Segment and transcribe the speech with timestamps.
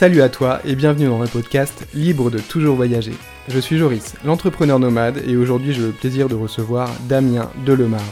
[0.00, 3.12] Salut à toi et bienvenue dans le podcast Libre de toujours voyager.
[3.48, 8.02] Je suis Joris, l'entrepreneur nomade et aujourd'hui j'ai le plaisir de recevoir Damien Delemarle.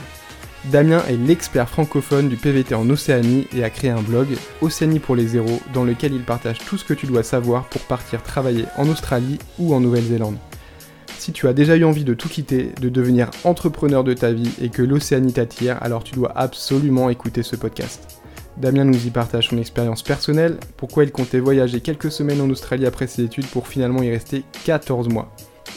[0.67, 5.17] Damien est l'expert francophone du PVT en Océanie et a créé un blog Océanie pour
[5.17, 8.67] les zéros dans lequel il partage tout ce que tu dois savoir pour partir travailler
[8.77, 10.37] en Australie ou en Nouvelle-Zélande.
[11.29, 14.51] Si tu as déjà eu envie de tout quitter, de devenir entrepreneur de ta vie
[14.63, 18.23] et que l'Océanie t'attire, alors tu dois absolument écouter ce podcast.
[18.57, 22.87] Damien nous y partage son expérience personnelle, pourquoi il comptait voyager quelques semaines en Australie
[22.87, 25.31] après ses études pour finalement y rester 14 mois.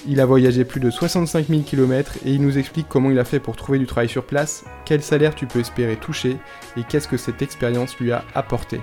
[0.08, 3.26] Il a voyagé plus de 65 000 km et il nous explique comment il a
[3.26, 6.38] fait pour trouver du travail sur place, quel salaire tu peux espérer toucher
[6.78, 8.80] et qu'est-ce que cette expérience lui a apporté.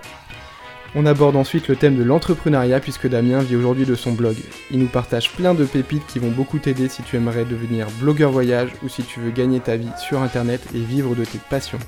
[0.94, 4.36] On aborde ensuite le thème de l'entrepreneuriat puisque Damien vit aujourd'hui de son blog.
[4.70, 8.30] Il nous partage plein de pépites qui vont beaucoup t'aider si tu aimerais devenir blogueur
[8.30, 11.78] voyage ou si tu veux gagner ta vie sur internet et vivre de tes passions.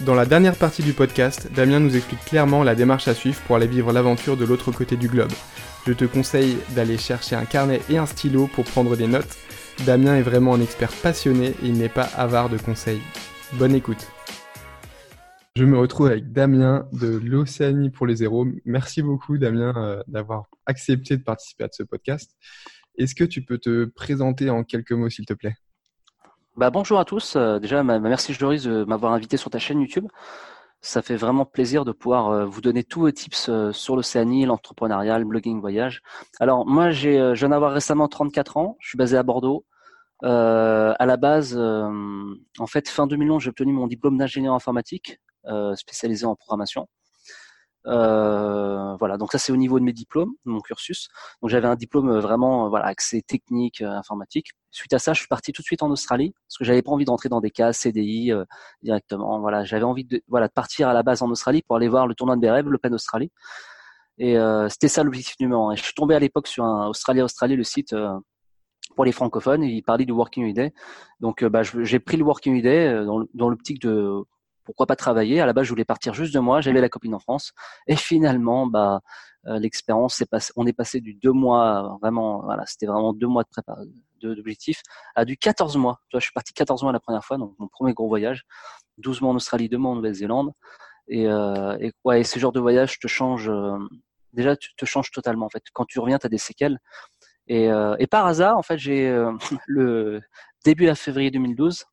[0.00, 3.56] Dans la dernière partie du podcast, Damien nous explique clairement la démarche à suivre pour
[3.56, 5.32] aller vivre l'aventure de l'autre côté du globe.
[5.86, 9.36] Je te conseille d'aller chercher un carnet et un stylo pour prendre des notes.
[9.86, 13.00] Damien est vraiment un expert passionné et il n'est pas avare de conseils.
[13.54, 14.06] Bonne écoute.
[15.60, 18.46] Je me retrouve avec Damien de l'Océanie pour les zéros.
[18.64, 22.34] Merci beaucoup Damien euh, d'avoir accepté de participer à ce podcast.
[22.96, 25.54] Est-ce que tu peux te présenter en quelques mots s'il te plaît?
[26.56, 27.36] Bah, bonjour à tous.
[27.36, 30.06] Euh, déjà, merci Joris de m'avoir invité sur ta chaîne YouTube.
[30.80, 35.18] Ça fait vraiment plaisir de pouvoir euh, vous donner tous les tips sur l'Océanie, l'entrepreneuriat,
[35.18, 36.00] le blogging, voyage.
[36.40, 38.78] Alors moi, j'ai, je viens d'avoir récemment 34 ans.
[38.80, 39.66] Je suis basé à Bordeaux.
[40.22, 45.20] à la base, en fait, fin 2011, j'ai obtenu mon diplôme d'ingénieur informatique
[45.74, 46.88] spécialisé en programmation.
[47.86, 51.08] Euh, voilà, donc ça c'est au niveau de mes diplômes, mon cursus.
[51.40, 54.48] Donc j'avais un diplôme euh, vraiment euh, voilà accès technique, informatique.
[54.70, 56.90] Suite à ça, je suis parti tout de suite en Australie parce que j'avais pas
[56.90, 58.32] envie d'entrer dans des cas CDI
[58.82, 59.40] directement.
[59.40, 62.06] Voilà, j'avais envie de voilà de partir à la base en Australie pour aller voir
[62.06, 63.32] le tournoi de mes l'Open Australie.
[64.18, 64.36] Et
[64.68, 65.72] c'était ça l'objectif numéro un.
[65.72, 67.94] Et je suis tombé à l'époque sur un Australia Australie, le site
[68.94, 69.64] pour les francophones.
[69.64, 70.72] Et il parlait du Working Holiday.
[71.20, 74.22] Donc bah, j'ai pris le Working Holiday dans, dans l'optique de
[74.70, 76.60] pourquoi pas travailler À la base, je voulais partir juste de moi.
[76.60, 77.52] J'avais la copine en France.
[77.88, 79.00] Et finalement, bah,
[79.48, 80.22] euh, l'expérience,
[80.54, 83.90] on est passé du deux mois, vraiment, voilà, c'était vraiment deux mois de préparation
[84.22, 84.82] d'objectif
[85.16, 85.98] à du 14 mois.
[86.12, 88.44] Je suis parti 14 mois la première fois, donc mon premier gros voyage.
[88.98, 90.52] 12 mois en Australie, 2 mois en Nouvelle-Zélande.
[91.08, 93.76] Et, euh, ouais, ce genre de voyage te change, euh,
[94.34, 95.64] déjà, tu te changes totalement, en fait.
[95.72, 96.78] Quand tu reviens, tu as des séquelles.
[97.48, 99.10] Et, et par hasard, en fait, j'ai
[99.66, 100.20] le
[100.64, 101.84] début à février 2012,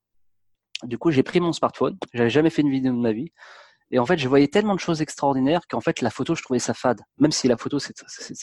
[0.84, 1.98] du coup, j'ai pris mon smartphone.
[2.14, 3.32] J'avais jamais fait une vidéo de ma vie.
[3.92, 6.60] Et en fait, je voyais tellement de choses extraordinaires qu'en fait, la photo, je trouvais
[6.60, 7.02] ça fade.
[7.20, 7.94] Même si la photo, c'est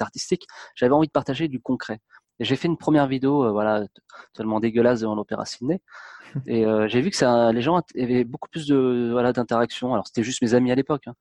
[0.00, 2.00] artistique, j'avais envie de partager du concret.
[2.40, 3.86] Et j'ai fait une première vidéo, euh, voilà,
[4.32, 5.80] tellement dégueulasse devant l'Opéra Sydney.
[6.46, 9.92] Et euh, j'ai vu que ça, les gens avaient beaucoup plus de voilà d'interactions.
[9.94, 11.06] Alors c'était juste mes amis à l'époque.
[11.06, 11.14] Hein.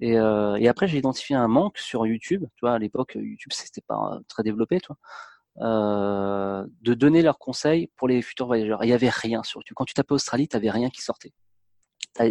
[0.00, 2.44] Et, euh, et, après, j'ai identifié un manque sur YouTube.
[2.56, 4.96] Tu vois, à l'époque, YouTube, c'était pas très développé, toi.
[5.58, 8.82] Euh, de donner leurs conseils pour les futurs voyageurs.
[8.84, 9.74] Il n'y avait rien sur YouTube.
[9.76, 11.32] Quand tu tapais Australie, tu n'avais rien qui sortait.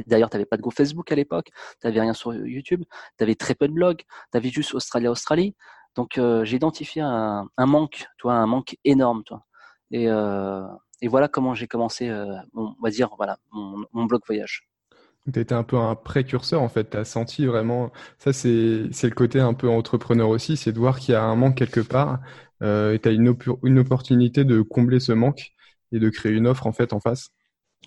[0.07, 2.83] D'ailleurs, tu n'avais pas de groupe Facebook à l'époque, tu n'avais rien sur YouTube,
[3.17, 5.55] tu avais très peu de blogs, tu avais juste Australia, Australie.
[5.95, 9.23] Donc, euh, j'ai identifié un, manque, toi, un manque énorme.
[9.23, 9.45] Toi.
[9.91, 10.63] Et, euh,
[11.03, 12.11] voilà comment j'ai commencé,
[12.53, 14.67] on va dire, voilà, mon, mon blog voyage.
[15.31, 19.13] Tu étais un peu un précurseur en fait, tu as senti vraiment, ça c'est le
[19.13, 22.19] côté un peu entrepreneur aussi, c'est de voir qu'il y a un manque quelque part
[22.61, 23.29] euh, et tu as une,
[23.79, 25.53] opportunité de combler ce manque
[25.91, 27.29] et de créer une offre en fait en face.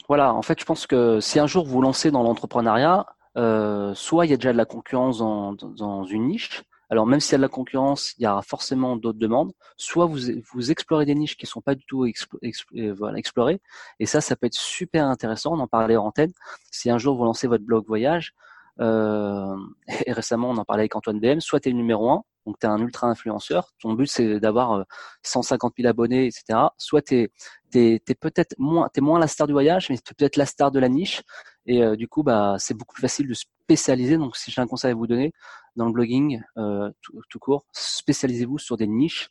[0.08, 3.06] Voilà, en fait je pense que si un jour vous lancez dans l'entrepreneuriat,
[3.36, 7.32] euh, soit il y a déjà de la concurrence dans, une niche, alors même s'il
[7.32, 9.52] y a de la concurrence, il y aura forcément d'autres demandes.
[9.76, 10.18] Soit vous,
[10.52, 13.60] vous explorez des niches qui sont pas du tout euh, explorées,
[13.98, 15.54] et ça, ça peut être super intéressant.
[15.54, 16.32] On en parlait en antenne.
[16.70, 18.34] Si un jour vous lancez votre blog voyage,
[18.80, 22.58] et récemment on en parlait avec Antoine BM, soit tu es le numéro un, donc
[22.58, 24.84] tu es un ultra influenceur, ton but c'est d'avoir
[25.22, 26.58] 150 euh, 000 abonnés, etc.
[26.76, 27.30] Soit tu
[27.74, 30.80] es, peut-être moins, moins la star du voyage, mais tu es peut-être la star de
[30.80, 31.22] la niche,
[31.66, 34.16] et euh, du coup bah c'est beaucoup plus facile de spécialiser.
[34.16, 35.32] Donc si j'ai un conseil à vous donner,
[35.76, 39.30] dans le blogging euh, tout, court, spécialisez-vous sur des niches.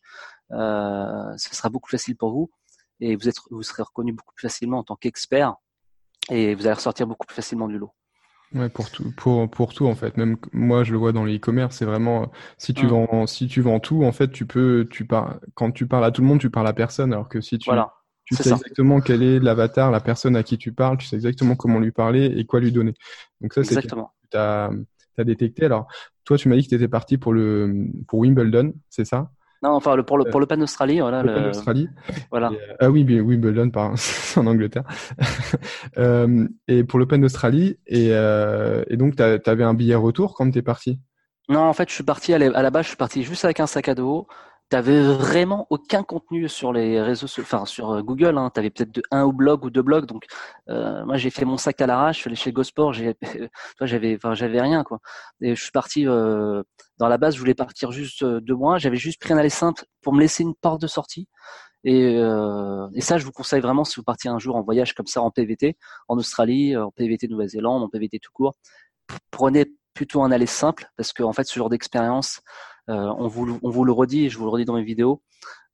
[0.52, 2.52] Euh, ce sera beaucoup plus facile pour vous
[3.00, 5.56] et vous, êtes, vous serez reconnu beaucoup plus facilement en tant qu'expert
[6.30, 7.94] et vous allez ressortir beaucoup plus facilement du lot.
[8.54, 10.18] Ouais, pour tout, pour, pour tout en fait.
[10.18, 12.90] Même moi, je le vois dans le e-commerce, c'est vraiment si tu mmh.
[12.90, 16.12] vends, si tu vends tout, en fait, tu peux, tu parles, quand tu parles à
[16.12, 17.70] tout le monde, tu parles à personne, alors que si tu,
[18.26, 21.56] tu sais exactement quel est l'avatar, la personne à qui tu parles, tu sais exactement
[21.56, 22.94] comment lui parler et quoi lui donner.
[23.40, 24.12] Donc ça, c'est exactement.
[24.32, 24.70] Tu as,
[25.18, 25.66] as, détecté.
[25.66, 25.88] Alors,
[26.26, 29.32] toi, tu m'as dit que tu étais parti pour, le, pour Wimbledon, c'est ça?
[29.64, 31.22] Non, enfin le, pour le pour le Pan d'Australie, voilà.
[31.22, 31.88] Le Pan d'Australie.
[32.32, 32.52] Voilà.
[32.80, 33.96] ah oui, Wimbledon, pardon,
[34.36, 34.84] en Angleterre.
[35.98, 40.34] euh, et pour le Pan d'Australie, et, euh, et donc tu avais un billet retour
[40.36, 41.00] quand t'es parti?
[41.48, 43.68] Non, en fait, je suis parti à la base, je suis parti juste avec un
[43.68, 44.28] sac à dos
[44.72, 48.38] t'avais vraiment aucun contenu sur les réseaux, enfin sur euh, Google.
[48.38, 48.50] Hein.
[48.50, 50.06] T'avais peut-être un ou blog ou deux blogs.
[50.06, 50.26] Donc
[50.70, 52.16] euh, moi j'ai fait mon sac à l'arrache.
[52.16, 52.94] Je suis allé chez Gosport.
[52.94, 53.14] J'ai,
[53.82, 55.00] j'avais, enfin j'avais rien quoi.
[55.42, 56.64] Et je suis parti euh,
[56.98, 57.36] dans la base.
[57.36, 58.78] Je voulais partir juste deux mois.
[58.78, 61.28] J'avais juste pris un aller simple pour me laisser une porte de sortie.
[61.84, 65.08] Et, et ça, je vous conseille vraiment si vous partiez un jour en voyage comme
[65.08, 65.78] ça en PVT,
[66.08, 68.54] en Australie, en PVT Nouvelle-Zélande, en PVT tout court.
[69.32, 72.52] Prenez plutôt un aller simple parce que en fait ce genre d'expérience euh,
[72.88, 75.22] on, vous, on vous le redit, je vous le redis dans mes vidéos,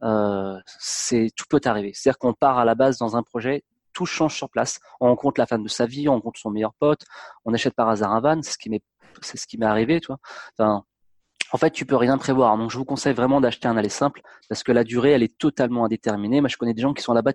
[0.03, 1.91] euh, c'est tout peut arriver.
[1.93, 3.63] C'est-à-dire qu'on part à la base dans un projet,
[3.93, 4.79] tout change sur place.
[4.99, 7.03] On rencontre la femme de sa vie, on rencontre son meilleur pote,
[7.45, 10.19] on achète par hasard un van, c'est ce qui m'est, arrivé, tu vois.
[10.57, 10.83] Enfin,
[11.51, 12.57] en fait, tu peux rien prévoir.
[12.57, 15.37] Donc, je vous conseille vraiment d'acheter un aller simple parce que la durée, elle est
[15.37, 16.41] totalement indéterminée.
[16.41, 17.31] Moi, je connais des gens qui sont là-bas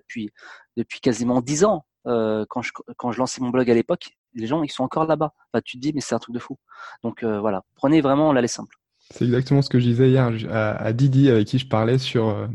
[0.77, 1.85] depuis quasiment dix ans.
[2.05, 5.33] Euh, quand je quand lançais mon blog à l'époque, les gens ils sont encore là-bas.
[5.63, 6.57] Tu te dis mais c'est un truc de fou.
[7.01, 8.75] Donc euh, voilà, prenez vraiment l'aller simple.
[9.11, 12.47] C'est exactement ce que je disais hier à, Didi avec qui je parlais sur euh,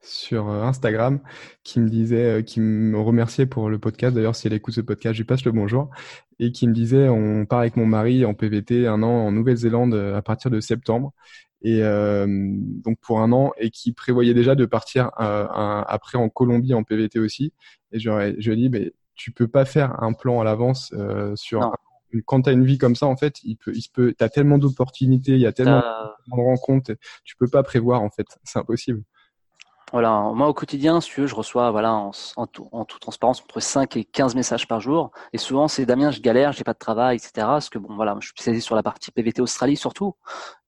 [0.00, 1.20] sur euh, Instagram,
[1.62, 4.14] qui me disait, euh, qui me remerciait pour le podcast.
[4.14, 5.90] D'ailleurs, si elle écoute ce podcast, je lui passe le bonjour
[6.38, 9.94] et qui me disait, on part avec mon mari en PVT un an en Nouvelle-Zélande
[9.94, 11.12] à partir de septembre
[11.62, 16.82] et donc pour un an et qui prévoyait déjà de partir après en Colombie en
[16.82, 17.52] PVT aussi.
[17.92, 20.92] Et je, je lui ai dit, mais tu peux pas faire un plan à l'avance
[21.36, 21.72] sur un
[22.22, 24.58] quand tu as une vie comme ça, en fait, il peut, il peut, as tellement
[24.58, 26.92] d'opportunités, il y a tellement de rencontres,
[27.24, 29.02] tu peux pas prévoir, en fait, c'est impossible.
[29.94, 33.40] Voilà, moi au quotidien, si tu veux, je reçois voilà en, en, en, toute transparence
[33.42, 35.12] entre 5 et 15 messages par jour.
[35.32, 37.32] Et souvent, c'est Damien, je galère, j'ai pas de travail, etc.
[37.36, 40.16] Parce que bon, voilà, je suis spécialisé sur la partie PVT Australie surtout,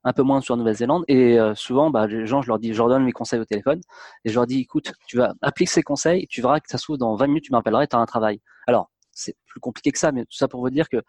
[0.04, 1.04] un peu moins sur Nouvelle-Zélande.
[1.08, 3.44] Et euh, souvent, bah, les gens, je leur dis, je leur donne mes conseils au
[3.44, 3.81] téléphone
[4.25, 6.99] et je leur dis, écoute, tu vas appliquer ces conseils, tu verras que ça s'ouvre
[6.99, 8.40] dans 20 minutes, tu m'appelleras, tu as un travail.
[8.69, 11.02] Alors, c'est plus compliqué que ça, mais tout ça pour vous dire que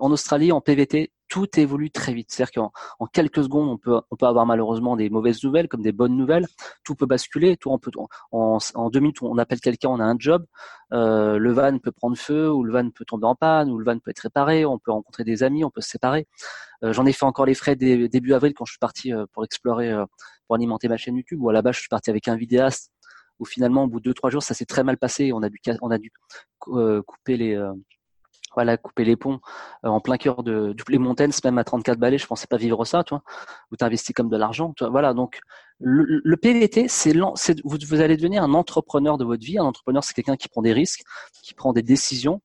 [0.00, 2.28] en Australie, en PVT, tout évolue très vite.
[2.30, 6.16] C'est-à-dire qu'en en quelques secondes, on peut, avoir malheureusement des mauvaises nouvelles comme des bonnes
[6.16, 6.46] nouvelles.
[6.84, 7.56] Tout peut basculer.
[7.56, 7.90] Tout peut,
[8.32, 8.58] en,
[8.90, 10.44] deux minutes, on appelle quelqu'un, on a un job.
[10.92, 13.84] Euh, le van peut prendre feu, ou le van peut tomber en panne, ou le
[13.84, 14.64] van peut être réparé.
[14.64, 16.26] On peut rencontrer des amis, on peut se séparer.
[16.84, 19.44] Euh, J'en ai fait encore les frais début avril quand je suis parti euh, pour
[19.44, 19.92] explorer,
[20.46, 21.40] pour alimenter ma chaîne YouTube.
[21.42, 22.92] Ou à la base, je suis parti avec un vidéaste.
[23.38, 25.30] Où finalement, au bout de deux trois jours, ça s'est très mal passé.
[25.32, 25.50] On a
[25.98, 26.12] dû,
[26.58, 27.70] couper les
[28.56, 29.40] voilà, couper les ponts
[29.84, 32.84] euh, en plein cœur de, les montagnes, même à 34 balais, je pensais pas vivre
[32.84, 33.22] ça, toi.
[33.70, 34.88] Vous t'investis comme de l'argent, toi.
[34.88, 35.40] Voilà, donc
[35.78, 39.58] le, le PVT, c'est vous, vous allez devenir un entrepreneur de votre vie.
[39.58, 41.02] Un entrepreneur, c'est quelqu'un qui prend des risques,
[41.42, 42.40] qui prend des décisions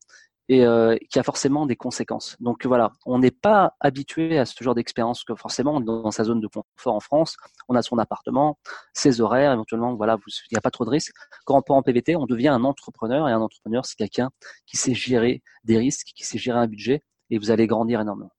[0.52, 2.36] et euh, qui a forcément des conséquences.
[2.42, 6.42] Donc voilà, on n'est pas habitué à ce genre d'expérience que forcément dans sa zone
[6.42, 7.38] de confort en France,
[7.70, 8.60] on a son appartement,
[8.94, 11.14] ses horaires, éventuellement voilà, il n'y a pas trop de risques.
[11.46, 14.30] Quand on part en PVT, on devient un entrepreneur et un entrepreneur c'est quelqu'un
[14.66, 18.34] qui sait gérer des risques, qui sait gérer un budget et vous allez grandir énormément.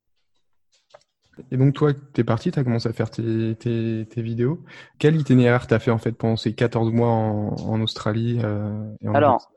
[1.51, 4.63] Et donc toi, tu es parti, tu as commencé à faire tes, tes, tes vidéos.
[4.99, 8.85] Quel itinéraire tu as fait en fait pendant ces 14 mois en, en Australie euh,
[9.01, 9.52] et en Alors,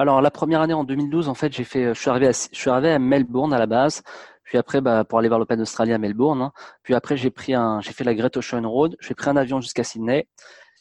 [0.00, 2.58] alors la première année en 2012, en fait, j'ai fait, je suis arrivé à, je
[2.58, 4.02] suis arrivé à Melbourne à la base.
[4.44, 6.40] Puis après, bah, pour aller voir l'Open d'Australie à Melbourne.
[6.40, 6.52] Hein.
[6.82, 8.96] Puis après, j'ai pris un, j'ai fait la Great Ocean Road.
[9.00, 10.26] J'ai pris un avion jusqu'à Sydney.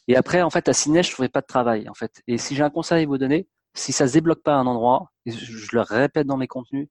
[0.07, 2.21] Et après, en fait, à Sydney, je trouvais pas de travail, en fait.
[2.27, 4.65] Et si j'ai un conseil à vous donner, si ça se débloque pas à un
[4.67, 6.87] endroit, et je, le répète dans mes contenus,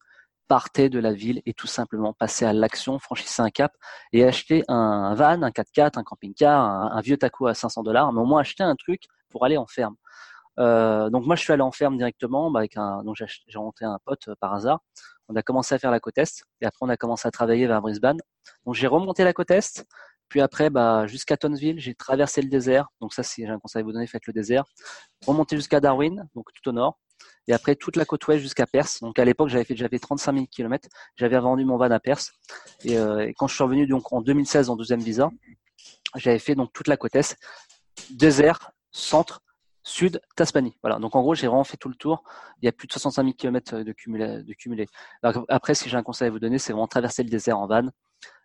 [0.48, 3.72] partez de la ville et tout simplement passez à l'action, franchissez un cap
[4.12, 8.12] et achetez un van, un 4x4, un camping-car, un, un vieux taco à 500 dollars,
[8.12, 9.96] mais au moins achetez un truc pour aller en ferme.
[10.58, 12.74] Euh, donc moi, je suis allé en ferme directement bah, avec.
[13.04, 14.80] Donc j'ai rencontré un pote euh, par hasard.
[15.28, 17.66] On a commencé à faire la côte est et après on a commencé à travailler
[17.66, 18.18] vers Brisbane.
[18.64, 19.84] Donc j'ai remonté la côte est.
[20.28, 22.88] Puis après, bah, jusqu'à Townsville, j'ai traversé le désert.
[23.00, 24.64] Donc ça, si j'ai un conseil à vous donner, faites le désert.
[25.26, 26.98] Remonter jusqu'à Darwin, donc tout au nord.
[27.46, 28.98] Et après, toute la côte ouest jusqu'à Perth.
[29.00, 30.88] Donc à l'époque, j'avais fait j'avais 35 000 km.
[31.16, 32.32] J'avais vendu mon van à Perth.
[32.84, 35.30] Et, euh, et, quand je suis revenu donc en 2016 en deuxième visa,
[36.16, 37.36] j'avais fait donc toute la côte est,
[38.10, 39.40] désert, centre,
[39.88, 40.76] sud, Tasmanie.
[40.82, 40.98] Voilà.
[40.98, 42.22] Donc en gros, j'ai vraiment fait tout le tour.
[42.62, 43.92] Il y a plus de 65 000 km de
[44.54, 44.86] cumulé.
[45.48, 47.88] Après, si j'ai un conseil à vous donner, c'est vraiment traverser le désert en van.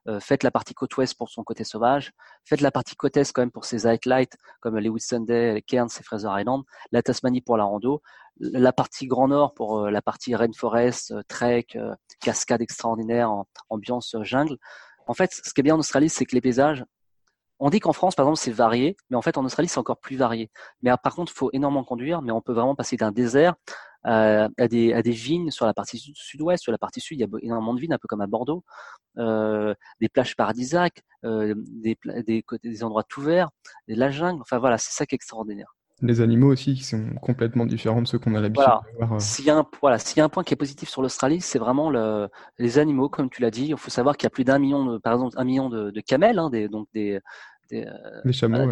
[0.07, 2.12] Euh, faites la partie côte ouest pour son côté sauvage.
[2.43, 5.89] Faites la partie côte est quand même pour ses highlights comme les Whitsunday, les Cairns
[6.00, 6.63] et Fraser Island.
[6.91, 8.01] La Tasmanie pour la rando.
[8.39, 11.67] La partie grand nord pour euh, la partie rainforest, euh, trek,
[12.19, 13.31] cascade extraordinaire,
[13.69, 14.57] ambiance jungle.
[15.07, 16.85] En fait, ce qui est bien en Australie, c'est que les paysages,
[17.65, 19.98] on dit qu'en France, par exemple, c'est varié, mais en fait, en Australie, c'est encore
[19.98, 20.51] plus varié.
[20.82, 23.55] Mais ah, par contre, il faut énormément conduire, mais on peut vraiment passer d'un désert
[24.03, 27.24] à, des, à des vignes sur la partie sud-ouest, sur la partie sud, il y
[27.24, 28.65] a énormément de vignes, un peu comme à Bordeaux,
[29.17, 33.50] euh, des plages paradisiaques, euh, des, des, des endroits tout verts,
[33.88, 34.41] de la jungle.
[34.41, 35.74] Enfin voilà, c'est ça qui est extraordinaire.
[36.01, 39.13] Les animaux aussi qui sont complètement différents de ceux qu'on a l'habitude de voir.
[39.13, 39.20] Euh.
[39.20, 41.39] S'il y, a un, voilà, s'il y a un point qui est positif sur l'Australie,
[41.39, 42.27] c'est vraiment le,
[42.58, 43.67] les animaux, comme tu l'as dit.
[43.67, 45.91] Il faut savoir qu'il y a plus d'un million, de, par exemple, un million de,
[45.91, 47.22] de camels, hein, des, donc des,
[47.70, 47.86] des,
[48.32, 48.72] chameaux.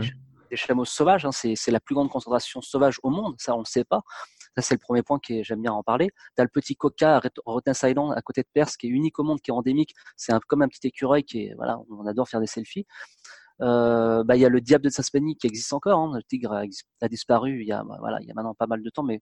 [0.50, 1.26] des chameaux sauvages.
[1.26, 3.36] Hein, c'est, c'est la plus grande concentration sauvage au monde.
[3.38, 4.02] Ça, on ne sait pas.
[4.56, 6.10] Ça, c'est le premier point qui j'aime bien en parler.
[6.36, 9.18] Tu as le petit coca à Rottnest Island, à côté de Perse, qui est unique
[9.20, 9.94] au monde, qui est endémique.
[10.18, 12.86] C'est un, comme un petit écureuil qui est, voilà, on adore faire des selfies.
[13.62, 16.00] Euh, bah, il y a le diable de Tasmanie qui existe encore.
[16.00, 16.12] Hein.
[16.16, 18.82] Le tigre a, disparu il y a, bah, voilà, il y a maintenant pas mal
[18.82, 19.22] de temps, mais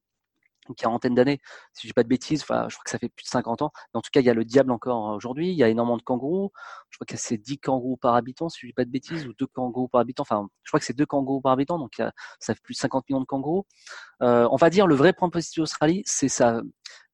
[0.70, 1.40] une quarantaine d'années,
[1.74, 2.40] si je dis pas de bêtises.
[2.40, 3.70] Je crois que ça fait plus de 50 ans.
[3.92, 5.50] Mais en tout cas, il y a le diable encore aujourd'hui.
[5.50, 6.50] Il y a énormément de kangourous.
[6.90, 9.34] Je crois que c'est 10 kangourous par habitant, si je dis pas de bêtises, ou
[9.34, 10.22] deux kangourous par habitant.
[10.22, 11.94] Enfin, je crois que c'est deux kangourous par habitant, donc
[12.38, 13.66] ça fait plus de 50 millions de kangourous.
[14.22, 16.62] Euh, on va dire le vrai point positif d'Australie, c'est sa,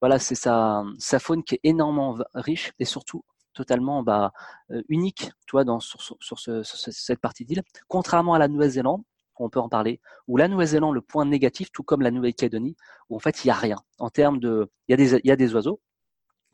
[0.01, 4.33] voilà, c'est sa, sa faune qui est énormément riche et surtout totalement bah,
[4.71, 7.63] euh, unique, toi, dans, sur, sur, ce, cette partie d'île.
[7.89, 9.03] Contrairement à la Nouvelle-Zélande,
[9.45, 12.77] on peut en parler, ou la Nouvelle-Zélande, le point négatif, tout comme la Nouvelle-Calédonie,
[13.11, 13.77] où en fait il n'y a rien.
[13.99, 15.81] En termes de, il y a des, il y a des oiseaux,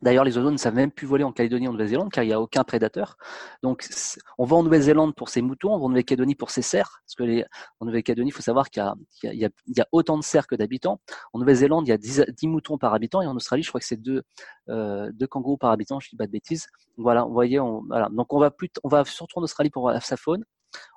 [0.03, 2.33] D'ailleurs, les oiseaux ne savent même plus voler en Calédonie, en Nouvelle-Zélande, car il n'y
[2.33, 3.17] a aucun prédateur.
[3.63, 3.87] Donc,
[4.37, 7.15] on va en Nouvelle-Zélande pour ses moutons, on va en Nouvelle-Calédonie pour ses cerfs, parce
[7.15, 7.45] que
[7.79, 8.83] en Nouvelle-Calédonie, il faut savoir qu'il
[9.23, 10.99] y, a autant de cerfs que d'habitants.
[11.31, 13.79] En Nouvelle-Zélande, il y a 10, 10, moutons par habitant, et en Australie, je crois
[13.79, 14.23] que c'est deux,
[14.67, 16.67] euh, kangourous par habitant, je dis pas de bêtises.
[16.97, 18.09] Voilà, vous voyez, on, voilà.
[18.11, 20.43] Donc, on va plus, on va surtout en Australie pour sa faune.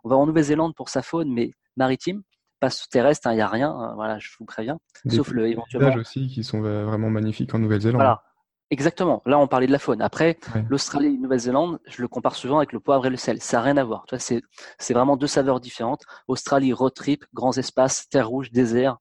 [0.02, 2.23] On va en Nouvelle-Zélande pour sa faune, mais maritime
[2.59, 4.78] pas terrestre, il hein, n'y a rien, hein, voilà, je vous préviens.
[5.11, 5.95] sauf le éventuellement.
[5.97, 7.97] aussi qui sont vraiment magnifiques en Nouvelle-Zélande.
[8.00, 8.23] Voilà,
[8.71, 9.23] Exactement.
[9.26, 10.02] Là, on parlait de la faune.
[10.02, 13.40] Après, l'Australie et Nouvelle-Zélande, je le compare souvent avec le poivre et le sel.
[13.40, 14.06] Ça n'a rien à voir.
[14.18, 16.02] C'est vraiment deux saveurs différentes.
[16.26, 18.97] Australie, road trip, grands espaces, terre rouge, désert,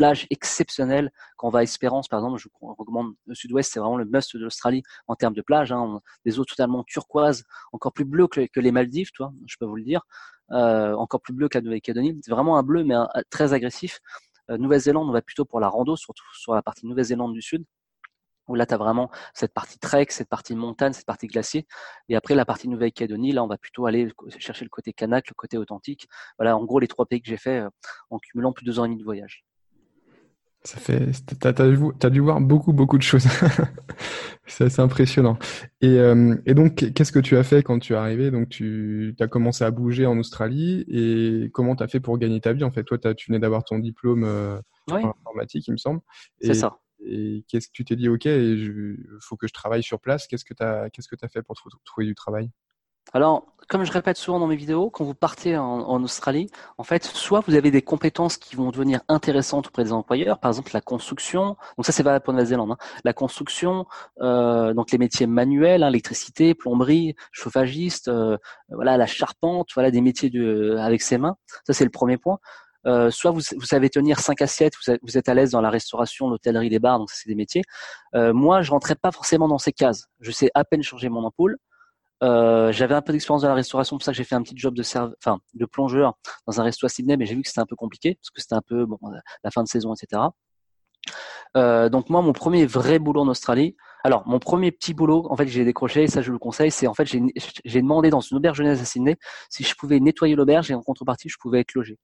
[0.00, 1.12] plage exceptionnelle.
[1.36, 4.34] Quand on va à Espérance, par exemple, je recommande le sud-ouest, c'est vraiment le must
[4.34, 5.72] de l'Australie en termes de plage.
[5.72, 6.00] Hein.
[6.24, 9.84] Des eaux totalement turquoises, encore plus bleues que, les Maldives, toi, je peux vous le
[9.84, 10.00] dire.
[10.52, 12.18] Euh, encore plus bleu la Nouvelle-Calédonie.
[12.24, 12.94] C'est vraiment un bleu, mais
[13.28, 14.00] très agressif.
[14.50, 17.66] Euh, Nouvelle-Zélande, on va plutôt pour la rando, surtout sur la partie Nouvelle-Zélande du Sud
[18.48, 21.66] où là, tu as vraiment cette partie trek, cette partie montagne, cette partie glacier.
[22.08, 25.34] Et après, la partie Nouvelle-Calédonie, là, on va plutôt aller chercher le côté kanak, le
[25.34, 26.08] côté authentique.
[26.36, 27.68] Voilà, en gros, les trois pays que j'ai fait euh,
[28.10, 29.44] en cumulant plus de deux ans et demi de voyage.
[30.62, 33.26] Ça fait, t'as, as, dû voir beaucoup, beaucoup de choses.
[34.46, 35.38] c'est assez impressionnant.
[35.80, 38.30] Et, euh, et donc, qu'est-ce que tu as fait quand tu es arrivé?
[38.30, 40.84] Donc, tu as commencé à bouger en Australie.
[40.88, 43.64] Et comment tu as fait pour gagner ta vie En fait, toi, tu venais d'avoir
[43.64, 46.00] ton diplôme euh, en informatique, il me semble.
[46.42, 50.00] C'est ça et qu'est-ce que tu t'es dit, OK, il faut que je travaille sur
[50.00, 50.26] place.
[50.26, 52.50] Qu'est-ce que tu as, qu'est-ce que as fait pour trouver du travail?
[53.12, 57.04] Alors, comme je répète souvent dans mes vidéos, quand vous partez en, Australie, en fait,
[57.04, 60.80] soit vous avez des compétences qui vont devenir intéressantes auprès des employeurs, par exemple la
[60.80, 61.56] construction.
[61.76, 62.72] Donc ça, c'est valable pour Nouvelle-Zélande.
[62.72, 62.76] Hein.
[63.04, 63.86] La construction,
[64.22, 68.36] euh, donc les métiers manuels, hein, électricité, plomberie, chauffagiste, euh,
[68.70, 71.36] voilà, la charpente, voilà, des métiers de, avec ses mains.
[71.64, 72.40] Ça, c'est le premier point.
[72.86, 76.28] Euh, soit vous, vous, savez tenir cinq assiettes, vous, êtes à l'aise dans la restauration,
[76.28, 77.62] l'hôtellerie, les bars, donc c'est des métiers.
[78.14, 80.06] Euh, moi, je rentrais pas forcément dans ces cases.
[80.20, 81.58] Je sais à peine changer mon ampoule.
[82.22, 84.56] Euh, j'avais un peu d'expérience dans la restauration, pour ça que j'ai fait un petit
[84.56, 84.82] job de
[85.54, 86.14] de plongeur
[86.46, 88.40] dans un resto à Sydney, mais j'ai vu que c'était un peu compliqué parce que
[88.40, 88.98] c'était un peu bon
[89.42, 90.22] la fin de saison, etc.
[91.56, 93.76] Euh, donc moi, mon premier vrai boulot en Australie.
[94.04, 96.94] Alors, mon premier petit boulot, en fait, j'ai décroché, ça je le conseille, c'est en
[96.94, 99.16] fait, j'ai demandé dans une auberge jeunesse à Sydney
[99.50, 101.98] si je pouvais nettoyer l'auberge et en contrepartie, je pouvais être logé.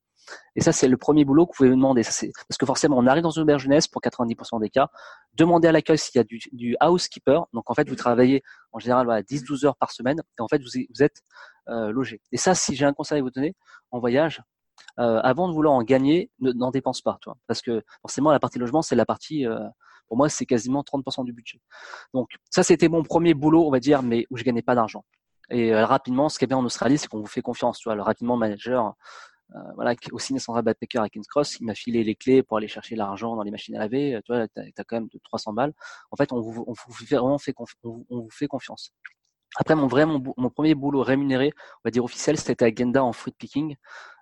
[0.55, 2.03] Et ça, c'est le premier boulot que vous pouvez me demander.
[2.03, 4.89] Parce que forcément, on arrive dans une auberge jeunesse pour 90% des cas.
[5.35, 7.47] Demandez à l'accueil s'il y a du, housekeeper.
[7.53, 8.43] Donc, en fait, vous travaillez
[8.73, 11.23] en général voilà, 10-12 heures par semaine et en fait, vous, êtes
[11.69, 12.21] euh, logé.
[12.33, 13.55] Et ça, si j'ai un conseil à vous donner
[13.91, 14.43] en voyage,
[14.99, 17.19] euh, avant de vouloir en gagner, n'en dépense pas.
[17.21, 19.47] Toi, parce que forcément, la partie logement, c'est la partie...
[19.47, 19.59] Euh,
[20.09, 21.61] pour moi, c'est quasiment 30% du budget.
[22.15, 25.05] Donc, ça, c'était mon premier boulot, on va dire, mais où je gagnais pas d'argent.
[25.51, 27.79] Et rapidement, ce qui est bien en Australie, c'est qu'on vous fait confiance.
[27.79, 28.95] Tu vois, le rapidement, manager,
[29.55, 32.69] euh, voilà, aussi Sandra Backpacker à King's Cross, il m'a filé les clés pour aller
[32.69, 34.21] chercher l'argent dans les machines à laver.
[34.25, 35.73] Tu vois, tu as, quand même de 300 balles.
[36.11, 37.39] En fait, on vous, fait vraiment
[38.49, 38.93] confiance.
[39.59, 43.13] Après, mon vrai, mon, premier boulot rémunéré, on va dire officiel, c'était à Genda en
[43.13, 43.77] fruit picking,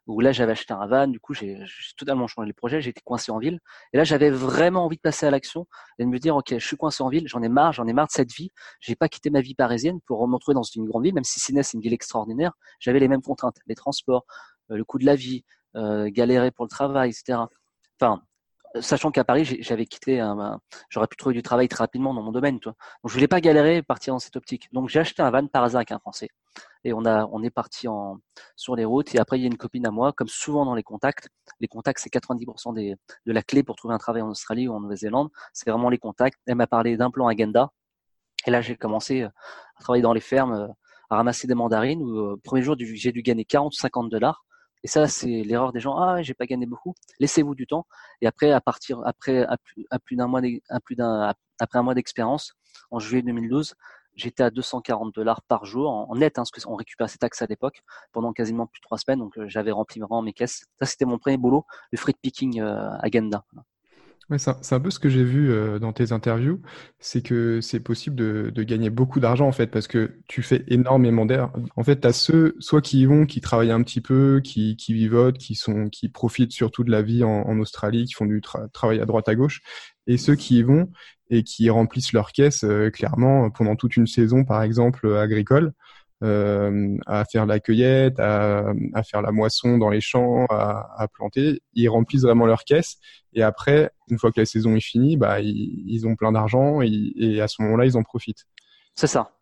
[0.07, 1.09] où là, j'avais acheté un van.
[1.09, 1.59] Du coup, j'ai
[1.97, 2.81] totalement changé le projet.
[2.81, 3.59] J'étais coincé en ville.
[3.93, 5.67] Et là, j'avais vraiment envie de passer à l'action
[5.99, 7.27] et de me dire, OK, je suis coincé en ville.
[7.27, 7.73] J'en ai marre.
[7.73, 8.51] J'en ai marre de cette vie.
[8.81, 11.41] J'ai pas quitté ma vie parisienne pour me retrouver dans une grande ville, même si
[11.41, 12.53] Sydney, c'est une ville extraordinaire.
[12.81, 15.45] J'avais les mêmes contraintes, les transports, euh, le coût de la vie,
[15.77, 17.39] euh, galérer pour le travail, etc.
[18.01, 18.23] Enfin,
[18.81, 20.19] sachant qu'à Paris, j'avais quitté,
[20.89, 22.75] j'aurais pu trouver du travail très rapidement dans mon domaine, toi.
[23.03, 24.69] Donc je voulais pas galérer et partir dans cette optique.
[24.73, 26.29] Donc j'ai acheté un van par hasard avec un Français
[26.85, 27.87] et on a, on est parti
[28.57, 29.15] sur les routes.
[29.15, 31.29] Et après il y a une copine à moi, comme souvent dans les contacts.
[31.61, 32.95] Les contacts c'est 90% des,
[33.27, 35.31] de la clé pour trouver un travail en Australie ou en Nouvelle-Zélande.
[35.53, 36.39] C'est vraiment les contacts.
[36.47, 37.71] Elle m'a parlé d'un plan Agenda.
[38.47, 39.33] Et là j'ai commencé à
[39.81, 40.75] travailler dans les fermes,
[41.11, 42.03] à ramasser des mandarines.
[42.03, 44.45] Où, premier jour j'ai dû gagner 40 ou 50 dollars.
[44.85, 45.97] Et ça, c'est l'erreur des gens.
[45.97, 46.95] Ah, j'ai pas gagné beaucoup.
[47.19, 47.87] Laissez-vous du temps.
[48.21, 52.55] Et après, à partir, après, à plus, après un mois d'expérience,
[52.91, 53.75] en juillet 2012,
[54.15, 57.47] j'étais à 240 dollars par jour en net, hein, parce qu'on récupère ces taxes à
[57.47, 59.21] l'époque pendant quasiment plus de trois semaines.
[59.21, 60.67] Donc, euh, j'avais rempli vraiment mes caisses.
[60.79, 63.45] Ça, c'était mon premier boulot, le free picking euh, à Genda.
[64.31, 66.63] Ouais, c'est un peu ce que j'ai vu euh, dans tes interviews,
[66.99, 71.27] c'est que c'est possible de, gagner beaucoup d'argent en fait, parce que tu fais énormément
[71.27, 71.51] d'air.
[71.77, 74.77] En fait, tu as ceux, soit qui y vont, qui travaillent un petit peu, qui,
[74.77, 78.41] qui vivotent, qui, sont, qui profitent surtout de la vie en, Australie, qui font du
[78.73, 79.61] travail à droite à gauche,
[80.07, 80.91] et ceux qui y vont
[81.31, 85.73] et qui remplissent leur caisse euh, clairement pendant toute une saison, par exemple, agricole.
[86.25, 88.73] Euh, à faire la cueillette, à,
[89.05, 91.61] faire la moisson dans les champs, à, planter.
[91.75, 92.97] Ils remplissent vraiment leur caisse.
[93.35, 97.41] Et après, une fois que la saison est finie, bah, ils, ont plein d'argent et,
[97.43, 98.47] à ce moment-là, ils en profitent.
[98.95, 99.33] C'est ça.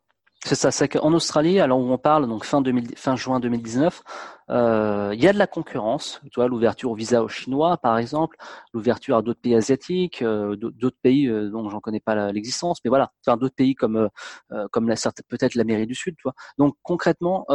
[0.44, 4.02] C'est ça, c'est qu'en Australie, alors où on parle, donc fin, 2000, fin juin 2019,
[4.50, 6.20] euh, il y a de la concurrence.
[6.32, 8.36] Tu vois, l'ouverture au visa aux Chinois, par exemple,
[8.74, 12.88] l'ouverture à d'autres pays asiatiques, euh, d'autres pays euh, dont j'en connais pas l'existence, mais
[12.88, 14.08] voilà, enfin, d'autres pays comme euh,
[14.50, 14.96] euh, comme la
[15.28, 16.16] peut-être l'Amérique du Sud.
[16.16, 16.34] Tu vois.
[16.58, 17.46] Donc concrètement,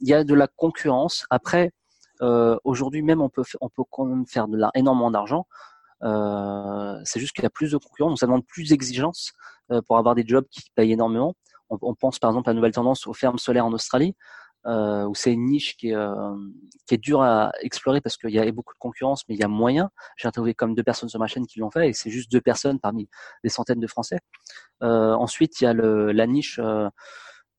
[0.00, 1.26] il y a de la concurrence.
[1.28, 1.72] Après,
[2.64, 5.46] aujourd'hui même, on peut on peut quand même faire de énormément d'argent.
[7.04, 9.32] c'est juste qu'il y a plus de concurrence, donc ça demande plus d'exigences
[9.86, 11.34] pour avoir des jobs qui payent énormément
[11.80, 14.14] on, pense par exemple à la nouvelle tendance aux fermes solaires en Australie,
[14.66, 16.36] euh, où c'est une niche qui est, euh,
[16.86, 19.44] qui est dure à explorer parce qu'il y a beaucoup de concurrence, mais il y
[19.44, 19.90] a moyen.
[20.16, 22.40] J'ai interviewé comme deux personnes sur ma chaîne qui l'ont fait, et c'est juste deux
[22.40, 23.08] personnes parmi
[23.42, 24.18] des centaines de Français.
[24.82, 26.60] Euh, ensuite, il y a la niche,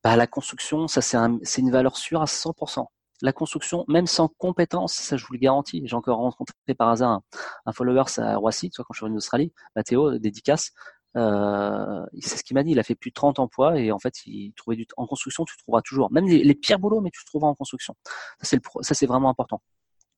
[0.04, 2.86] bah, la construction, ça c'est un, une valeur sûre à 100%.
[3.22, 5.82] La construction, même sans compétence, ça je vous le garantis.
[5.86, 7.22] J'ai encore rencontré par hasard
[7.66, 10.72] un, follower à Roissy, soit quand je suis en Australie, Mathéo, dédicace.
[11.16, 12.72] Euh, c'est ce qu'il m'a dit.
[12.72, 15.46] Il a fait plus de 30 emplois et en fait, il trouvait du en construction,
[15.46, 16.12] tu trouveras toujours.
[16.12, 17.96] Même les, pires boulots, mais tu trouveras en construction.
[18.42, 19.62] Ça, c'est ça, c'est vraiment important.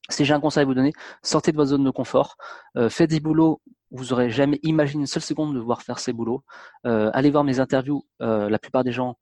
[0.10, 2.36] Si j'ai un conseil à vous donner, sortez de votre zone de confort,
[2.78, 3.62] euh, faites des boulots
[3.92, 6.44] vous aurez jamais imaginé une seule seconde de voir faire ces boulots.
[6.86, 8.06] Euh, allez voir mes interviews.
[8.20, 9.18] La plupart des gens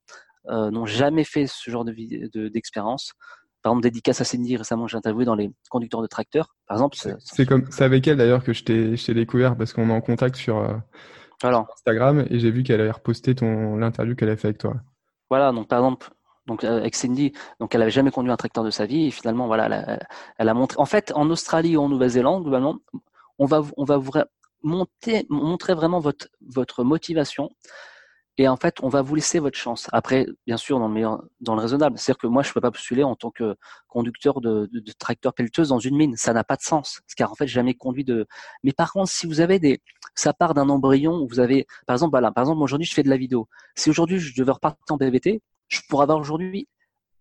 [0.48, 3.12] n'ont jamais fait ce genre de d'expérience.
[3.62, 6.56] par exemple, dédicace à Cindy, récemment, j'ai interviewé dans les conducteurs de tracteurs.
[6.66, 9.92] Par exemple, c'est comme, c'est avec elle d'ailleurs que je t'ai découvert parce qu'on est
[9.92, 10.82] en contact sur,
[11.48, 11.66] alors.
[11.72, 14.74] Instagram et j'ai vu qu'elle avait reposté ton l'interview qu'elle a fait avec toi.
[15.30, 16.10] Voilà, donc par exemple,
[16.46, 19.10] donc euh, avec Cindy, donc elle avait jamais conduit un tracteur de sa vie et
[19.10, 19.98] finalement voilà,
[20.38, 20.78] elle a, montré.
[20.80, 22.76] En fait, en Australie ou en Nouvelle-Zélande, globalement,
[23.38, 24.12] on va on va vous
[24.62, 27.50] monter montrer vraiment votre votre motivation
[28.36, 29.88] et en fait, on va vous laisser votre chance.
[29.92, 31.98] Après, bien sûr, dans le meilleur, dans le raisonnable.
[31.98, 33.54] C'est-à-dire que moi, je ne peux pas postuler en tant que
[33.86, 36.16] conducteur de, de, tracteur pelleteuse dans une mine.
[36.16, 37.00] Ça n'a pas de sens.
[37.16, 38.26] Car en fait, jamais conduit de.
[38.64, 39.80] Mais par contre, si vous avez des,
[40.16, 43.10] ça part d'un embryon vous avez, par exemple, voilà, par exemple, aujourd'hui, je fais de
[43.10, 43.48] la vidéo.
[43.76, 46.68] Si aujourd'hui je devais repartir en PVT, je pourrais avoir aujourd'hui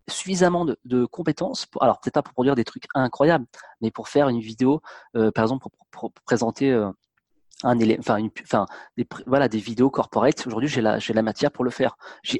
[0.10, 3.45] suffisamment de, de, compétences pour, alors peut-être pas pour produire des trucs incroyables,
[3.82, 4.82] mais pour faire une vidéo,
[5.15, 6.89] euh, par exemple, pour, présenter euh,
[7.63, 8.65] un enfin, une, enfin
[8.97, 11.95] des, voilà des vidéos corporate aujourd'hui j'ai la j'ai la matière pour le faire.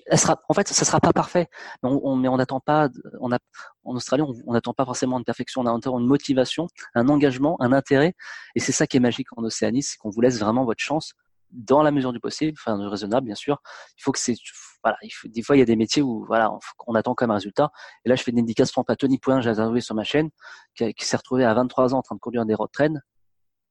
[0.06, 1.48] Elle sera en fait ça sera pas parfait
[1.82, 3.40] mais on, on n'attend pas on a
[3.84, 7.72] en Australie on n'attend pas forcément une perfection on a une motivation un engagement un
[7.74, 8.16] intérêt
[8.56, 11.14] et c'est ça qui est magique en Océanie c'est qu'on vous laisse vraiment votre chance
[11.54, 13.62] dans la mesure du possible enfin raisonnable bien sûr.
[13.98, 14.36] Il faut que c'est
[14.84, 16.52] voilà il faut, des fois il y a des métiers où voilà
[16.88, 17.72] on, attend comme un résultat.
[18.06, 20.30] Et là je fais une indication à Tony Point j'ai interviewé sur ma chaîne
[20.76, 22.96] qui, qui s'est retrouvé à 23 ans en train de conduire des road trains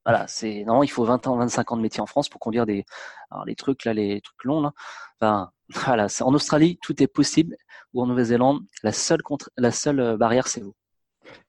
[0.04, 2.66] voilà, c'est non, il faut 20 ans, 25 ans de métier en France pour conduire
[2.66, 2.84] des
[3.30, 4.72] alors les trucs là, les trucs longs là.
[5.20, 5.50] Enfin,
[5.86, 7.56] voilà, en Australie, tout est possible
[7.94, 10.74] ou en Nouvelle-Zélande, la seule contre, la seule euh, barrière c'est vous.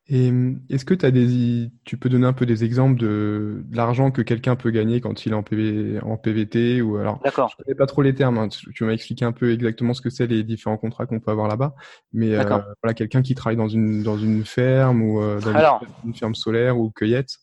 [0.07, 0.33] Et
[0.69, 4.21] est-ce que tu as des tu peux donner un peu des exemples de, l'argent que
[4.21, 7.49] quelqu'un peut gagner quand il est en PV, en PVT ou alors D'accord.
[7.49, 10.09] Je connais pas trop les termes, hein, tu m'as expliqué un peu exactement ce que
[10.09, 11.73] c'est les différents contrats qu'on peut avoir là-bas,
[12.11, 12.43] mais euh,
[12.83, 16.77] voilà quelqu'un qui travaille dans une dans une ferme ou euh, dans une ferme solaire
[16.77, 17.37] ou cueillette.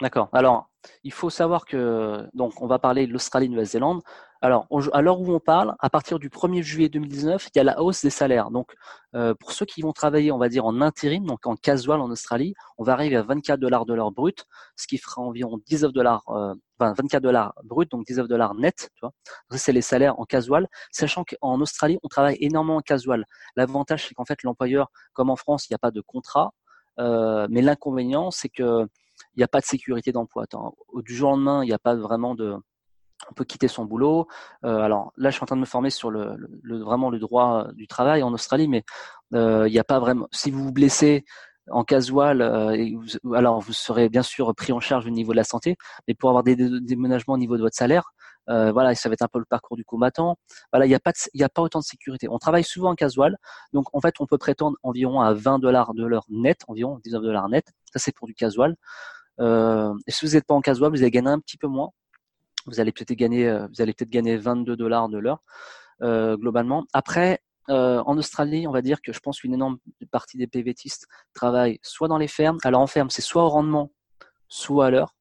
[0.00, 0.28] D'accord.
[0.32, 0.68] Alors,
[1.02, 4.00] il faut savoir que donc on va parler de l'Australie, Nouvelle-Zélande.
[4.40, 7.64] Alors, à l'heure où on parle, à partir du 1er juillet 2019, il y a
[7.64, 8.52] la hausse des salaires.
[8.52, 8.72] Donc,
[9.16, 12.08] euh, pour ceux qui vont travailler, on va dire en intérim, donc en casual en
[12.10, 14.44] Australie, on va arriver à 24 dollars de l'heure brut,
[14.76, 18.90] ce qui fera environ 19 dollars, euh, enfin 24 dollars brut, donc 19 dollars net.
[18.94, 19.12] Tu vois.
[19.56, 23.24] C'est les salaires en casual, sachant qu'en Australie, on travaille énormément en casual.
[23.56, 26.52] L'avantage, c'est qu'en fait, l'employeur, comme en France, il n'y a pas de contrat,
[27.00, 28.86] euh, mais l'inconvénient, c'est que
[29.34, 30.46] il n'y a pas de sécurité d'emploi.
[31.04, 32.56] Du jour au lendemain, il n'y a pas vraiment de
[33.30, 34.28] on peut quitter son boulot.
[34.64, 37.68] Euh, alors là, je suis en train de me former sur le, vraiment le droit
[37.72, 38.84] du travail en Australie, mais
[39.34, 40.28] euh, il n'y a pas vraiment.
[40.32, 41.24] Si vous vous blessez
[41.70, 42.96] en casual, euh,
[43.34, 46.30] alors vous serez bien sûr pris en charge au niveau de la santé, mais pour
[46.30, 48.12] avoir des déménagements au niveau de votre salaire,
[48.48, 50.38] euh, voilà, ça va être un peu le parcours du combattant.
[50.72, 52.28] Voilà, il n'y a pas a pas autant de sécurité.
[52.30, 53.36] On travaille souvent en casual,
[53.72, 57.22] donc en fait, on peut prétendre environ à 20 dollars de l'heure net, environ 19
[57.22, 57.66] dollars net.
[57.92, 58.76] Ça, c'est pour du casual.
[59.40, 61.90] Euh, et si vous n'êtes pas en casual, vous allez gagner un petit peu moins.
[62.66, 65.40] Vous allez peut-être gagner, euh, vous allez peut-être gagner 22 dollars de l'heure
[66.02, 66.84] euh, globalement.
[66.92, 69.76] Après, en Australie, on va dire que je pense qu'une énorme
[70.10, 72.56] partie des PVTistes travaillent soit dans les fermes.
[72.64, 73.92] Alors en ferme, c'est soit au rendement,
[74.48, 75.14] soit à l'heure,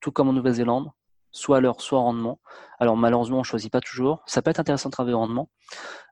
[0.00, 0.92] tout comme en Nouvelle-Zélande,
[1.32, 2.38] soit à l'heure, soit au rendement.
[2.78, 4.22] Alors malheureusement, on choisit pas toujours.
[4.26, 5.50] Ça peut être intéressant de travailler au rendement.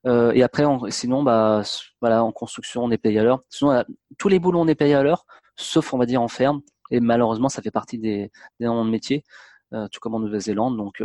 [0.07, 1.63] Et après, sinon, bah
[2.01, 3.43] voilà, en construction, on est payé à l'heure.
[3.49, 3.85] Sinon,
[4.19, 6.63] tous les boulots, on est payé à l'heure, sauf on va dire en ferme.
[6.91, 9.25] Et malheureusement, ça fait partie des, des noms de métiers.
[9.73, 10.77] Euh, tout comme en Nouvelle-Zélande.
[10.77, 11.03] Donc,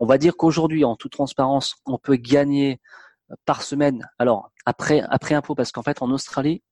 [0.00, 2.80] on va dire qu'aujourd'hui, en toute transparence, on peut gagner
[3.44, 4.08] par semaine.
[4.18, 6.62] Alors, après, après impôt, parce qu'en fait, en Australie,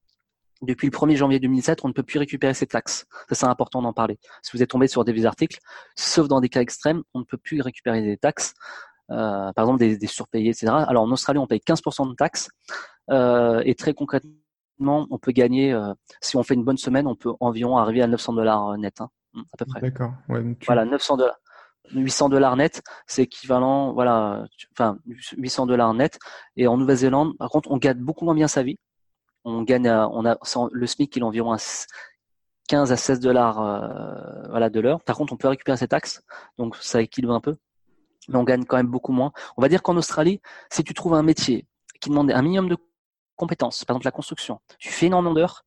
[0.61, 3.05] depuis le 1er janvier 2007, on ne peut plus récupérer ces taxes.
[3.29, 4.19] Ça, c'est important d'en parler.
[4.41, 5.59] Si vous êtes tombé sur des articles,
[5.95, 8.53] sauf dans des cas extrêmes, on ne peut plus récupérer des taxes.
[9.11, 10.67] Euh, par exemple, des, des, surpayés, etc.
[10.67, 12.49] Alors, en Australie, on paye 15% de taxes.
[13.09, 14.31] Euh, et très concrètement,
[14.79, 18.07] on peut gagner, euh, si on fait une bonne semaine, on peut environ arriver à
[18.07, 19.81] 900 dollars net, hein, à peu près.
[19.81, 20.13] D'accord.
[20.29, 21.37] Ouais, Voilà, 900 dollars.
[21.91, 24.99] 800 dollars net, c'est équivalent, voilà, enfin
[25.37, 26.19] 800 dollars net.
[26.55, 28.77] Et en Nouvelle-Zélande, par contre, on gagne beaucoup moins bien sa vie.
[29.43, 30.37] On gagne, on a
[30.71, 31.57] le SMIC, il est environ à
[32.67, 35.01] 15 à 16 dollars, euh, voilà, de l'heure.
[35.03, 36.21] Par contre, on peut récupérer ses taxes,
[36.57, 37.57] donc ça équilibre un peu,
[38.27, 39.31] mais on gagne quand même beaucoup moins.
[39.57, 41.65] On va dire qu'en Australie, si tu trouves un métier
[41.99, 42.77] qui demande un minimum de
[43.39, 45.63] compétences, par exemple la construction, tu fais énormément d'heures,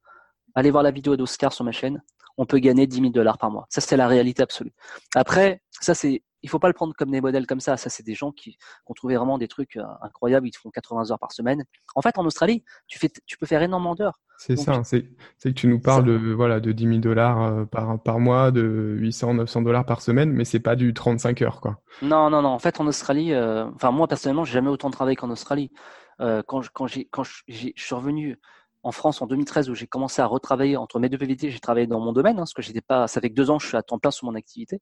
[0.54, 2.02] allez voir la vidéo d'Oscar sur ma chaîne
[2.38, 3.66] on peut gagner 10 000 dollars par mois.
[3.68, 4.72] Ça, c'est la réalité absolue.
[5.14, 7.76] Après, ça, c'est, il faut pas le prendre comme des modèles comme ça.
[7.76, 8.56] Ça, c'est des gens qui,
[8.86, 10.48] ont trouvé vraiment des trucs euh, incroyables.
[10.48, 11.64] Ils font 80 heures par semaine.
[11.94, 14.18] En fait, en Australie, tu fais, tu peux faire énormément d'heures.
[14.38, 14.82] C'est ça.
[14.82, 15.04] C'est,
[15.40, 18.96] que tu nous parles de, voilà, de 10 000 dollars euh, par, par mois, de
[18.98, 21.78] 800, 900 dollars par semaine, mais c'est pas du 35 heures, quoi.
[22.00, 22.48] Non, non, non.
[22.48, 25.70] En fait, en Australie, euh, enfin, moi, personnellement, j'ai jamais autant travaillé qu'en Australie.
[26.18, 28.38] Quand, quand je suis revenu
[28.84, 31.86] en France en 2013 où j'ai commencé à retravailler entre mes deux PVT, j'ai travaillé
[31.86, 33.68] dans mon domaine, hein, parce que j'étais pas, ça fait que deux ans que je
[33.68, 34.80] suis à temps plein sur mon activité.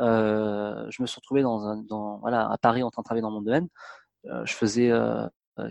[0.00, 3.22] Euh, je me suis retrouvé dans, un, dans voilà à Paris en train de travailler
[3.22, 3.68] dans mon domaine.
[4.26, 5.26] Euh, je faisais euh,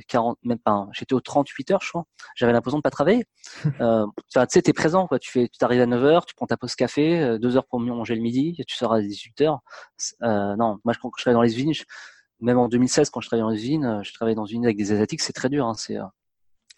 [0.07, 2.05] 40, même pas, j'étais aux 38 heures, je crois.
[2.35, 3.25] J'avais l'impression de pas travailler.
[3.81, 5.19] euh, tu sais, t'es présent, quoi.
[5.19, 7.67] Tu fais, tu t'arrives à 9 heures, tu prends ta pause café, euh, deux heures
[7.67, 9.59] pour manger le midi, tu sors à 18 heures.
[10.23, 11.73] Euh, non, moi, je, quand je travaillais dans les usines,
[12.41, 14.77] même en 2016, quand je travaillais dans les usines, je travaillais dans une usine avec
[14.77, 15.65] des asiatiques, c'est très dur.
[15.65, 15.97] Hein, c'est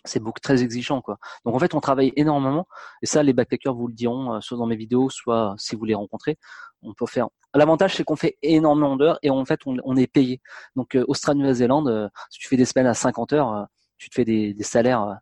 [0.05, 1.17] c'est beaucoup très exigeant quoi.
[1.45, 2.67] Donc en fait on travaille énormément
[3.01, 5.85] et ça les backpackers vous le diront euh, soit dans mes vidéos soit si vous
[5.85, 6.37] les rencontrez
[6.81, 7.27] on peut faire.
[7.53, 10.41] L'avantage c'est qu'on fait énormément d'heures et en fait on, est payé.
[10.75, 14.15] Donc euh, Australie Nouvelle-Zélande euh, si tu fais des semaines à 50 heures tu te
[14.15, 15.19] fais des, des salaires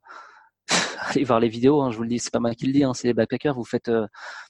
[0.99, 2.83] allez voir les vidéos hein, je vous le dis c'est pas moi qui le dis
[2.83, 3.91] hein, c'est les backpackers vous faites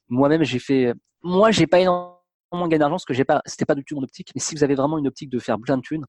[0.09, 2.18] moi-même j'ai fait moi j'ai pas énormément
[2.51, 4.63] gagné d'argent parce que j'ai pas c'était pas du tout mon optique mais si vous
[4.63, 6.05] avez vraiment une optique de faire plein de thunes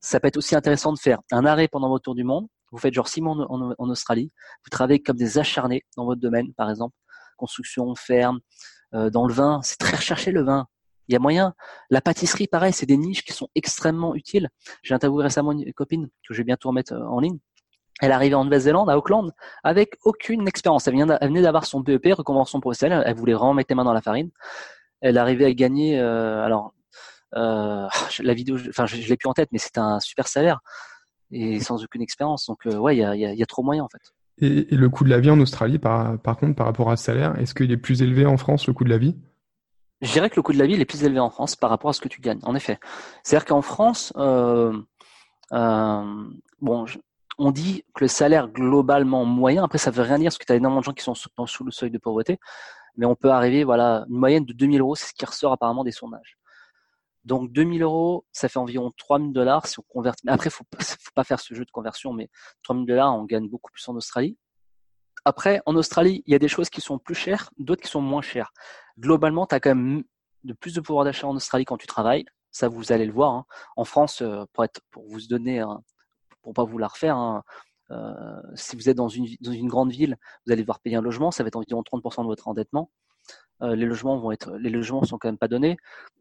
[0.00, 2.78] ça peut être aussi intéressant de faire un arrêt pendant votre tour du monde vous
[2.78, 4.30] faites genre six mois en, Australie,
[4.64, 6.94] vous travaillez comme des acharnés dans votre domaine, par exemple,
[7.36, 8.40] construction, ferme,
[8.94, 10.66] euh, dans le vin, c'est très recherché le vin.
[11.08, 11.54] Il y a moyen.
[11.90, 14.48] La pâtisserie, pareil, c'est des niches qui sont extrêmement utiles.
[14.84, 17.38] J'ai interviewé récemment une copine que je vais bientôt remettre euh, en ligne.
[18.00, 20.86] Elle est arrivée en Nouvelle-Zélande, à Auckland, avec aucune expérience.
[20.86, 23.02] Elle, venait d'avoir son BEP, reconversion professionnelle.
[23.04, 24.30] Elle voulait vraiment mettre les mains dans la farine.
[25.00, 26.74] Elle arrivait à gagner, euh, alors,
[27.36, 27.86] euh,
[28.22, 30.60] la vidéo, enfin, je, je l'ai plus en tête, mais c'est un super salaire
[31.30, 32.46] et sans aucune expérience.
[32.46, 34.12] Donc, euh, ouais, il y a, y a, trop moyen en fait.
[34.38, 37.04] Et, le coût de la vie en Australie, par, par contre, par rapport à ce
[37.04, 39.16] salaire, est-ce qu'il est plus élevé en France, le coût de la vie?
[40.00, 41.68] Je dirais que le coût de la vie il est plus élevé en France par
[41.68, 42.78] rapport à ce que tu gagnes, en effet.
[43.22, 44.72] C'est-à-dire qu'en France, euh,
[45.52, 46.24] euh,
[46.62, 46.86] bon,
[47.38, 50.52] on dit que le salaire globalement moyen, après ça veut rien dire parce que tu
[50.52, 52.38] as énormément de gens qui sont sous, sous, le seuil de pauvreté,
[52.96, 55.84] mais on peut arriver, voilà, une moyenne de 2000 euros, c'est ce qui ressort apparemment
[55.84, 56.38] des sondages.
[57.24, 60.28] Donc 2000 euros, ça fait environ 3000 dollars si on convertit.
[60.28, 62.30] Après, faut, faut pas faire ce jeu de conversion, mais
[62.62, 64.38] 3000 dollars, on gagne beaucoup plus en Australie.
[65.24, 68.00] Après, en Australie, il y a des choses qui sont plus chères, d'autres qui sont
[68.00, 68.52] moins chères.
[68.98, 70.02] Globalement, tu as quand même
[70.44, 72.24] de plus de pouvoir d'achat en Australie quand tu travailles.
[72.50, 73.32] Ça, vous allez le voir.
[73.32, 73.44] Hein.
[73.76, 75.62] En France, euh, pour être, pour vous donner,
[76.42, 77.42] pour pas vous la refaire, hein,
[77.90, 81.42] euh, si vous êtes dans une, grande ville, vous allez devoir payer un logement, ça
[81.42, 82.90] va être environ 30% de votre endettement.
[83.62, 85.76] Euh, les logements vont être, les logements sont quand même pas donnés.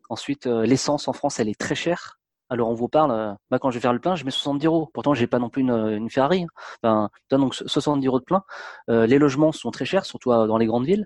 [0.09, 2.19] Ensuite, euh, l'essence en France, elle est très chère.
[2.49, 4.89] Alors on vous parle, quand je vais faire le plein, je mets 70 euros.
[4.91, 6.47] Pourtant, j'ai pas non plus une, Ferrari.
[6.81, 7.09] Hein.
[7.29, 8.43] Donc 70 euros de plein.
[8.87, 11.05] les logements sont très chers, surtout dans les grandes villes.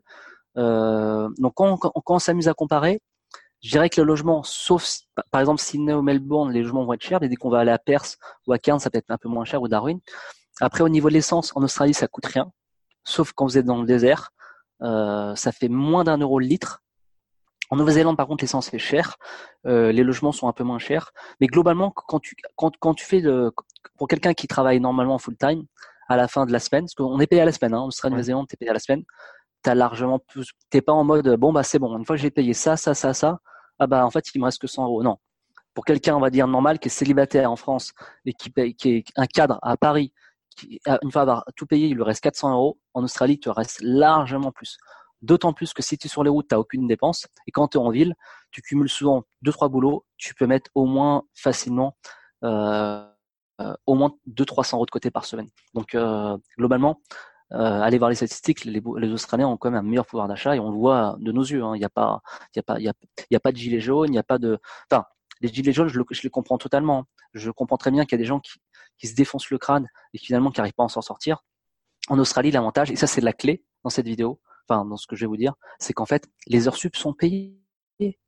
[0.56, 3.02] donc quand, on s'amuse à comparer,
[3.62, 4.88] je dirais que le logement, sauf
[5.32, 7.71] par exemple Sydney ou Melbourne, les logements vont être chers, mais dès qu'on va aller
[7.71, 9.99] à Perth ou à Cairns, ça peut être un peu moins cher ou Darwin.
[10.63, 12.52] Après, au niveau de l'essence, en Australie, ça coûte rien,
[13.04, 14.32] sauf quand vous êtes dans le désert.
[14.82, 16.82] Euh, ça fait moins d'un euro le litre.
[17.69, 19.17] En Nouvelle-Zélande, par contre, l'essence est chère.
[19.65, 21.12] Euh, les logements sont un peu moins chers.
[21.39, 23.52] Mais globalement, quand tu, quand, quand tu fais de,
[23.97, 25.65] pour quelqu'un qui travaille normalement full time,
[26.10, 27.88] à la fin de la semaine, parce qu'on est payé à la semaine, hein, en
[27.88, 29.04] Australie, Nouvelle-Zélande, t'es payé à la semaine,
[29.63, 32.32] t'as largement plus, t'es pas en mode, bon, bah, c'est bon, une fois que j'ai
[32.32, 33.39] payé ça, ça, ça, ça,
[33.80, 35.04] ah bah en fait il me reste que 100 euros.
[35.04, 35.17] Non.
[35.73, 37.93] Pour quelqu'un, on va dire normal, qui est célibataire en France
[38.26, 40.13] et qui, paye, qui est un cadre à Paris,
[40.56, 42.80] qui, une fois avoir tout payé, il lui reste 400 euros.
[42.94, 44.78] En Australie, il te reste largement plus.
[45.22, 47.28] D'autant plus que si tu es sur les routes, tu n'as aucune dépense.
[47.48, 48.16] Et quand tu es en ville,
[48.52, 50.06] tu cumules souvent deux trois boulots.
[50.18, 51.96] Tu peux mettre au moins facilement
[52.44, 53.08] euh,
[53.62, 55.48] euh, au moins 200-300 euros de côté par semaine.
[55.76, 57.00] Donc euh, globalement,
[57.52, 60.72] allez voir les statistiques, les, Australiens ont quand même un meilleur pouvoir d'achat et on
[60.72, 61.63] le voit de nos yeux.
[61.63, 61.76] Hein.
[61.76, 62.22] Il n'y a pas,
[62.58, 62.62] a
[63.36, 64.58] a, pas de gilets jaunes, il n'y a pas de,
[64.92, 65.06] enfin,
[65.44, 67.06] les gilets jaunes, je, les comprends totalement.
[67.34, 68.54] Je comprends très bien qu'il y a des gens qui,
[68.98, 71.44] qui se défoncent le crâne et finalement qui n'arrivent pas à s'en sortir.
[72.10, 75.16] En Australie, l'avantage, et ça c'est la clé dans cette vidéo, enfin dans ce que
[75.16, 77.64] je vais vous dire, c'est qu'en fait, les heures sup sont payées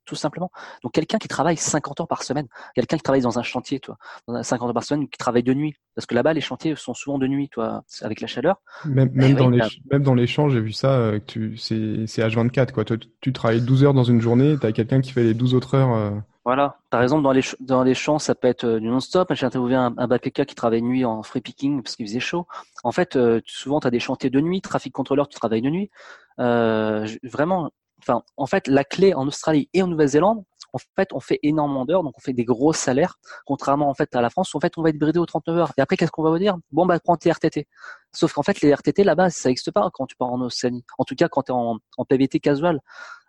[0.04, 0.50] tout simplement.
[0.82, 3.98] Donc quelqu'un qui travaille 50 heures par semaine, quelqu'un qui travaille dans un chantier, toi,
[4.28, 6.94] dans 50 heures par semaine, qui travaille de nuit, parce que là-bas les chantiers sont
[6.94, 8.56] souvent de nuit, toi, avec la chaleur.
[8.84, 11.20] Même, même, dans, les, même dans les champs, j'ai vu ça, euh,
[11.56, 12.84] c'est, c'est H24, quoi.
[12.84, 15.54] Toi, tu travailles 12 heures dans une journée, tu as quelqu'un qui fait les 12
[15.54, 15.94] autres heures.
[15.94, 16.10] Euh.
[16.46, 16.76] Voilà.
[16.90, 19.34] Par exemple, dans les, dans les champs, ça peut être euh, du non-stop.
[19.34, 22.46] J'ai interviewé un, un BAPK qui travaille nuit en free picking parce qu'il faisait chaud.
[22.84, 25.90] En fait, souvent, tu as des chantiers de nuit, trafic contrôleur, tu travailles de nuit.
[26.38, 31.20] Euh, vraiment, enfin, en fait, la clé en Australie et en Nouvelle-Zélande, en fait, on
[31.20, 34.54] fait énormément d'heures, donc on fait des gros salaires, contrairement en fait à la France,
[34.54, 35.72] où en fait, on va être bridé aux 39 heures.
[35.78, 36.56] Et après, qu'est-ce qu'on va vous dire?
[36.70, 37.66] Bon, bah, prends tes RTT.
[38.12, 40.84] Sauf qu'en fait, les RTT là-bas, ça n'existe pas quand tu pars en Océanie.
[40.98, 42.80] En tout cas, quand tu es en, en PVT casual.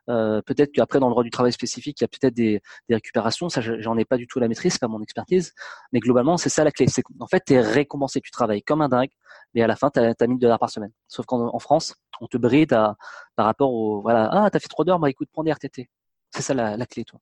[0.09, 2.95] Euh, peut-être qu'après dans le droit du travail spécifique, il y a peut-être des, des,
[2.95, 3.49] récupérations.
[3.49, 5.53] Ça, j'en ai pas du tout la maîtrise, pas mon expertise.
[5.91, 6.87] Mais globalement, c'est ça la clé.
[6.87, 9.09] C'est en fait, tu es récompensé, tu travailles comme un dingue,
[9.53, 10.91] mais à la fin, tu as, as 1000 dollars par semaine.
[11.07, 12.95] Sauf qu'en France, on te bride à,
[13.35, 15.89] par rapport au voilà, ah, t'as fait trop d'heures, bah écoute, prends des RTT.
[16.31, 17.19] C'est ça la clé, toi.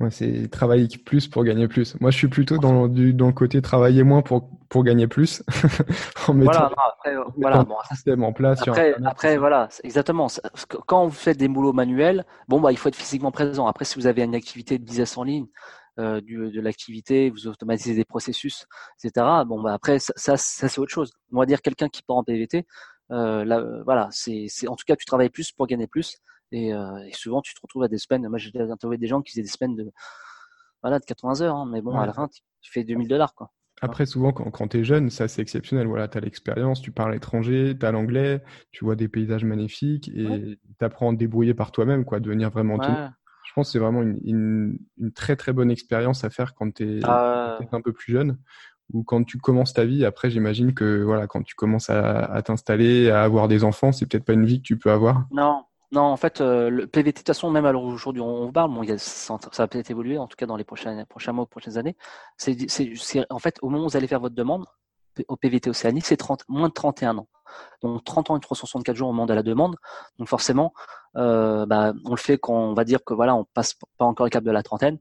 [0.00, 1.98] Ouais, c'est travailler plus pour gagner plus.
[2.00, 5.42] Moi, je suis plutôt dans, du, dans le côté travailler moins pour, pour gagner plus.
[6.28, 8.66] en mettant, voilà, après, euh, voilà, bon, un système en place.
[8.66, 10.26] Après, après voilà, exactement.
[10.86, 13.68] Quand vous faites des boulots manuels, bon, bah, il faut être physiquement présent.
[13.68, 15.46] Après, si vous avez une activité de business en ligne,
[16.00, 18.66] euh, du, de l'activité, vous automatisez des processus,
[18.98, 19.24] etc.
[19.46, 21.12] Bon, bah, après, ça, ça, ça c'est autre chose.
[21.32, 22.66] On va dire quelqu'un qui part en PVT,
[23.12, 26.16] euh, là, euh, voilà, c'est, en tout cas, tu travailles plus pour gagner plus.
[26.54, 28.28] Euh, et, souvent, tu te retrouves à des semaines.
[28.28, 29.90] Moi, j'ai interviewé des gens qui faisaient des semaines de,
[30.82, 31.56] voilà, de 80 heures.
[31.56, 33.34] Hein, mais bon, à la fin, tu, fais 2000 dollars.
[33.34, 33.50] Quoi.
[33.82, 35.86] Après, souvent, quand, quand tu es jeune, ça c'est exceptionnel.
[35.86, 40.08] Voilà, tu as l'expérience, tu parles étranger, tu as l'anglais, tu vois des paysages magnifiques
[40.14, 42.92] et tu apprends à te débrouiller par toi-même, quoi, devenir vraiment tout.
[43.44, 46.72] Je pense que c'est vraiment une, une, une, très très bonne expérience à faire quand
[46.74, 48.38] tu es, ah un peu plus jeune
[48.92, 50.04] ou quand tu commences ta vie.
[50.04, 54.06] Après, j'imagine que voilà, quand tu commences à, à t'installer, à avoir des enfants, c'est
[54.06, 55.26] peut-être pas une vie que tu peux avoir.
[55.30, 55.62] Non,
[55.94, 58.98] non, en fait, euh, le PVT, de toute façon, même aujourd'hui, on, parle, y a,
[58.98, 61.96] ça, va peut-être évoluer, en tout cas dans les prochains, prochains mois, prochaines années.
[63.30, 64.66] En fait, au moment où vous allez faire votre demande,
[65.28, 67.28] au PVT Océanie, c'est 30, moins de 31 ans.
[67.82, 69.76] Donc 30 ans et 364 jours au moment de la demande.
[70.18, 70.74] Donc forcément,
[71.16, 74.26] euh, bah, on le fait quand on va dire que voilà, on passe pas encore
[74.26, 74.98] le cap de la trentaine.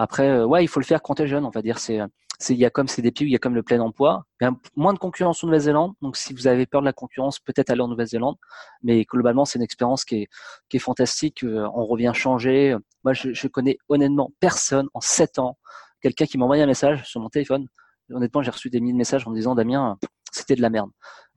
[0.00, 1.78] Après, euh, ouais, il faut le faire quand tu es jeune, on va dire.
[1.78, 2.00] C'est
[2.48, 4.24] il y a comme c'est des pays où il y a comme le plein emploi,
[4.40, 5.92] il y a moins de concurrence en Nouvelle-Zélande.
[6.00, 8.36] Donc si vous avez peur de la concurrence, peut-être aller en Nouvelle-Zélande.
[8.82, 10.26] Mais globalement, c'est une expérience qui
[10.72, 11.44] est fantastique.
[11.44, 12.74] Euh, on revient changer.
[13.04, 15.58] Moi, je, connais honnêtement personne en sept ans,
[16.00, 17.66] quelqu'un qui m'a envoyé un message sur mon téléphone.
[18.10, 19.98] Honnêtement, j'ai reçu des milliers de messages en me disant Damien,
[20.32, 20.88] c'était de la merde.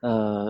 [0.05, 0.49] Euh,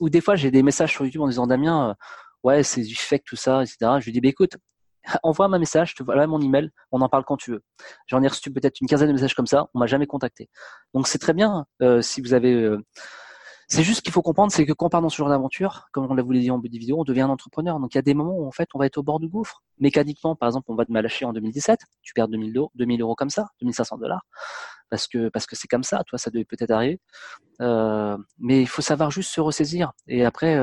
[0.00, 1.96] ou, des fois, j'ai des messages sur YouTube en disant Damien,
[2.44, 3.76] ouais, c'est du fake tout ça, etc.
[4.00, 4.56] Je lui dis bah écoute,
[5.22, 7.62] envoie un message, te voilà mon email, on en parle quand tu veux.
[8.06, 10.48] J'en ai reçu peut-être une quinzaine de messages comme ça, on m'a jamais contacté.
[10.94, 12.52] Donc c'est très bien euh, si vous avez.
[12.52, 12.84] Euh,
[13.68, 16.06] c'est juste qu'il faut comprendre, c'est que quand on part dans ce genre d'aventure, comme
[16.08, 17.80] on l'a voulu dire en bout de vidéo, on devient un entrepreneur.
[17.80, 19.28] Donc il y a des moments où en fait on va être au bord du
[19.28, 19.62] gouffre.
[19.80, 23.16] Mécaniquement, par exemple, on va te lâcher en 2017, tu perds 2000 euros, 2000 euros
[23.16, 24.24] comme ça, 2500 dollars,
[24.88, 26.04] parce que parce que c'est comme ça.
[26.06, 27.00] Toi, ça devait peut-être arriver,
[27.60, 29.92] euh, mais il faut savoir juste se ressaisir.
[30.06, 30.56] Et après,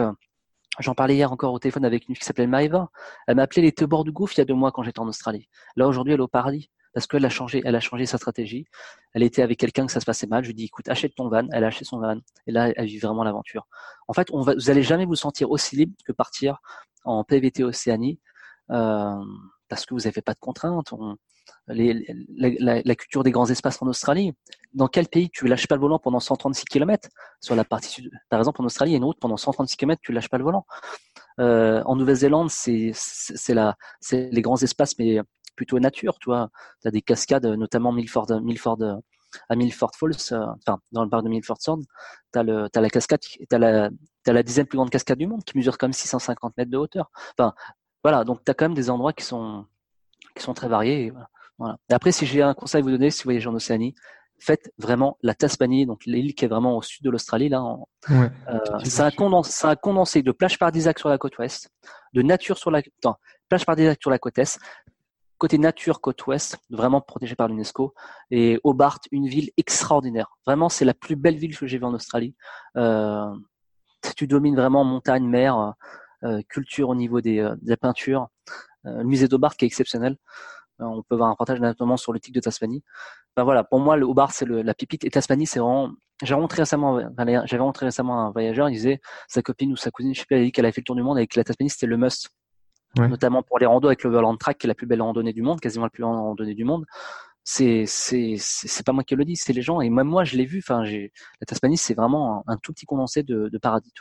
[0.80, 2.90] J'en parlais hier encore au téléphone avec une fille qui s'appelait Maeva.
[3.28, 5.00] Elle m'a appelé les te bords du gouffre il y a deux mois quand j'étais
[5.00, 5.48] en Australie.
[5.76, 8.66] Là aujourd'hui elle est au paradis parce qu'elle a changé, elle a changé sa stratégie.
[9.14, 10.44] Elle était avec quelqu'un que ça se passait mal.
[10.44, 11.48] Je lui dis écoute achète ton van.
[11.52, 13.68] Elle a acheté son van et là elle vit vraiment l'aventure.
[14.08, 16.60] En fait on va, vous allez jamais vous sentir aussi libre que partir
[17.04, 18.20] en PVT Océanie.
[18.72, 19.16] Euh,
[19.69, 20.93] parce que vous n'avez pas de contraintes.
[21.67, 24.34] la, culture des grands espaces en Australie.
[24.73, 27.10] Dans quel pays tu lâches pas le volant pendant 136 km
[27.41, 29.78] Sur la partie sud, par exemple en Australie, il y a une route pendant 136
[29.78, 30.65] km, tu lâches pas le volant.
[31.39, 32.93] Euh, en Nouvelle-Zélande, c'est
[34.12, 35.19] les grands espaces, mais
[35.56, 36.17] plutôt nature.
[36.19, 36.49] Tu as
[36.86, 38.32] des cascades, notamment Milford,
[39.49, 41.84] à Milford Falls, euh, enfin dans le parc de Milford Sound,
[42.32, 43.21] tu as, la cascade,
[43.52, 43.89] la,
[44.43, 47.12] plus grande cascade du monde qui mesure même 650 mètres de hauteur.
[47.38, 47.54] Enfin,
[48.04, 49.66] voilà, donc tu as quand même des endroits qui sont,
[50.36, 51.06] qui sont très variés.
[51.06, 51.13] Et,
[51.58, 51.78] voilà.
[51.89, 53.96] et après, si j'ai un conseil à vous donner, si vous voyagez en Océanie,
[54.39, 57.50] faites vraiment la Tasmanie, donc l'île qui est vraiment au sud de l'Australie.
[57.50, 57.63] là.
[58.10, 59.12] ouais, euh, c'est un,
[59.76, 61.70] condensé, de plage paradisiaque sur la côte ouest,
[62.13, 63.16] de nature sur la non,
[63.48, 64.60] plage paradisiaque sur la côte est,
[65.38, 67.94] côté nature côte ouest, vraiment protégé par l'UNESCO,
[68.32, 70.38] et Hobart, une ville extraordinaire.
[70.46, 72.36] Vraiment, c'est la plus belle ville que j'ai vue en Australie.
[72.78, 73.34] Euh,
[74.18, 75.72] tu domines vraiment montagne, mer, euh,
[76.50, 78.30] culture au niveau des, euh, des peintures.
[78.86, 80.18] Euh, le musée d'Hobart qui est exceptionnel.
[80.80, 82.84] on peut voir un reportage notamment sur le tigre de Tasmanie.
[83.36, 85.04] Ben voilà, pour moi, le Hobart, c'est la pépite.
[85.06, 85.92] Et Tasmanie, c'est vraiment.
[86.22, 88.70] J'ai rencontré récemment, j'avais rencontré récemment un voyageur.
[88.70, 90.72] Il disait sa copine ou sa cousine, je sais plus, elle a dit qu'elle avait
[90.72, 92.30] fait le tour du monde avec la Tasmanie, c'était le must
[92.96, 95.60] notamment pour les randos avec l'Overland Track, qui est la plus belle randonnée du monde,
[95.60, 96.86] quasiment la plus grande randonnée du monde.
[97.44, 99.82] C'est c'est c'est pas moi qui le dis, c'est les gens.
[99.82, 100.60] Et même moi, je l'ai vu.
[100.60, 103.92] Enfin, j'ai la Tasmanie, c'est vraiment un, tout petit condensé de, de paradis.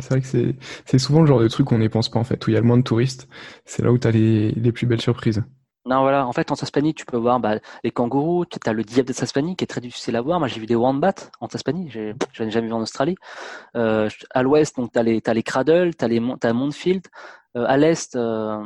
[0.00, 0.54] C'est vrai que
[0.86, 2.56] c'est souvent le genre de truc qu'on n'y pense pas en fait, où il y
[2.56, 3.28] a le moins de touristes.
[3.64, 5.42] C'est là où tu as les, plus belles surprises.
[5.84, 6.26] Non, voilà.
[6.26, 8.46] En fait, en Tasmanie, tu peux voir bah, les kangourous.
[8.46, 10.38] Tu as le diable de Tasmanie qui est très difficile à voir.
[10.38, 11.90] Moi, j'ai vu des wombats en Tasmanie.
[11.90, 13.16] Je n'en ai jamais vu en Australie.
[13.76, 17.04] Euh, à l'ouest, tu as les, cradles, tu as, les, as Montfield.
[17.56, 18.62] Euh, à l'est, euh,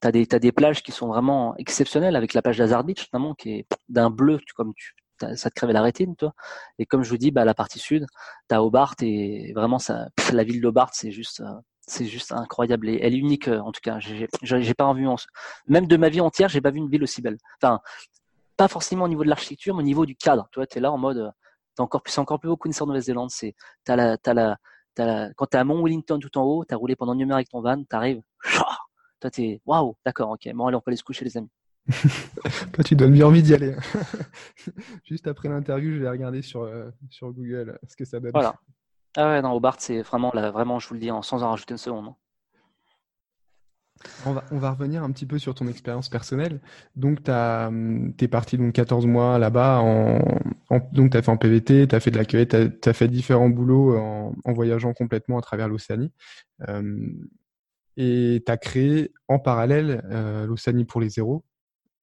[0.00, 3.50] tu as, des plages qui sont vraiment exceptionnelles, avec la plage d'Hazard Beach, notamment, qui
[3.50, 4.94] est d'un bleu, comme tu,
[5.34, 6.34] ça te crève la rétine, toi.
[6.78, 8.06] Et comme je vous dis, bah, la partie sud,
[8.48, 9.78] tu as Hobart et vraiment,
[10.32, 11.54] la ville d'Hobart, c'est juste, euh,
[11.86, 12.88] c'est juste incroyable.
[12.88, 13.98] Et elle est unique, euh, en tout cas.
[14.00, 15.16] J'ai pas vu, en,
[15.66, 17.38] même de ma vie entière, j'ai pas vu une ville aussi belle.
[17.62, 17.80] Enfin,
[18.56, 20.48] pas forcément au niveau de l'architecture, mais au niveau du cadre.
[20.52, 21.32] Tu es là en mode,
[21.74, 23.30] t'es encore plus, encore plus beau qu'une Nouvelle-Zélande.
[23.30, 23.54] C'est,
[23.84, 24.58] t'as la, la,
[25.36, 27.60] quand t'es à Mont Wellington tout en haut, t'as roulé pendant une heure avec ton
[27.60, 28.22] van, t'arrives,
[29.20, 31.50] toi t'es, waouh, d'accord, ok, bon allez, on peut aller se coucher les amis.
[32.72, 33.74] Toi, tu donnes bien envie d'y aller.
[35.04, 38.32] Juste après l'interview, je vais regarder sur, euh, sur Google ce que ça donne.
[38.32, 38.54] Voilà.
[39.16, 41.72] Ah ouais, non, Hobart, c'est vraiment, là, vraiment, je vous le dis, sans en rajouter
[41.72, 42.06] une seconde.
[42.08, 42.16] Hein.
[44.24, 46.60] On va, on va, revenir un petit peu sur ton expérience personnelle.
[46.96, 47.30] Donc, tu
[48.24, 49.80] es parti donc 14 mois là-bas.
[49.80, 50.20] En,
[50.92, 53.50] donc, tu as fait en PVT, tu as fait de l'accueil, tu as, fait différents
[53.50, 56.12] boulots en, en voyageant complètement à travers l'Océanie.
[56.68, 57.10] Euh,
[57.96, 61.44] et tu as créé en parallèle euh, l'Océanie pour les zéros.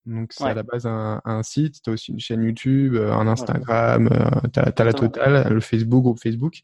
[0.08, 3.12] Donc, c'est à la base un, un site, tu as aussi une chaîne YouTube, euh,
[3.12, 6.62] un Instagram, euh, tu as, la totale, le Facebook, groupe Facebook.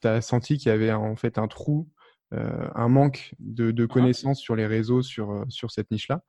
[0.00, 1.88] Tu as senti qu'il y avait en fait un trou,
[2.32, 6.22] euh, un manque de, de connaissances sur les réseaux sur, sur cette niche-là.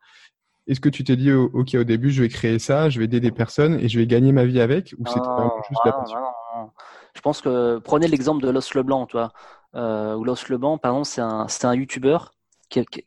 [0.68, 3.20] Est-ce que tu t'es dit, OK, au début, je vais créer ça, je vais aider
[3.20, 6.20] des personnes et je vais gagner ma vie avec Ou c'était vraiment juste la passion?
[7.16, 9.32] Je pense que prenez l'exemple de Los Leblanc, toi.
[9.76, 12.18] Euh, où Los Leblanc, par exemple, c'est un, un YouTuber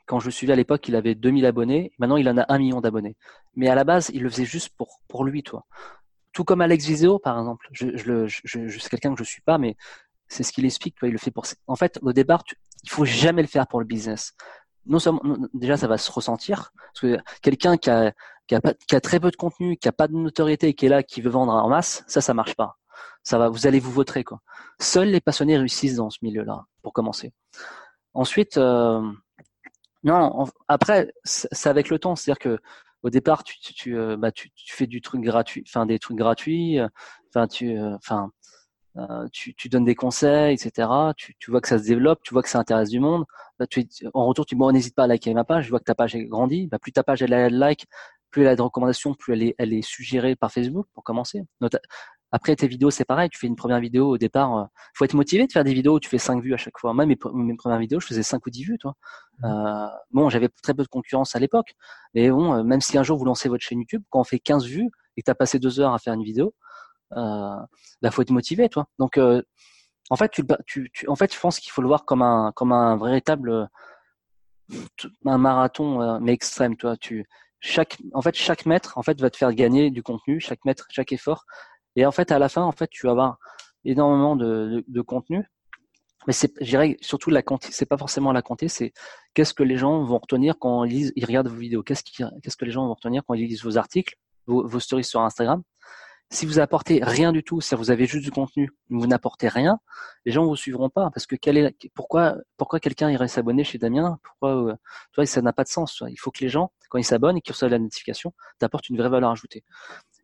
[0.06, 1.92] quand je suivais à l'époque, il avait 2000 abonnés.
[1.98, 3.16] Maintenant, il en a un million d'abonnés.
[3.54, 5.66] Mais à la base, il le faisait juste pour, pour lui, toi.
[6.32, 7.68] Tout comme Alex Viseo, par exemple.
[7.72, 9.76] Je, je, je, je, quelqu'un que je suis pas, mais
[10.28, 10.96] c'est ce qu'il explique.
[10.96, 11.46] Toi, il le fait pour.
[11.66, 14.34] En fait, au départ, tu, il faut jamais le faire pour le business.
[14.86, 15.22] Non seulement,
[15.54, 16.72] déjà, ça va se ressentir.
[16.92, 18.12] Parce que quelqu'un qui a,
[18.46, 21.20] qui a très peu de contenu, qui a pas de notoriété, qui est là, qui
[21.20, 22.76] veut vendre en masse, ça, ça marche pas.
[23.22, 24.40] Ça va, vous allez vous voter, quoi.
[24.78, 27.32] Seuls les passionnés réussissent dans ce milieu-là, pour commencer.
[28.14, 29.02] Ensuite, euh,
[30.06, 32.14] non, après, c'est avec le temps.
[32.14, 32.58] C'est-à-dire que
[33.02, 36.78] au départ, tu, tu, euh, bah, tu, tu, fais du truc gratuit, des trucs gratuits,
[36.78, 36.88] euh,
[37.48, 40.88] tu, euh, tu, tu, donnes des conseils, etc.
[41.16, 43.24] Tu, tu, vois que ça se développe, tu vois que ça intéresse du monde.
[43.68, 45.64] Tu, en retour, tu bon, n'hésite pas à liker ma page.
[45.64, 46.68] Je vois que ta page est grandie.
[46.68, 47.86] Bah, plus ta page elle a de like,
[48.30, 51.42] plus elle a de recommandations, plus elle est, elle est suggérée par Facebook pour commencer.
[52.32, 53.30] Après, tes vidéos, c'est pareil.
[53.30, 54.50] Tu fais une première vidéo au départ.
[54.50, 56.56] Il euh, faut être motivé de faire des vidéos où tu fais 5 vues à
[56.56, 56.92] chaque fois.
[56.92, 58.78] Moi, mes, mes premières vidéos, je faisais 5 ou 10 vues.
[58.78, 58.94] Toi.
[59.38, 59.44] Mmh.
[59.46, 61.74] Euh, bon, j'avais très peu de concurrence à l'époque.
[62.14, 64.40] Mais bon, euh, même si un jour vous lancez votre chaîne YouTube, quand on fait
[64.40, 66.52] 15 vues et que tu as passé 2 heures à faire une vidéo,
[67.12, 67.56] euh,
[68.02, 68.86] bah, faut être motivé, toi.
[68.98, 69.42] Donc, euh,
[70.10, 72.52] en fait, tu, tu, tu, en fait, je pense qu'il faut le voir comme un,
[72.54, 73.68] comme un véritable
[75.24, 76.76] un marathon, mais extrême.
[76.76, 77.24] Toi, tu,
[77.66, 80.40] chaque, en fait, chaque mètre, en fait, va te faire gagner du contenu.
[80.40, 81.44] Chaque mètre, chaque effort
[81.96, 83.38] et en fait, à la fin, en fait, tu vas avoir
[83.84, 85.42] énormément de, contenu.
[86.26, 87.72] Mais c'est, je dirais surtout la quantité.
[87.72, 88.92] C'est pas forcément la quantité, c'est
[89.34, 91.82] qu'est-ce que les gens vont retenir quand ils lisent, ils regardent vos vidéos.
[91.82, 95.62] Qu'est-ce, que les gens vont retenir quand ils lisent vos articles, vos stories sur Instagram.
[96.28, 99.78] Si vous apportez rien du tout, si vous avez juste du contenu, vous n'apportez rien,
[100.24, 101.36] les gens vous suivront pas parce que
[101.94, 104.18] pourquoi, pourquoi quelqu'un irait s'abonner chez Damien?
[104.24, 104.76] Pourquoi,
[105.16, 106.02] euh, ça n'a pas de sens.
[106.08, 108.96] Il faut que les gens, quand ils s'abonnent et qu'ils reçoivent la notification, t'apportent une
[108.96, 109.62] vraie valeur ajoutée.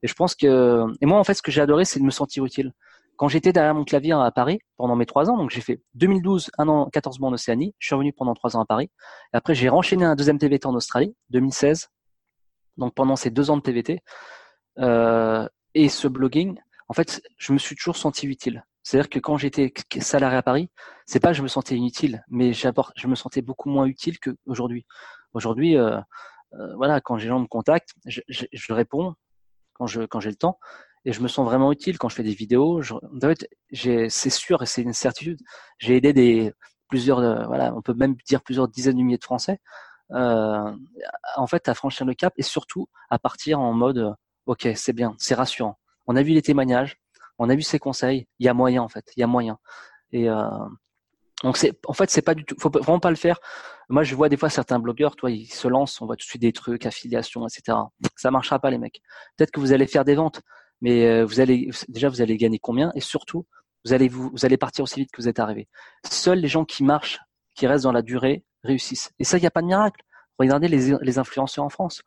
[0.02, 2.10] Et je pense que, et moi, en fait, ce que j'ai adoré, c'est de me
[2.10, 2.72] sentir utile.
[3.16, 6.50] Quand j'étais derrière mon clavier à Paris pendant mes trois ans, donc j'ai fait 2012,
[6.58, 8.90] un an, 14 mois en Océanie, je suis revenu pendant trois ans à Paris.
[9.32, 11.90] Et après, j'ai renchaîné un deuxième TVT en Australie, 2016.
[12.78, 14.00] Donc pendant ces deux ans de TVT
[15.74, 16.58] et ce blogging,
[16.88, 18.64] en fait, je me suis toujours senti utile.
[18.82, 20.70] C'est-à-dire que quand j'étais salarié à Paris,
[21.06, 24.84] c'est pas que je me sentais inutile, mais je me sentais beaucoup moins utile qu'aujourd'hui.
[25.34, 25.98] Aujourd'hui, euh,
[26.54, 29.14] euh, voilà, quand les gens me contactent, je, je, je réponds
[29.74, 30.58] quand j'ai le temps
[31.04, 32.82] et je me sens vraiment utile quand je fais des vidéos.
[33.72, 35.40] C'est sûr et c'est une certitude.
[35.78, 36.52] J'ai aidé des
[36.88, 39.60] plusieurs, euh, voilà, on peut même dire plusieurs dizaines de milliers de Français,
[40.10, 44.14] en fait, à franchir le cap et surtout à partir en mode,
[44.46, 45.78] ok, c'est bien, c'est rassurant.
[46.06, 46.98] On a vu les témoignages,
[47.38, 49.58] on a vu ses conseils, il y a moyen en fait, il y a moyen.
[50.12, 50.46] Et euh,
[51.42, 53.38] donc c'est, en fait, c'est pas du tout, faut vraiment pas le faire.
[53.88, 56.28] Moi, je vois des fois certains blogueurs, toi, ils se lancent, on voit tout de
[56.28, 57.78] suite des trucs, affiliation, etc.
[58.16, 59.00] Ça marchera pas, les mecs.
[59.36, 60.40] Peut-être que vous allez faire des ventes,
[60.80, 62.92] mais euh, vous allez déjà vous allez gagner combien?
[62.94, 63.46] Et surtout
[63.84, 65.68] vous allez vous, vous allez partir aussi vite que vous êtes arrivé.
[66.04, 67.20] Seuls les gens qui marchent,
[67.54, 69.10] qui restent dans la durée, réussissent.
[69.18, 70.00] Et ça, il n'y a pas de miracle.
[70.38, 72.02] Regardez les, les influenceurs en France.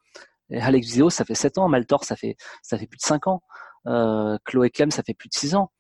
[0.52, 1.68] Alex Vizio, ça fait 7 ans.
[1.68, 3.42] Maltor, ça fait ça fait plus de 5 ans.
[3.88, 5.72] Euh, Chloé Clem, ça fait plus de 6 ans.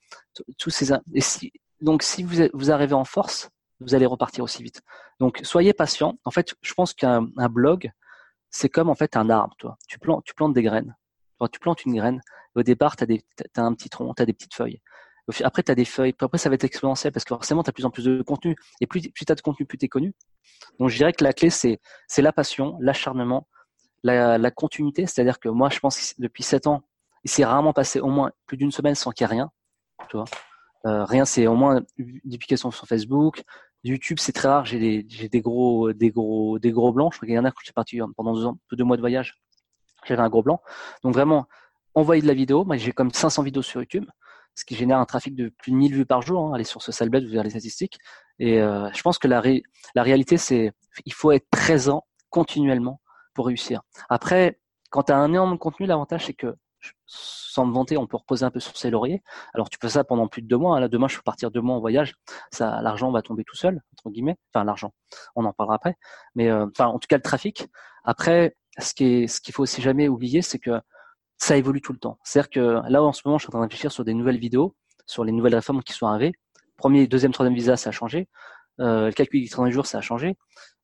[0.57, 1.51] Tous ces et si,
[1.81, 3.49] donc si vous vous arrivez en force,
[3.79, 4.81] vous allez repartir aussi vite.
[5.19, 6.17] Donc soyez patient.
[6.25, 7.91] En fait, je pense qu'un un blog,
[8.49, 9.55] c'est comme en fait un arbre.
[9.57, 10.95] Toi, tu plantes tu plantes des graines.
[11.51, 12.21] Tu plantes une graine
[12.55, 14.81] au départ, tu as, un petit tronc, tu as des petites feuilles.
[15.43, 16.15] Après, tu as des feuilles.
[16.19, 18.55] Après, ça va être exponentiel parce que forcément, tu as plus en plus de contenu.
[18.79, 20.13] Et plus, plus tu as de contenu, plus tu es connu.
[20.79, 21.79] Donc, je dirais que la clé, c'est
[22.17, 23.47] la passion, l'acharnement,
[24.05, 25.05] la, la, continuité.
[25.07, 26.83] C'est-à-dire que moi, je pense que depuis 7 ans,
[27.23, 29.51] il s'est rarement passé au moins plus d'une semaine sans qu'il y ait rien.
[30.09, 30.25] Tu vois
[30.85, 33.43] euh, rien, c'est au moins une publication sur Facebook.
[33.83, 34.65] YouTube, c'est très rare.
[34.65, 37.13] J'ai des, des gros, des gros, des gros blancs.
[37.13, 38.95] Je crois qu'il y en a quand je suis parti pendant deux, ans, deux mois
[38.95, 39.41] de voyage.
[40.05, 40.61] J'avais un gros blanc.
[41.03, 41.47] Donc vraiment,
[41.95, 42.65] envoyer de la vidéo.
[42.65, 44.05] Moi, j'ai comme 500 vidéos sur YouTube,
[44.53, 46.45] ce qui génère un trafic de plus de 1000 vues par jour.
[46.45, 46.53] Hein.
[46.53, 47.97] Allez sur ce Salbled, vous verrez les statistiques.
[48.37, 49.41] Et euh, je pense que la,
[49.95, 50.71] la réalité, c'est
[51.05, 52.99] il faut être présent continuellement
[53.35, 53.81] pour réussir.
[54.09, 54.59] Après,
[54.89, 56.55] quand tu as un énorme contenu, l'avantage, c'est que
[57.05, 59.23] sans me vanter, on peut reposer un peu sur ses lauriers.
[59.53, 60.79] Alors tu peux ça pendant plus de deux mois.
[60.79, 62.15] Là, demain, je peux partir deux mois en voyage.
[62.51, 64.37] Ça, l'argent va tomber tout seul, entre guillemets.
[64.53, 64.93] Enfin, l'argent,
[65.35, 65.95] on en parlera après.
[66.35, 67.67] Mais euh, enfin, en tout cas, le trafic.
[68.03, 70.81] Après, ce qui ce qu'il faut aussi jamais oublier, c'est que
[71.37, 72.19] ça évolue tout le temps.
[72.23, 74.75] C'est-à-dire que là, en ce moment, je suis en train de sur des nouvelles vidéos,
[75.05, 76.33] sur les nouvelles réformes qui sont arrivées.
[76.77, 78.27] Premier, deuxième, troisième visa, ça a changé.
[78.79, 80.37] Euh, le calcul des 30 jours, ça a changé.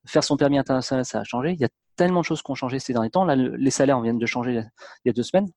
[0.05, 1.51] Faire son permis international, ça a changé.
[1.51, 3.25] Il y a tellement de choses qui ont changé ces derniers temps.
[3.25, 4.63] Là, les salaires viennent de changer
[5.05, 5.49] il y a deux semaines.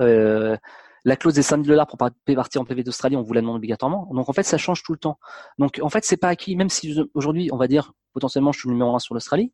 [0.00, 0.56] Euh,
[1.04, 4.08] la clause des 5000 dollars pour partir en PV d'Australie, on vous la demande obligatoirement.
[4.12, 5.18] Donc en fait, ça change tout le temps.
[5.58, 6.56] Donc en fait, c'est pas acquis.
[6.56, 9.52] Même si aujourd'hui, on va dire potentiellement, je suis le numéro un sur l'Australie,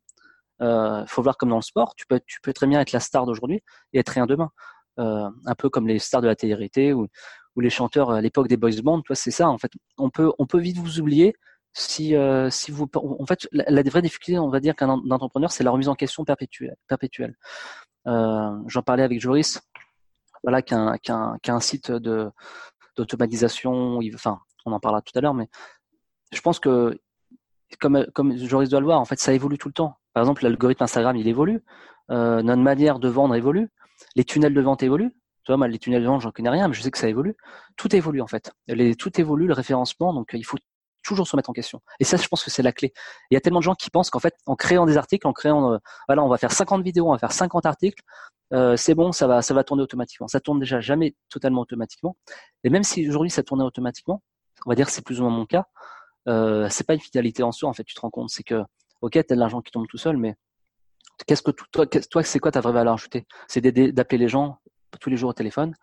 [0.61, 2.99] euh, faut voir comme dans le sport, tu peux, tu peux très bien être la
[2.99, 4.51] star d'aujourd'hui et être rien demain.
[4.99, 7.07] Euh, un peu comme les stars de la télé ou,
[7.55, 9.01] ou les chanteurs à l'époque des boys bands.
[9.01, 9.71] Toi, c'est ça en fait.
[9.97, 11.33] On peut, on peut vite vous oublier
[11.73, 15.63] si, euh, si vous, en fait, la, vraie difficulté, on va dire qu'un entrepreneur, c'est
[15.63, 17.37] la remise en question perpétuelle.
[18.07, 19.61] Euh, J'en parlais avec Joris,
[20.43, 22.31] voilà, qui a un, qui a un, site de
[22.97, 23.99] d'automatisation.
[24.13, 25.47] Enfin, on en parlera tout à l'heure, mais
[26.33, 26.99] je pense que
[27.79, 29.95] comme, comme Joris doit le voir, en fait, ça évolue tout le temps.
[30.13, 31.63] Par exemple, l'algorithme Instagram, il évolue.
[32.11, 33.69] Euh, notre manière de vendre évolue.
[34.15, 35.13] Les tunnels de vente évoluent.
[35.43, 37.35] Tu vois, les tunnels de vente, j'en connais rien, mais je sais que ça évolue.
[37.75, 38.51] Tout évolue, en fait.
[38.97, 40.57] Tout évolue, le référencement, donc il faut
[41.03, 41.81] toujours se mettre en question.
[41.99, 42.93] Et ça, je pense que c'est la clé.
[43.31, 45.33] Il y a tellement de gens qui pensent qu'en fait, en créant des articles, en
[45.33, 45.77] créant, euh,
[46.07, 48.01] voilà, on va faire 50 vidéos, on va faire 50 articles,
[48.53, 50.27] euh, c'est bon, ça va, ça va tourner automatiquement.
[50.27, 52.17] Ça tourne déjà jamais totalement automatiquement.
[52.63, 54.23] Et même si aujourd'hui ça tournait automatiquement,
[54.65, 55.65] on va dire c'est plus ou moins mon cas,
[56.27, 57.69] euh, c'est pas une finalité en soi.
[57.69, 58.63] En fait, tu te rends compte, c'est que
[59.01, 60.35] ok, t'as de l'argent qui tombe tout seul, mais
[61.27, 63.25] qu'est-ce que toi, c'est quoi ta vraie valeur ajoutée?
[63.47, 64.59] C'est d'appeler les gens
[64.99, 65.75] tous les jours au téléphone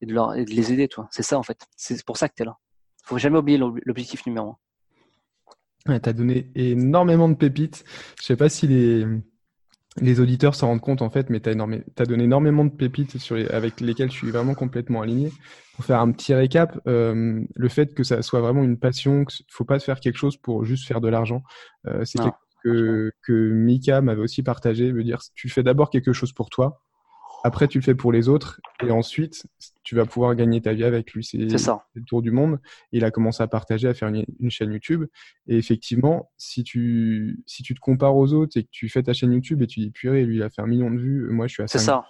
[0.00, 1.08] et de, leur, de les aider, toi.
[1.10, 1.66] C'est ça, en fait.
[1.76, 2.56] C'est pour ça que tu es là.
[3.04, 4.56] Faut jamais oublier l'objectif numéro un.
[5.88, 7.84] Ouais, tu as donné énormément de pépites.
[8.18, 9.04] Je sais pas si les,
[10.00, 13.18] les auditeurs s'en rendent compte en fait, mais tu as, as, donné énormément de pépites
[13.18, 15.30] sur avec lesquelles je suis vraiment complètement aligné.
[15.76, 19.44] Pour faire un petit récap, euh, le fait que ça soit vraiment une passion, qu'il
[19.48, 21.42] ne faut pas faire quelque chose pour juste faire de l'argent,
[21.86, 26.12] euh, c'est quelque que, que Mika m'avait aussi partagé, veut dire tu fais d'abord quelque
[26.12, 26.82] chose pour toi,
[27.44, 29.46] après tu le fais pour les autres, et ensuite
[29.82, 31.22] tu vas pouvoir gagner ta vie avec lui.
[31.22, 31.84] C'est ça.
[31.92, 32.58] le tour du monde.
[32.90, 35.04] il a commencé à partager, à faire une, chaîne YouTube.
[35.46, 39.12] Et effectivement, si tu, si tu te compares aux autres et que tu fais ta
[39.12, 41.46] chaîne YouTube et tu dis purée, lui il a fait un million de vues, moi
[41.46, 42.06] je suis à C'est ça.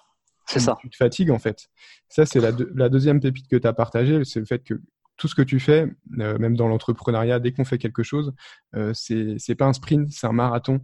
[0.47, 0.77] C'est ça.
[0.81, 1.69] Tu te fatigues en fait.
[2.09, 4.75] Ça, c'est la, la, deuxième pépite que tu as partagée, c'est le fait que
[5.17, 5.87] tout ce que tu fais,
[6.19, 8.35] euh, même dans l'entrepreneuriat, dès qu'on fait quelque chose,
[8.75, 10.81] euh, c'est pas un sprint, c'est un marathon.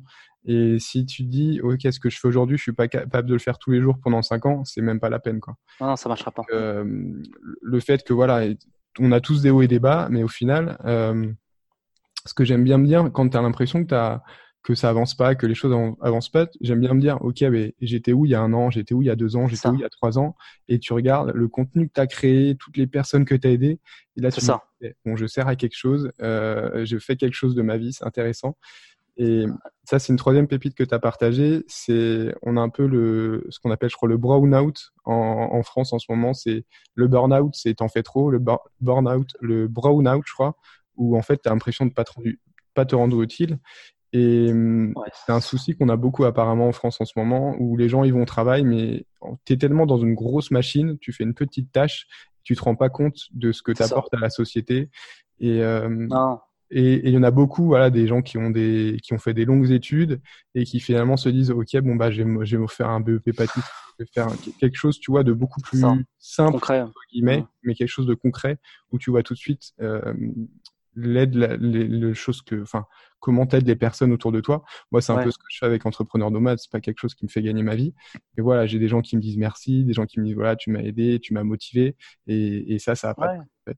[0.46, 3.34] Et si tu dis, ok, ce que je fais aujourd'hui, je suis pas capable de
[3.34, 5.56] le faire tous les jours pendant cinq ans, c'est même pas la peine, quoi.
[5.80, 6.42] Non, ça marchera pas.
[6.52, 6.84] Euh,
[7.60, 8.46] le fait que voilà,
[8.98, 11.30] on a tous des hauts et des bas, mais au final, euh,
[12.24, 14.22] ce que j'aime bien me dire, quand tu as l'impression que as,
[14.62, 17.74] que ça avance pas, que les choses avancent pas, j'aime bien me dire, ok, mais
[17.80, 19.68] j'étais où il y a un an, j'étais où il y a deux ans, j'étais
[19.68, 20.36] où il y a trois ans,
[20.68, 23.50] et tu regardes le contenu que tu as créé, toutes les personnes que tu as
[23.52, 23.78] aidées,
[24.16, 24.62] et là tu ça.
[24.82, 27.92] Dis, bon, je sers à quelque chose, euh, je fais quelque chose de ma vie,
[27.92, 28.56] c'est intéressant.
[29.16, 29.44] Et
[29.84, 31.62] ça, c'est une troisième pépite que tu as partagée.
[31.68, 35.12] C'est, on a un peu le, ce qu'on appelle, je crois, le brown-out en,
[35.52, 36.32] en, France en ce moment.
[36.32, 38.30] C'est le burn-out, c'est t'en fais trop.
[38.30, 38.42] Le
[38.80, 40.56] burn-out, le brown-out, je crois,
[40.96, 42.04] où en fait, tu as l'impression de pas
[42.72, 43.58] pas te rendre utile.
[44.12, 44.94] Et hum,
[45.26, 48.02] c'est un souci qu'on a beaucoup apparemment en France en ce moment, où les gens
[48.04, 49.04] ils vont au travail, mais
[49.44, 52.06] tu es tellement dans une grosse machine, tu fais une petite tâche,
[52.42, 54.90] tu te rends pas compte de ce que tu apportes à la société.
[55.38, 56.08] Et, euh.
[56.72, 59.34] Et il y en a beaucoup, voilà, des gens qui ont des, qui ont fait
[59.34, 60.20] des longues études
[60.54, 63.00] et qui finalement se disent, ok, bon bah, je vais, je vais me faire un
[63.00, 63.64] BEP hépatite,
[63.98, 64.28] je vais faire
[64.60, 65.80] quelque chose, tu vois, de beaucoup plus
[66.20, 66.84] simple, concret.
[67.12, 68.58] guillemets, mais quelque chose de concret
[68.92, 70.14] où tu vois tout de suite euh,
[70.94, 72.86] l'aide, les, les, choses que, enfin,
[73.18, 74.64] comment t'aides les personnes autour de toi.
[74.90, 76.58] Moi, c'est un peu ce que je fais avec Entrepreneur Nomade.
[76.58, 77.94] C'est pas quelque chose qui me fait gagner ma vie.
[78.36, 80.56] Et voilà, j'ai des gens qui me disent merci, des gens qui me disent voilà,
[80.56, 83.34] tu m'as aidé, tu m'as motivé, et, et ça, ça a pas.
[83.34, 83.76] en fait.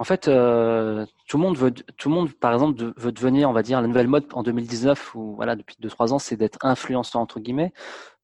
[0.00, 3.52] En fait, euh, tout le monde veut, tout le monde, par exemple, veut devenir, on
[3.52, 6.56] va dire, la nouvelle mode en 2019 ou voilà depuis deux trois ans, c'est d'être
[6.62, 7.74] influenceur entre guillemets.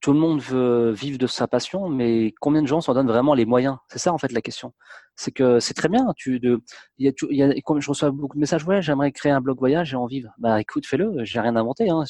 [0.00, 3.34] Tout le monde veut vivre de sa passion, mais combien de gens s'en donnent vraiment
[3.34, 3.76] les moyens?
[3.88, 4.72] C'est ça en fait la question.
[5.16, 6.12] C'est que c'est très bien.
[6.16, 6.60] Tu, de,
[6.98, 9.88] y a, y a, je reçois beaucoup de messages, ouais, j'aimerais créer un blog voyage,
[9.90, 10.30] j'ai en vivre.
[10.38, 11.24] Bah écoute, fais-le.
[11.24, 11.88] J'ai rien inventé.
[11.90, 12.04] Hein.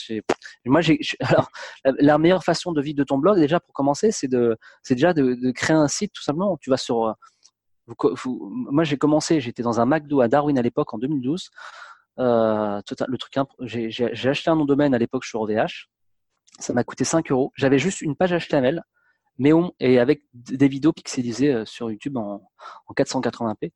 [1.85, 4.59] La, meilleure façon de vivre de ton blog, déjà pour commencer, c'est de,
[4.91, 6.57] déjà de, créer un site tout simplement.
[6.61, 7.17] Tu vas sur
[8.35, 11.51] moi, j'ai commencé, j'étais dans un McDo à Darwin à l'époque en 2012.
[12.19, 15.89] Euh, le truc, j'ai acheté un nom de domaine à l'époque sur OVH.
[16.59, 17.53] Ça m'a coûté 5 euros.
[17.55, 18.83] J'avais juste une page HTML,
[19.39, 22.51] mais on, et avec des vidéos pixelisées euh, sur YouTube en,
[22.87, 23.73] en 480p.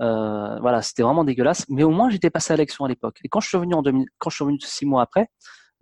[0.00, 1.66] Euh, voilà, c'était vraiment dégueulasse.
[1.68, 3.18] Mais au moins, j'étais passé à l'action à l'époque.
[3.24, 5.28] Et quand je suis revenu en 2000, quand je suis revenu six mois après,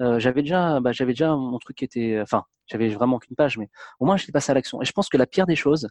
[0.01, 3.59] euh, j'avais déjà, bah, j'avais déjà mon truc qui était, enfin, j'avais vraiment qu'une page,
[3.59, 3.69] mais
[4.01, 4.81] au moins j'étais passé à l'action.
[4.83, 5.89] Et je pense que la pire des choses,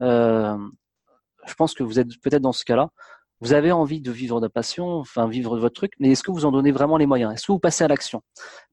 [0.00, 2.90] je pense que vous êtes peut-être dans ce cas-là.
[3.44, 6.46] Vous avez envie de vivre de passion, enfin vivre votre truc, mais est-ce que vous
[6.46, 7.34] en donnez vraiment les moyens?
[7.34, 8.22] Est-ce que vous passez à l'action?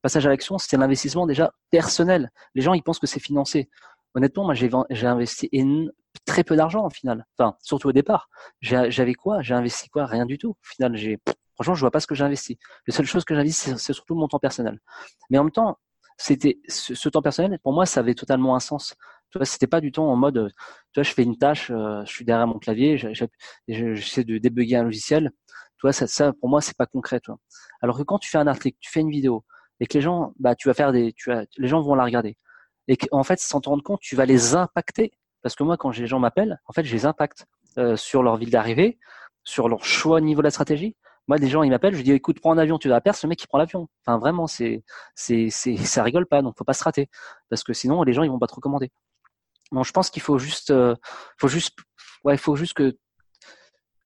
[0.01, 2.31] Passage à l'action, c'est l'investissement déjà personnel.
[2.55, 3.69] Les gens, ils pensent que c'est financé.
[4.15, 5.49] Honnêtement, moi, j'ai investi
[6.25, 7.25] très peu d'argent au final.
[7.37, 8.29] Enfin, surtout au départ.
[8.61, 9.41] J'avais quoi?
[9.41, 10.05] J'ai investi quoi?
[10.05, 10.51] Rien du tout.
[10.51, 10.97] Au final,
[11.55, 12.57] franchement, je vois pas ce que j'ai investi.
[12.87, 14.79] La seule chose que j'ai investi, c'est surtout mon temps personnel.
[15.29, 15.79] Mais en même temps,
[16.15, 17.59] c'était ce, temps personnel.
[17.61, 18.95] Pour moi, ça avait totalement un sens.
[19.31, 20.49] Tu vois, c'était pas du temps en mode, euh,
[20.93, 22.97] tu vois, je fais une tâche, euh, je suis derrière mon clavier,
[23.67, 25.31] j'essaie de débugger un logiciel.
[25.77, 27.21] Tu vois, ça, pour moi, c'est pas concret.
[27.81, 29.45] Alors que quand tu fais un article, tu fais une vidéo,
[29.79, 31.15] et que les gens, bah, tu vas faire des,
[31.57, 32.37] les gens vont la regarder,
[32.87, 35.11] et qu'en fait, sans te rendre compte, tu vas les impacter.
[35.41, 38.37] Parce que moi, quand les gens m'appellent, en fait, je les impacte euh, sur leur
[38.37, 38.99] ville d'arrivée,
[39.43, 40.95] sur leur choix au niveau de la stratégie.
[41.27, 43.23] Moi, des gens, ils m'appellent, je dis, écoute, prends un avion, tu vas à Perse,
[43.23, 43.87] le mec, qui prend l'avion.
[44.05, 44.83] Enfin, vraiment, c'est,
[45.15, 47.09] c'est, ça rigole pas, donc faut pas se rater.
[47.49, 48.91] Parce que sinon, les gens, ils vont pas te recommander.
[49.71, 50.95] Je pense qu'il faut juste, euh,
[51.37, 51.77] faut juste,
[52.23, 52.97] ouais, faut juste que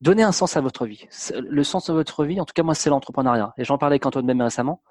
[0.02, 1.08] donner un sens à votre vie.
[1.34, 3.54] Le sens de votre vie, en tout cas moi, c'est l'entrepreneuriat.
[3.58, 4.82] Et j'en parlais avec Antoine même récemment.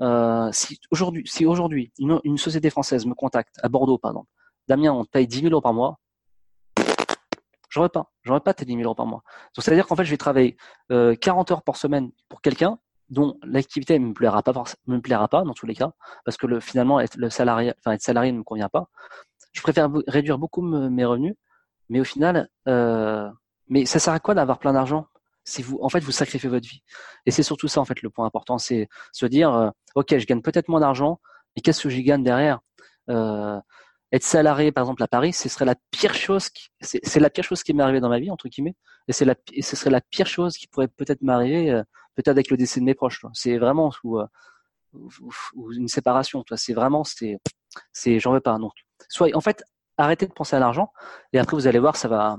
[0.00, 4.28] Euh, si aujourd'hui, si aujourd'hui une, société française me contacte à Bordeaux, par exemple,
[4.66, 6.00] Damien, on te paye 10 000 euros par mois,
[7.68, 9.22] j'aurais pas, j'aurais pas tes 10 000 euros par mois.
[9.54, 10.56] Donc c'est à dire qu'en fait, je vais travailler
[10.90, 12.78] euh, 40 heures par semaine pour quelqu'un
[13.10, 14.52] dont l'activité ne me plaira pas,
[14.86, 15.92] me plaira pas dans tous les cas,
[16.24, 18.88] parce que le, finalement, être salarié, enfin être salarié ne me convient pas
[19.52, 21.34] je préfère réduire beaucoup mes revenus,
[21.88, 23.28] mais au final, euh,
[23.68, 25.06] mais ça sert à quoi d'avoir plein d'argent?
[25.44, 26.82] Si vous, en fait, vous sacrifiez votre vie.
[27.26, 30.26] Et c'est surtout ça, en fait, le point important, c'est se dire, euh, ok, je
[30.26, 31.20] gagne peut-être moins d'argent,
[31.56, 32.60] mais qu'est-ce que j'y gagne derrière?
[33.08, 33.58] Euh,
[34.12, 37.62] Être salarié, par exemple, à Paris, ce serait la pire chose, c'est la pire chose
[37.62, 38.76] qui m'est arrivée dans ma vie, entre guillemets,
[39.08, 41.82] et c'est la, ce serait la pire chose qui pourrait peut-être m'arriver, euh,
[42.14, 43.24] peut-être avec le décès de mes proches.
[43.32, 44.20] C'est vraiment ou,
[45.54, 46.44] ou, une séparation.
[46.56, 47.38] C'est vraiment, c'est,
[47.92, 48.58] c'est, j'en veux pas.
[48.58, 48.72] Donc,
[49.08, 49.64] soit, en fait,
[49.96, 50.92] arrêtez de penser à l'argent
[51.32, 52.36] et après vous allez voir, ça va.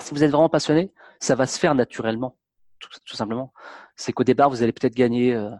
[0.00, 2.38] Si vous êtes vraiment passionné, ça va se faire naturellement,
[2.78, 3.52] tout, simplement.
[3.96, 5.50] C'est qu'au départ, vous allez peut-être gagner euh,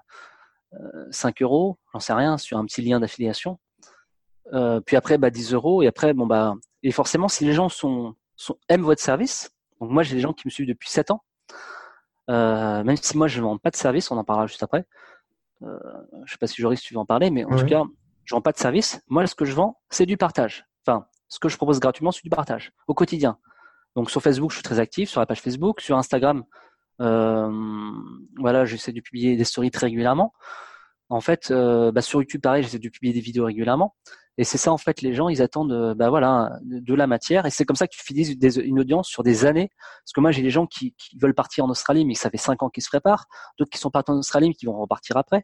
[1.11, 3.59] 5 euh, euros, j'en sais rien, sur un petit lien d'affiliation.
[4.53, 5.83] Euh, puis après, bah, 10 euros.
[5.83, 9.91] Et après, bon, bah, et forcément, si les gens sont, sont aiment votre service, donc
[9.91, 11.23] moi, j'ai des gens qui me suivent depuis 7 ans,
[12.31, 14.87] euh, même si moi, je ne vends pas de service, on en parlera juste après.
[15.63, 15.79] Euh,
[16.25, 17.83] je sais pas si Joris, tu veux en parler, mais en tout cas,
[18.31, 19.03] je vends pas de service.
[19.09, 20.65] Moi, ce que je vends, c'est du partage.
[20.87, 23.39] Enfin, ce que je propose gratuitement, c'est du partage au quotidien.
[23.97, 26.45] Donc sur Facebook, je suis très actif, sur la page Facebook, sur Instagram,
[27.01, 27.51] euh,
[28.39, 30.33] voilà, j'essaie de publier des stories très régulièrement.
[31.09, 33.97] En fait, euh, bah, sur YouTube, pareil, j'essaie de publier des vidéos régulièrement.
[34.39, 37.47] Et c'est ça, en fait, les gens, ils attendent, euh, bah voilà, de la matière.
[37.47, 39.71] Et c'est comme ça que tu fidélises une audience sur des années.
[40.05, 42.37] Parce que moi, j'ai des gens qui, qui, veulent partir en Australie, mais ça fait
[42.37, 43.27] cinq ans qu'ils se préparent.
[43.59, 45.43] D'autres qui sont partis en Australie, mais qui vont repartir après.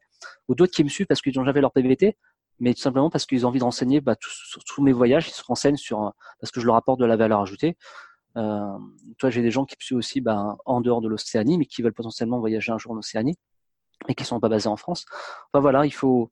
[0.49, 2.17] Ou d'autres qui me suivent parce qu'ils ont jamais leur PVT,
[2.59, 5.29] mais tout simplement parce qu'ils ont envie de renseigner bah, sur tous mes voyages.
[5.29, 7.77] Ils se renseignent sur parce que je leur apporte de la valeur ajoutée.
[8.37, 8.79] Euh,
[9.19, 11.95] toi, j'ai des gens qui suivent aussi bah, en dehors de l'Océanie, mais qui veulent
[11.95, 13.37] potentiellement voyager un jour en Océanie
[14.09, 15.07] et qui sont pas basés en France.
[15.53, 16.31] Enfin voilà, il faut,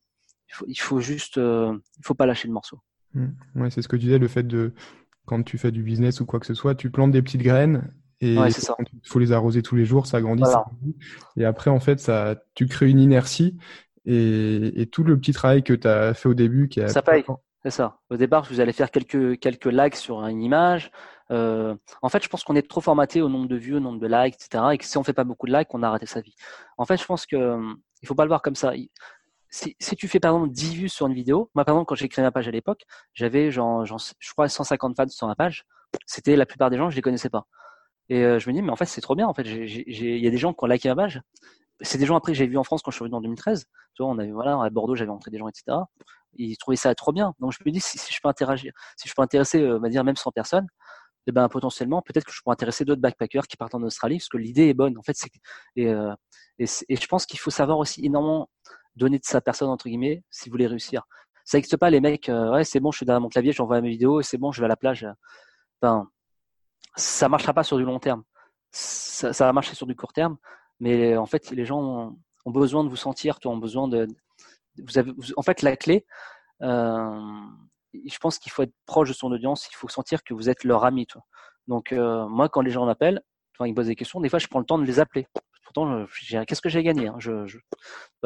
[0.48, 2.78] il faut, il faut juste, euh, il faut pas lâcher le morceau.
[3.14, 3.26] Mmh.
[3.56, 4.74] Ouais, c'est ce que tu disais, le fait de
[5.24, 7.90] quand tu fais du business ou quoi que ce soit, tu plantes des petites graines
[8.20, 10.96] et il faut les arroser tous les jours, ça grandit, ça grandit.
[11.36, 13.56] Et après, en fait, ça, tu crées une inertie
[14.06, 17.02] et, et tout le petit travail que tu as fait au début qui a ça
[17.02, 17.24] paye.
[17.64, 17.98] C'est ça.
[18.10, 20.90] Au départ, vous allez faire quelques quelques likes sur une image.
[21.30, 23.98] Euh, en fait, je pense qu'on est trop formaté au nombre de vues, au nombre
[23.98, 24.64] de likes, etc.
[24.72, 26.34] Et que si on fait pas beaucoup de likes, on a raté sa vie.
[26.76, 28.72] En fait, je pense que euh, il faut pas le voir comme ça.
[29.48, 31.94] Si, si, tu fais par exemple 10 vues sur une vidéo, moi par exemple quand
[31.94, 32.82] j'ai créé ma page à l'époque,
[33.14, 35.64] j'avais genre, je crois 150 fans sur ma page.
[36.06, 37.46] C'était la plupart des gens, je les connaissais pas.
[38.10, 39.26] Et euh, je me dis mais en fait c'est trop bien.
[39.28, 41.22] En fait, il y a des gens qui ont liké ma page.
[41.80, 43.66] C'est des gens après que j'ai vu en France quand je suis venu en 2013.
[43.94, 45.78] Tu vois, on avait voilà à Bordeaux, j'avais rencontré des gens, etc.
[46.34, 47.34] Ils trouvaient ça trop bien.
[47.40, 49.88] Donc je me dis si, je peux interagir, si je peux intéresser, euh, on va
[49.88, 50.66] dire même 100 personnes,
[51.26, 54.28] eh ben, potentiellement, peut-être que je pourrais intéresser d'autres backpackers qui partent en Australie, parce
[54.28, 54.98] que l'idée est bonne.
[54.98, 55.16] En fait,
[55.76, 56.14] et, euh,
[56.58, 58.50] et, je pense qu'il faut savoir aussi énormément
[58.96, 61.02] donner de sa personne entre guillemets si vous voulez réussir.
[61.44, 62.28] Ça n'existe pas les mecs.
[62.28, 64.60] Euh, ouais, c'est bon, je suis derrière mon clavier, j'envoie mes vidéos, c'est bon, je
[64.60, 65.06] vais à la plage.
[65.80, 66.08] Enfin,
[66.96, 68.22] ça marchera pas sur du long terme.
[68.70, 70.36] Ça va marcher sur du court terme,
[70.80, 74.06] mais en fait, les gens ont, besoin de vous sentir, ont besoin de.
[74.78, 76.06] Vous avez, en fait, la clé.
[76.62, 77.40] Euh,
[78.06, 80.64] je pense qu'il faut être proche de son audience, il faut sentir que vous êtes
[80.64, 81.06] leur ami.
[81.06, 81.22] Toi.
[81.68, 83.22] Donc euh, moi, quand les gens m'appellent,
[83.64, 85.26] ils posent des questions, des fois, je prends le temps de les appeler.
[85.62, 86.06] Pourtant,
[86.46, 87.58] qu'est-ce que j'ai gagné hein je, je,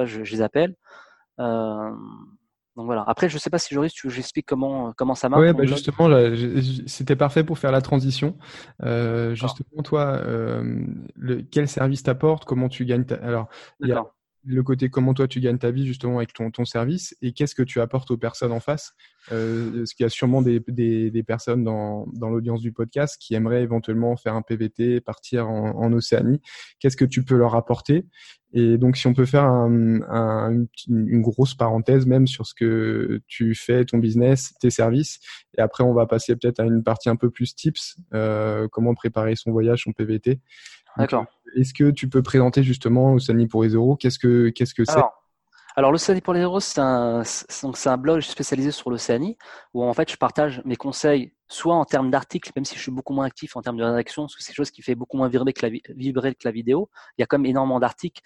[0.05, 0.74] je, les appelle.
[1.38, 1.90] Euh,
[2.79, 3.03] donc voilà.
[3.09, 5.43] Après, je ne sais pas si Joris, tu j'explique comment comment ça marche.
[5.43, 6.09] Oui, bah justement,
[6.87, 8.37] c'était parfait pour faire la transition.
[8.85, 12.45] Euh, justement, toi, euh, le, quel service t'apporte?
[12.45, 13.16] Comment tu gagnes ta...
[13.16, 13.49] Alors,
[13.81, 14.05] il y a
[14.49, 17.55] le côté comment toi tu gagnes ta vie justement avec ton, ton service et qu'est-ce
[17.55, 18.94] que tu apportes aux personnes en face.
[19.30, 23.34] Euh, parce qu'il y a sûrement des, des, personnes dans, dans l'audience du podcast qui
[23.34, 26.40] aimeraient éventuellement faire un PVT, partir en, en Océanie?
[26.80, 28.07] Qu'est-ce que tu peux leur apporter?
[28.55, 33.20] Et donc si on peut faire un, un, une, grosse parenthèse même sur ce que
[33.26, 35.20] tu fais, ton business, tes services,
[35.59, 38.94] et après on va passer peut-être à une partie un peu plus tips, euh, comment
[38.94, 40.40] préparer son voyage, son PVT.
[40.99, 41.26] D'accord.
[41.57, 43.96] Est-ce que tu peux présenter justement Océanie pour les euros?
[43.96, 45.01] Qu'est-ce que qu'est-ce que c'est?
[45.78, 47.22] Alors, l'Océanie pour les euros, c'est un,
[47.99, 49.38] blog spécialisé sur l'Océanie
[49.74, 52.90] où en fait je partage mes conseils, soit en termes d'articles, même si je suis
[52.90, 55.16] beaucoup moins actif en termes de rédaction, parce que c'est quelque chose qui fait beaucoup
[55.16, 56.90] moins vibrer que la, vibrer que la vidéo.
[57.16, 58.20] Il y a quand même énormément d'articles,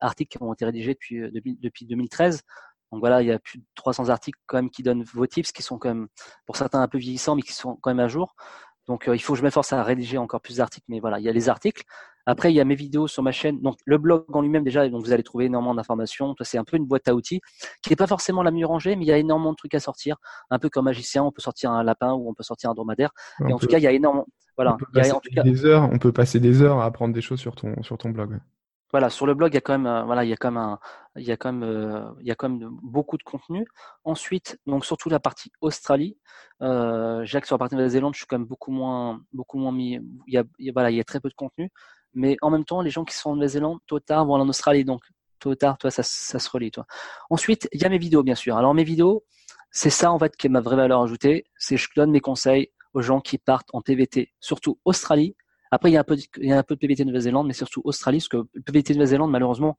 [0.00, 2.40] articles qui ont été rédigés depuis, euh, depuis, depuis 2013.
[2.90, 5.52] Donc voilà, il y a plus de 300 articles quand même qui donnent vos tips,
[5.52, 6.08] qui sont quand même,
[6.46, 8.34] pour certains un peu vieillissants, mais qui sont quand même à jour.
[8.88, 11.24] Donc, euh, il faut que je m'efforce à rédiger encore plus d'articles, mais voilà, il
[11.24, 11.82] y a les articles.
[12.28, 13.60] Après, il y a mes vidéos sur ma chaîne.
[13.60, 16.34] Donc, le blog en lui-même, déjà, donc vous allez trouver énormément d'informations.
[16.40, 17.40] C'est un peu une boîte à outils
[17.82, 19.80] qui n'est pas forcément la mieux rangée, mais il y a énormément de trucs à
[19.80, 20.16] sortir.
[20.50, 23.10] Un peu comme magicien, on peut sortir un lapin ou on peut sortir un dromadaire.
[23.48, 24.26] et en tout cas, il y a énormément.
[24.56, 24.76] Voilà.
[24.94, 27.98] On des heures, on peut passer des heures à apprendre des choses sur ton, sur
[27.98, 28.40] ton blog
[28.92, 29.78] voilà, sur le blog, il y a quand
[32.48, 33.66] même, beaucoup de contenu.
[34.04, 36.16] Ensuite, donc surtout la partie Australie,
[36.62, 39.72] euh, j'ai que sur la partie Nouvelle-Zélande, je suis quand même beaucoup moins, beaucoup moins
[39.72, 39.98] mis.
[40.26, 41.70] Il y a, très peu de contenu,
[42.14, 44.44] mais en même temps, les gens qui sont en Nouvelle-Zélande, tôt ou tard, vont aller
[44.44, 45.02] en Australie, donc
[45.40, 46.86] tôt ou tard, toi, ça, ça se relie, toi.
[47.28, 48.56] Ensuite, il y a mes vidéos, bien sûr.
[48.56, 49.24] Alors mes vidéos,
[49.70, 52.70] c'est ça en fait qui est ma vraie valeur ajoutée, c'est je donne mes conseils
[52.94, 55.36] aux gens qui partent en PVT, surtout Australie,
[55.70, 58.62] après, il y a un peu, de PVT Nouvelle-Zélande, mais surtout Australie, parce que le
[58.62, 59.76] PVT Nouvelle-Zélande, malheureusement,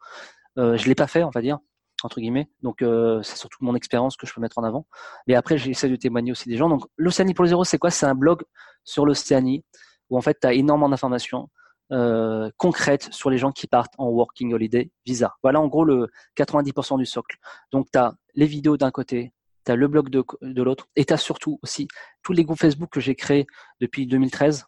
[0.57, 1.59] euh, je l'ai pas fait, on va dire,
[2.03, 2.49] entre guillemets.
[2.61, 4.85] Donc, euh, c'est surtout mon expérience que je peux mettre en avant.
[5.27, 6.69] Mais après, j'essaie de témoigner aussi des gens.
[6.69, 7.91] Donc, l'Océanie pour les zéros, c'est quoi?
[7.91, 8.43] C'est un blog
[8.83, 9.63] sur l'Océanie
[10.09, 11.49] où en fait, tu as énormément d'informations
[11.91, 15.35] euh, concrètes sur les gens qui partent en working holiday visa.
[15.41, 17.37] Voilà en gros le 90% du socle.
[17.71, 19.33] Donc, tu as les vidéos d'un côté,
[19.65, 21.87] tu as le blog de, de l'autre, et tu as surtout aussi
[22.23, 23.47] tous les groupes Facebook que j'ai créés
[23.79, 24.65] depuis 2013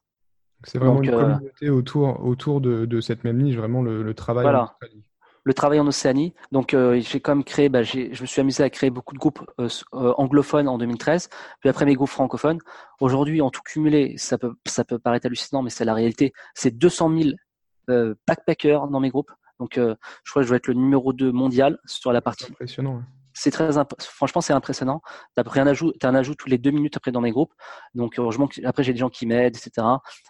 [0.64, 4.14] c'est vraiment une euh, communauté autour, autour de, de, cette même niche, vraiment le, le
[4.14, 4.64] travail voilà.
[4.64, 5.04] en Océanie.
[5.46, 6.34] Le travail en Océanie.
[6.52, 9.20] Donc, euh, j'ai quand même créé, bah, je me suis amusé à créer beaucoup de
[9.20, 11.30] groupes euh, anglophones en 2013,
[11.60, 12.60] puis après mes groupes francophones.
[13.00, 16.34] Aujourd'hui, en tout cumulé, ça peut, ça peut paraître hallucinant, mais c'est la réalité.
[16.54, 17.30] C'est 200 000
[17.90, 19.32] euh, backpackers dans mes groupes.
[19.60, 22.46] Donc, je crois que je vais être le numéro 2 mondial sur la partie.
[22.50, 23.02] Impressionnant.
[23.40, 23.70] C'est très
[24.00, 25.02] franchement c'est impressionnant.
[25.36, 27.54] T'as un ajout, as un ajout tous les deux minutes après dans mes groupes.
[27.96, 29.88] Donc heureusement après j'ai des gens qui m'aident, etc.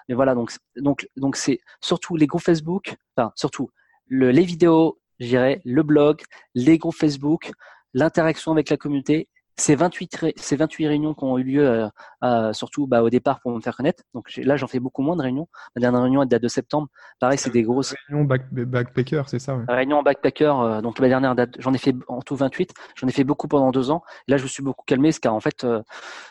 [0.07, 3.71] Mais voilà donc c'est surtout les groupes Facebook, enfin surtout
[4.07, 6.21] le, les vidéos, j'irais le blog,
[6.53, 7.51] les groupes Facebook,
[7.93, 9.27] l'interaction avec la communauté
[9.59, 11.87] ces 28, ces 28 réunions qui ont eu lieu, euh,
[12.23, 14.03] euh, surtout bah, au départ pour me faire connaître.
[14.13, 15.47] Donc là, j'en fais beaucoup moins de réunions.
[15.75, 16.87] Ma dernière réunion, elle date de septembre.
[17.19, 17.93] Pareil, c'est des grosses.
[18.07, 19.65] Réunions backpacker, c'est ça ouais.
[19.67, 20.53] Réunion backpacker.
[20.61, 22.73] Euh, donc ma dernière date, j'en ai fait en tout 28.
[22.95, 24.01] J'en ai fait beaucoup pendant deux ans.
[24.27, 25.65] là, je me suis beaucoup calmé, car en fait,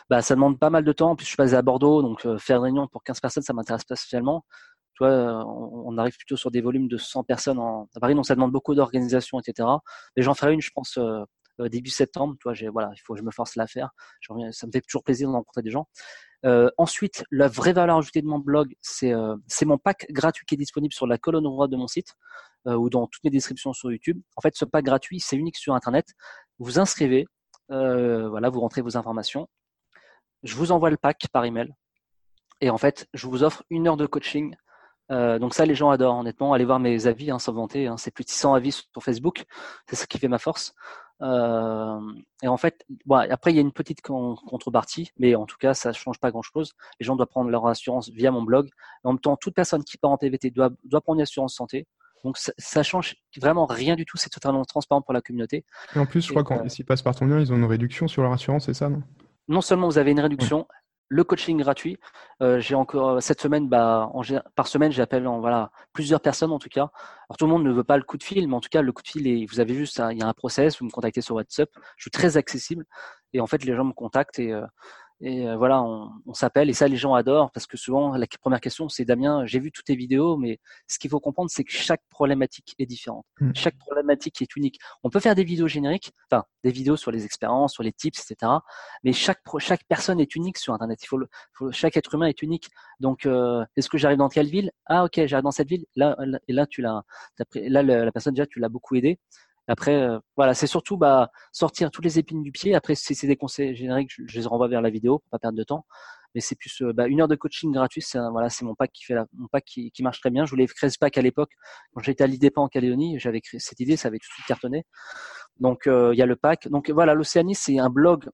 [0.09, 1.11] bah, ça demande pas mal de temps.
[1.11, 3.53] En plus, je suis basé à Bordeaux, donc faire une réunion pour 15 personnes, ça
[3.53, 4.43] m'intéresse pas spécialement.
[4.95, 8.25] Tu vois, on, arrive plutôt sur des volumes de 100 personnes en, à Paris, donc
[8.25, 9.69] ça demande beaucoup d'organisation, etc.
[10.17, 11.23] Mais j'en ferai une, je pense, euh,
[11.67, 12.35] début septembre.
[12.39, 13.89] Toi, j'ai voilà, il faut que je me force à la faire.
[14.51, 15.87] Ça me fait toujours plaisir de rencontrer des gens.
[16.45, 19.35] Euh, ensuite, la vraie valeur ajoutée de mon blog, c'est euh,
[19.65, 22.15] mon pack gratuit qui est disponible sur la colonne droite de mon site
[22.67, 24.21] euh, ou dans toutes mes descriptions sur YouTube.
[24.35, 26.07] En fait, ce pack gratuit, c'est unique sur Internet.
[26.59, 27.25] Vous inscrivez,
[27.71, 29.47] euh, voilà, vous rentrez vos informations.
[30.43, 31.73] Je vous envoie le pack par email.
[32.61, 34.55] Et en fait, je vous offre une heure de coaching.
[35.11, 36.53] Euh, donc ça, les gens adorent, honnêtement.
[36.53, 37.87] Allez voir mes avis, hein, sans vanter.
[37.87, 37.97] Hein.
[37.97, 39.45] C'est plus de 600 avis sur Facebook.
[39.89, 40.73] C'est ce qui fait ma force.
[41.21, 41.99] Euh,
[42.41, 45.73] et en fait, bon, après, il y a une petite contrepartie, mais en tout cas,
[45.73, 46.73] ça change pas grand-chose.
[46.99, 48.69] Les gens doivent prendre leur assurance via mon blog.
[49.03, 51.87] En même temps, toute personne qui part en PVT doit, doit prendre une assurance santé.
[52.23, 55.63] Donc ça, ça, change vraiment rien du tout, c'est totalement transparent pour la communauté.
[55.95, 57.65] Et en plus, je crois qu'en euh, s'ils passent par ton lien, ils ont une
[57.65, 59.01] réduction sur leur assurance, c'est ça, non?
[59.47, 60.67] Non seulement vous avez une réduction,
[61.09, 61.97] le coaching gratuit.
[62.41, 64.11] Euh, j'ai encore euh, cette semaine, bah,
[64.55, 66.91] par semaine, j'appelle voilà plusieurs personnes en tout cas.
[67.29, 68.81] Alors tout le monde ne veut pas le coup de fil, mais en tout cas
[68.81, 70.91] le coup de fil, et vous avez juste, il y a un process, vous me
[70.91, 71.69] contactez sur WhatsApp.
[71.97, 72.85] Je suis très accessible
[73.33, 74.65] et en fait les gens me contactent et euh,
[75.21, 78.25] et euh, voilà, on, on s'appelle et ça les gens adorent parce que souvent la
[78.39, 81.65] première question c'est Damien, j'ai vu toutes tes vidéos, mais ce qu'il faut comprendre c'est
[81.65, 83.25] que chaque problématique est différente.
[83.41, 83.51] Mmh.
[83.53, 84.79] Chaque problématique est unique.
[85.03, 88.19] On peut faire des vidéos génériques, enfin des vidéos sur les expériences, sur les tips,
[88.19, 88.51] etc.
[89.03, 91.03] Mais chaque chaque personne est unique sur Internet.
[91.03, 92.69] Il faut, le, faut chaque être humain est unique.
[92.99, 94.71] Donc euh, est-ce que j'arrive dans quelle ville?
[94.85, 95.85] Ah ok, j'arrive dans cette ville.
[95.97, 96.15] Là,
[96.47, 97.03] et là tu l'as,
[97.55, 99.19] là la personne déjà tu l'as beaucoup aidé.
[99.69, 102.73] Après, euh, voilà, c'est surtout bah, sortir toutes les épines du pied.
[102.73, 105.57] Après, si c'est des conseils génériques, je, les renvoie vers la vidéo pour pas perdre
[105.59, 105.85] de temps.
[106.33, 108.01] Mais c'est plus euh, bah, une heure de coaching gratuit.
[108.01, 110.45] C'est voilà, c'est mon pack qui fait mon pack qui, qui, marche très bien.
[110.45, 111.51] Je voulais créer ce pack à l'époque
[111.93, 113.19] quand j'étais à l'IDEPA en Calédonie.
[113.19, 114.85] J'avais créé cette idée, ça avait tout de suite cartonné.
[115.59, 116.67] Donc euh, il y a le pack.
[116.67, 118.27] Donc voilà, l'Océanie, c'est un blog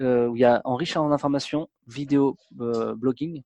[0.00, 3.42] où il y a enrichi en informations, vidéo, blogging,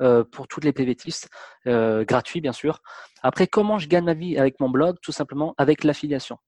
[0.00, 1.28] euh, pour toutes les PVTistes,
[1.66, 2.80] euh, gratuit bien sûr.
[3.22, 4.96] Après, comment je gagne ma vie avec mon blog?
[5.02, 6.38] Tout simplement avec l'affiliation.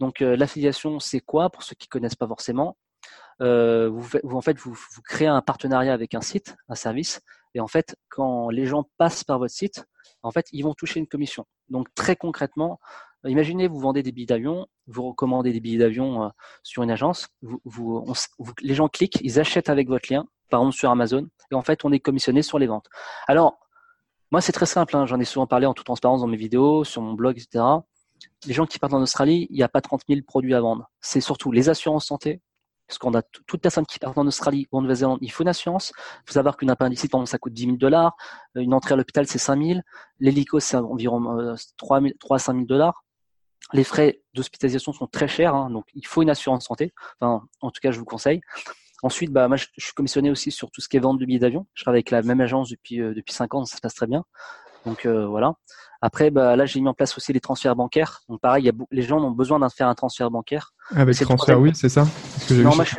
[0.00, 1.50] Donc euh, l'affiliation, c'est quoi?
[1.50, 2.76] Pour ceux qui connaissent pas forcément
[3.40, 7.20] vous, en fait vous, créez un partenariat avec un site, un service,
[7.54, 9.84] et en fait quand les gens passent par votre site,
[10.22, 11.44] en fait ils vont toucher une commission.
[11.68, 12.78] Donc très concrètement,
[13.26, 16.30] imaginez vous vendez des billets d'avion, vous recommandez des billets d'avion
[16.62, 17.28] sur une agence,
[18.62, 21.84] les gens cliquent, ils achètent avec votre lien, par exemple sur Amazon, et en fait,
[21.84, 22.88] on est commissionné sur les ventes.
[23.26, 23.58] Alors,
[24.30, 26.84] moi, c'est très simple, hein, j'en ai souvent parlé en toute transparence dans mes vidéos,
[26.84, 27.64] sur mon blog, etc.
[28.46, 30.90] Les gens qui partent en Australie, il n'y a pas 30 000 produits à vendre.
[31.00, 32.42] C'est surtout les assurances santé,
[32.86, 35.48] parce qu'on a toute personne qui part en Australie ou en Nouvelle-Zélande, il faut une
[35.48, 35.92] assurance.
[35.96, 38.14] Il faut savoir qu'une appendicite, ça coûte 10 000 dollars.
[38.56, 39.80] Une entrée à l'hôpital, c'est 5 000.
[40.20, 43.02] L'hélico, c'est environ 3, 000, 3 à 5 000 dollars.
[43.72, 46.92] Les frais d'hospitalisation sont très chers, hein, donc il faut une assurance santé.
[47.20, 48.40] Enfin, en tout cas, je vous conseille.
[49.02, 51.38] Ensuite, bah, moi, je, suis commissionné aussi sur tout ce qui est vente de billets
[51.38, 51.66] d'avion.
[51.74, 54.06] Je travaille avec la même agence depuis euh, depuis cinq ans, ça se passe très
[54.06, 54.24] bien.
[54.86, 55.54] Donc euh, voilà.
[56.00, 58.22] Après, bah, là, j'ai mis en place aussi les transferts bancaires.
[58.28, 60.72] Donc pareil, y a, les gens ont besoin d'en faire un transfert bancaire.
[60.90, 62.06] Avec transfert, oui, c'est ça.
[62.50, 62.96] non, moi, je,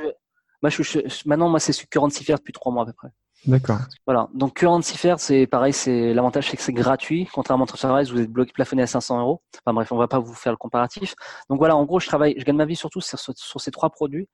[0.61, 3.09] moi, je, maintenant, moi, c'est sur Currency Fair depuis trois mois à peu près.
[3.45, 3.79] D'accord.
[4.05, 4.27] Voilà.
[4.33, 7.27] Donc Currency Fair, c'est pareil, c'est l'avantage, c'est que c'est gratuit.
[7.31, 9.41] Contrairement à Transferwise, vous êtes bloqué plafonné à 500 euros.
[9.63, 11.15] Enfin bref, on va pas vous faire le comparatif.
[11.49, 13.91] Donc voilà, en gros, je travaille, je gagne ma vie surtout sur, sur ces trois
[13.91, 14.27] produits.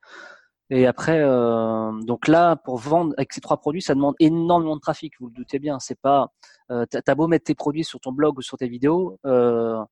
[0.72, 4.82] Et après, euh, donc là, pour vendre avec ces trois produits, ça demande énormément de
[4.82, 5.14] trafic.
[5.20, 5.80] Vous le doutez bien.
[5.80, 6.32] C'est pas,
[6.72, 9.84] euh, t'as beau mettre tes produits sur ton blog ou sur tes vidéos, euh,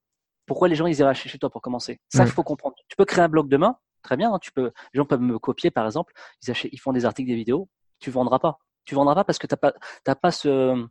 [0.45, 1.99] pourquoi les gens ils iraient acheter chez toi pour commencer?
[2.07, 2.75] Ça, il faut comprendre.
[2.87, 4.33] Tu peux créer un blog demain, très bien.
[4.33, 6.13] Hein, tu peux, les gens peuvent me copier, par exemple.
[6.43, 7.67] Ils achètent, ils font des articles, des vidéos.
[7.99, 8.57] Tu vendras pas.
[8.85, 9.73] Tu vendras pas parce que t'as pas,
[10.03, 10.87] t'as pas ce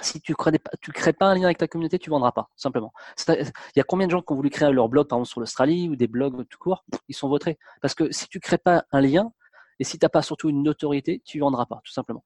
[0.00, 2.92] si tu crées, tu crées pas un lien avec ta communauté, tu vendras pas, simplement.
[3.28, 5.40] Il y a combien de gens qui ont voulu créer leur blog, par exemple, sur
[5.40, 7.58] l'Australie ou des blogs tout court, ils sont votés.
[7.82, 9.32] Parce que si tu crées pas un lien,
[9.78, 12.24] et si tu n'as pas surtout une notoriété, tu vendras pas, tout simplement.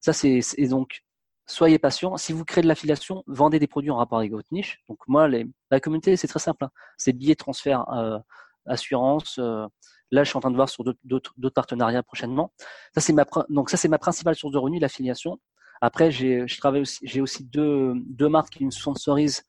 [0.00, 1.02] Ça, c'est, donc,
[1.46, 2.16] soyez patient.
[2.16, 4.82] Si vous créez de l'affiliation, vendez des produits en rapport avec votre niche.
[4.88, 5.28] Donc, moi,
[5.70, 6.64] la communauté, c'est très simple.
[6.64, 6.70] Hein.
[6.98, 8.18] C'est billets, transfert, euh,
[8.66, 9.38] assurance.
[9.38, 9.66] Euh,
[10.10, 12.52] là, je suis en train de voir sur d'autres partenariats prochainement.
[12.94, 15.38] Ça, c'est ma, donc, ça, c'est ma principale source de revenus, l'affiliation.
[15.80, 19.44] Après, j'ai, je travaille aussi, j'ai aussi deux, deux marques qui me sponsorisent,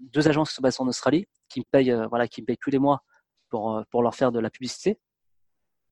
[0.00, 2.58] deux agences qui se basent en Australie, qui me payent, euh, voilà, qui me payent
[2.60, 3.02] tous les mois
[3.48, 4.98] pour, pour leur faire de la publicité.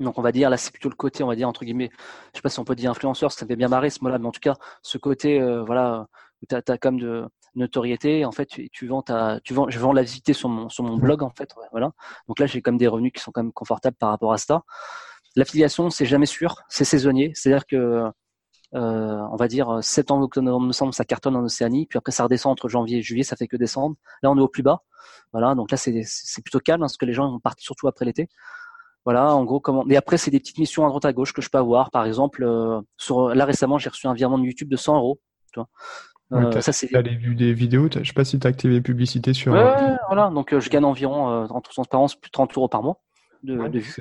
[0.01, 1.91] Donc on va dire, là c'est plutôt le côté, on va dire entre guillemets,
[2.33, 4.19] je sais pas si on peut dire influenceur, ça me fait bien marrer ce mot-là,
[4.19, 6.09] mais en tout cas ce côté, voilà,
[6.43, 9.79] où tu as, comme de notoriété, en fait tu, tu vends ta, tu vends, je
[9.79, 11.01] vends la visiter sur mon sur mon mmh.
[11.01, 11.93] blog en fait, voilà.
[12.29, 14.63] Donc là j'ai comme des revenus qui sont quand même confortables par rapport à ça.
[15.37, 18.11] L'affiliation c'est jamais sûr, c'est saisonnier, c'est-à-dire que
[18.75, 22.25] euh, on va dire septembre, octobre, novembre, décembre, ça cartonne en Océanie, puis après ça
[22.25, 23.97] redescend entre janvier et juillet, ça fait que descendre.
[24.23, 24.83] Là, on est au plus bas.
[25.33, 28.05] Voilà, donc là c'est plutôt calme hein, parce que les gens vont partir surtout après
[28.05, 28.29] l'été.
[29.05, 29.85] Voilà, en gros comment.
[29.85, 31.91] Mais après c'est des petites missions à droite à gauche que je peux avoir.
[31.91, 35.21] Par exemple, euh, sur là récemment j'ai reçu un virement de YouTube de 100 euros.
[35.53, 35.69] Tu vois.
[36.33, 36.89] Euh, ça c'est.
[37.03, 37.89] vu des vidéos.
[37.93, 39.53] Je sais pas si tu as activé publicité sur.
[39.53, 40.31] Ouais, voilà.
[40.31, 43.01] Donc je gagne environ en toute transparence plus de 30 euros par mois
[43.43, 43.97] de, de vues.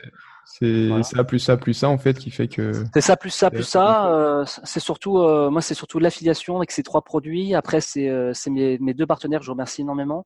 [0.46, 2.72] C'est ça plus ça plus ça en fait qui fait que.
[2.94, 4.12] C'est ça plus ça plus ça.
[4.12, 7.54] Euh, c'est surtout euh, moi c'est surtout l'affiliation avec ces trois produits.
[7.54, 10.26] Après c'est euh, mes, mes, deux partenaires que je remercie énormément.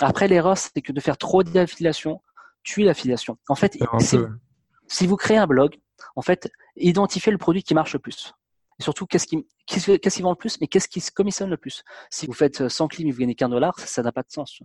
[0.00, 2.22] Après l'erreur c'est que de faire trop d'affiliation
[2.62, 3.38] tue l'affiliation.
[3.48, 4.18] En fait si,
[4.86, 5.76] si, vous créez un blog,
[6.14, 8.34] en fait identifiez le produit qui marche le plus.
[8.78, 11.56] Et surtout qu'est-ce qui qu'est-ce qui vend le plus, mais qu'est-ce qui se commissionne le
[11.56, 11.82] plus?
[12.10, 14.60] Si vous faites 100 clics et vous gagnez qu'un dollar, ça n'a pas de sens.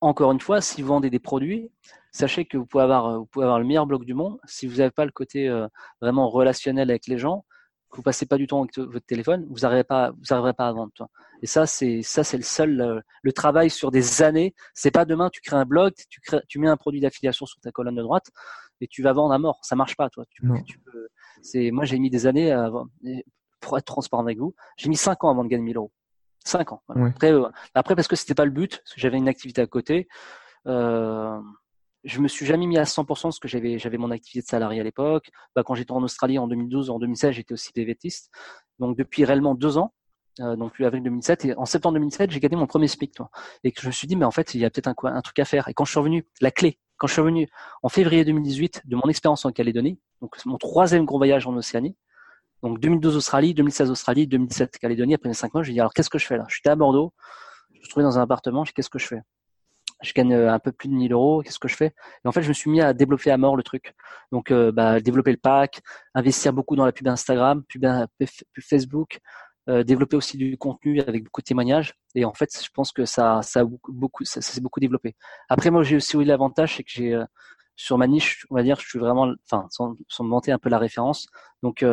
[0.00, 1.70] Encore une fois, si vous vendez des produits,
[2.10, 4.38] sachez que vous pouvez avoir, euh, vous pouvez avoir le meilleur blog du monde.
[4.46, 5.68] Si vous n'avez pas le côté euh,
[6.00, 7.44] vraiment relationnel avec les gens,
[7.88, 10.66] que vous passez pas du temps avec votre téléphone, vous n'arriverez pas, vous arriverez pas
[10.66, 10.90] à vendre.
[10.94, 11.08] Toi.
[11.42, 14.54] Et ça, c'est ça, c'est le seul, euh, le travail sur des années.
[14.74, 17.60] C'est pas demain, tu crées un blog, tu, crées, tu mets un produit d'affiliation sur
[17.60, 18.30] ta colonne de droite
[18.80, 19.60] et tu vas vendre à mort.
[19.62, 20.24] Ça marche pas, toi.
[20.30, 21.08] Tu, tu peux,
[21.42, 22.70] c'est, moi, j'ai mis des années à,
[23.62, 24.54] pour être transparent avec vous.
[24.76, 25.92] J'ai mis cinq ans avant de gagner 1000 euros.
[26.44, 26.82] Cinq ans.
[26.88, 27.32] Après,
[27.74, 30.08] après, parce que c'était pas le but, parce que j'avais une activité à côté.
[30.66, 31.40] Euh,
[32.04, 34.80] je me suis jamais mis à 100% parce que j'avais j'avais mon activité de salarié
[34.80, 35.30] à l'époque.
[35.54, 38.30] Bah, quand j'étais en Australie en 2012, en 2016, j'étais aussi PVTiste.
[38.80, 39.94] Donc depuis réellement deux ans,
[40.40, 43.14] euh, donc depuis avril 2007 et en septembre 2007, j'ai gagné mon premier SPIC.
[43.14, 43.30] Toi.
[43.62, 45.22] Et que je me suis dit, mais en fait, il y a peut-être un, un
[45.22, 45.68] truc à faire.
[45.68, 47.48] Et quand je suis revenu, la clé, quand je suis revenu
[47.82, 51.96] en février 2018 de mon expérience en Calédonie, donc mon troisième gros voyage en Océanie,
[52.62, 55.14] donc 2012 Australie, 2016 Australie, 2017 Calédonie.
[55.14, 56.44] Après mes cinq mois, je dit alors qu'est-ce que je fais là?
[56.48, 57.12] Je suis à Bordeaux,
[57.70, 58.64] je me suis trouvé dans un appartement.
[58.64, 59.22] Qu'est-ce que je fais?
[60.02, 61.94] Je gagne euh, un peu plus de 1000 euros, qu'est-ce que je fais?
[62.24, 63.94] Et en fait, je me suis mis à développer à mort le truc.
[64.32, 65.80] Donc, euh, bah, développer le pack,
[66.14, 67.86] investir beaucoup dans la pub Instagram, pub,
[68.60, 69.20] Facebook,
[69.68, 71.94] euh, développer aussi du contenu avec beaucoup de témoignages.
[72.16, 73.62] Et en fait, je pense que ça, s'est
[74.60, 75.14] beaucoup développé.
[75.48, 77.22] Après, moi, j'ai aussi eu l'avantage, c'est que j'ai
[77.82, 80.68] sur ma niche, on va dire, je suis vraiment, enfin, sans, sans monter un peu
[80.68, 81.26] la référence.
[81.62, 81.84] Donc,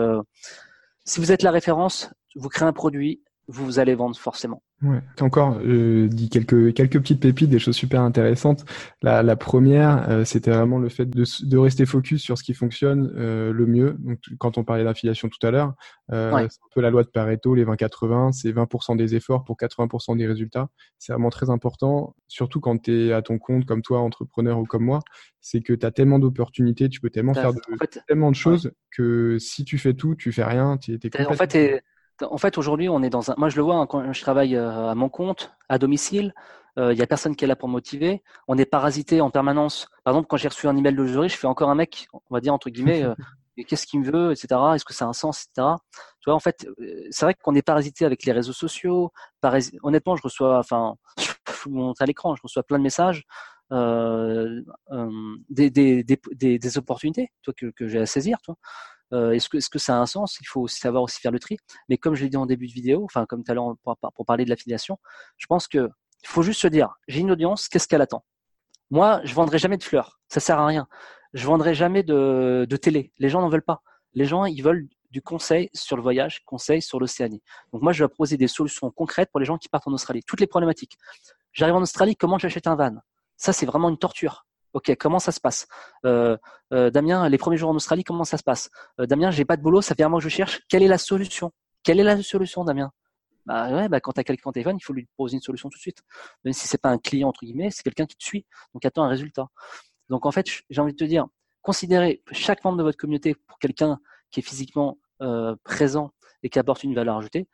[1.04, 4.62] si vous êtes la référence, vous créez un produit, vous allez vendre forcément.
[4.84, 5.02] Ouais.
[5.20, 8.64] Encore, euh, dit quelques quelques petites pépites, des choses super intéressantes.
[9.02, 12.54] La, la première, euh, c'était vraiment le fait de, de rester focus sur ce qui
[12.54, 13.98] fonctionne euh, le mieux.
[14.00, 15.74] Donc, quand on parlait d'affiliation tout à l'heure,
[16.12, 19.58] euh, c'est un peu la loi de Pareto, les 20-80, c'est 20% des efforts pour
[19.58, 20.70] 80% des résultats.
[21.00, 24.66] C'est vraiment très important, surtout quand tu es à ton compte comme toi, entrepreneur ou
[24.66, 25.00] comme moi,
[25.42, 27.60] c'est que tu as tellement d'opportunités, tu peux tellement faire de,
[28.08, 30.78] tellement de choses que si tu fais tout, tu fais rien.
[30.78, 31.84] Tu es, en fait,
[32.22, 33.36] en fait, aujourd'hui, on est dans un.
[33.38, 36.34] Moi, je le vois hein, quand je travaille euh, à mon compte, à domicile.
[36.78, 38.24] Il euh, y a personne qui est là pour motiver.
[38.48, 39.90] On est parasité en permanence.
[40.04, 42.34] Par exemple, quand j'ai reçu un email de jury, je fais encore un mec, on
[42.34, 43.16] va dire entre guillemets, euh,
[43.68, 44.48] qu'est-ce qu'il me veut, etc.
[44.76, 45.68] Est-ce que ça a un sens, etc.
[46.22, 46.68] Tu vois, en fait,
[47.10, 49.12] c'est vrai qu'on est parasité avec les réseaux sociaux.
[49.84, 53.24] Honnêtement, je reçois, enfin, je vous montre à l'écran, je reçois plein de messages.
[53.72, 54.62] Euh,
[55.50, 58.40] des, des, des, des, opportunités toi, que, que j'ai à saisir.
[58.42, 58.56] Toi.
[59.14, 60.38] Euh, est-ce que, ça a un sens?
[60.42, 61.58] Il faut savoir aussi faire le tri.
[61.88, 64.26] Mais comme je l'ai dit en début de vidéo, enfin comme tout à l'heure pour,
[64.26, 65.00] parler de l'affiliation,
[65.38, 65.90] je pense que
[66.26, 68.26] faut juste se dire, j'ai une audience, qu'est-ce qu'elle attend?
[68.92, 70.88] Moi, je vendrai jamais de fleurs, ça sert à rien.
[71.34, 73.14] Je vendrai jamais de, de télé.
[73.20, 73.82] Les gens n'en veulent pas.
[74.14, 77.42] Les gens, ils veulent du conseil sur le voyage, conseil sur l'Océanie.
[77.72, 80.24] Donc moi, je vais proposer des solutions concrètes pour les gens qui partent en Australie.
[80.26, 80.98] Toutes les problématiques.
[81.54, 82.96] J'arrive en Australie, comment j'achète un van?
[83.38, 84.46] Ça, c'est vraiment une torture.
[84.74, 85.68] Ok, comment ça se passe?
[86.06, 86.38] Euh,
[86.74, 88.70] euh, Damien, les premiers jours en Australie, comment ça se passe?
[89.00, 90.62] Euh, Damien, j'ai pas de boulot, ça fait un que je cherche.
[90.70, 91.52] Quelle est la solution?
[91.84, 92.92] Quelle est la solution, Damien?
[93.46, 95.78] Bah bah quand tu as quelqu'un au téléphone, il faut lui proposer une solution tout
[95.78, 96.04] de suite.
[96.44, 99.04] Même si c'est pas un client entre guillemets, c'est quelqu'un qui te suit, donc attend
[99.04, 99.48] un résultat.
[100.10, 101.26] Donc en fait, j'ai envie de te dire,
[101.62, 103.98] considérez chaque membre de votre communauté pour quelqu'un
[104.30, 105.00] qui est physiquement
[105.64, 106.12] présent
[106.44, 107.48] et qui apporte une valeur ajoutée.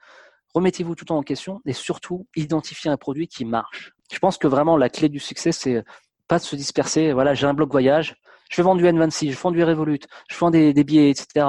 [0.53, 3.93] Remettez-vous tout en question et surtout identifiez un produit qui marche.
[4.11, 5.83] Je pense que vraiment la clé du succès, c'est
[6.27, 7.13] pas de se disperser.
[7.13, 8.15] Voilà, j'ai un blog voyage,
[8.49, 9.99] je vendre du N26, je vends du Revolut,
[10.29, 11.45] je vends des, billets, etc.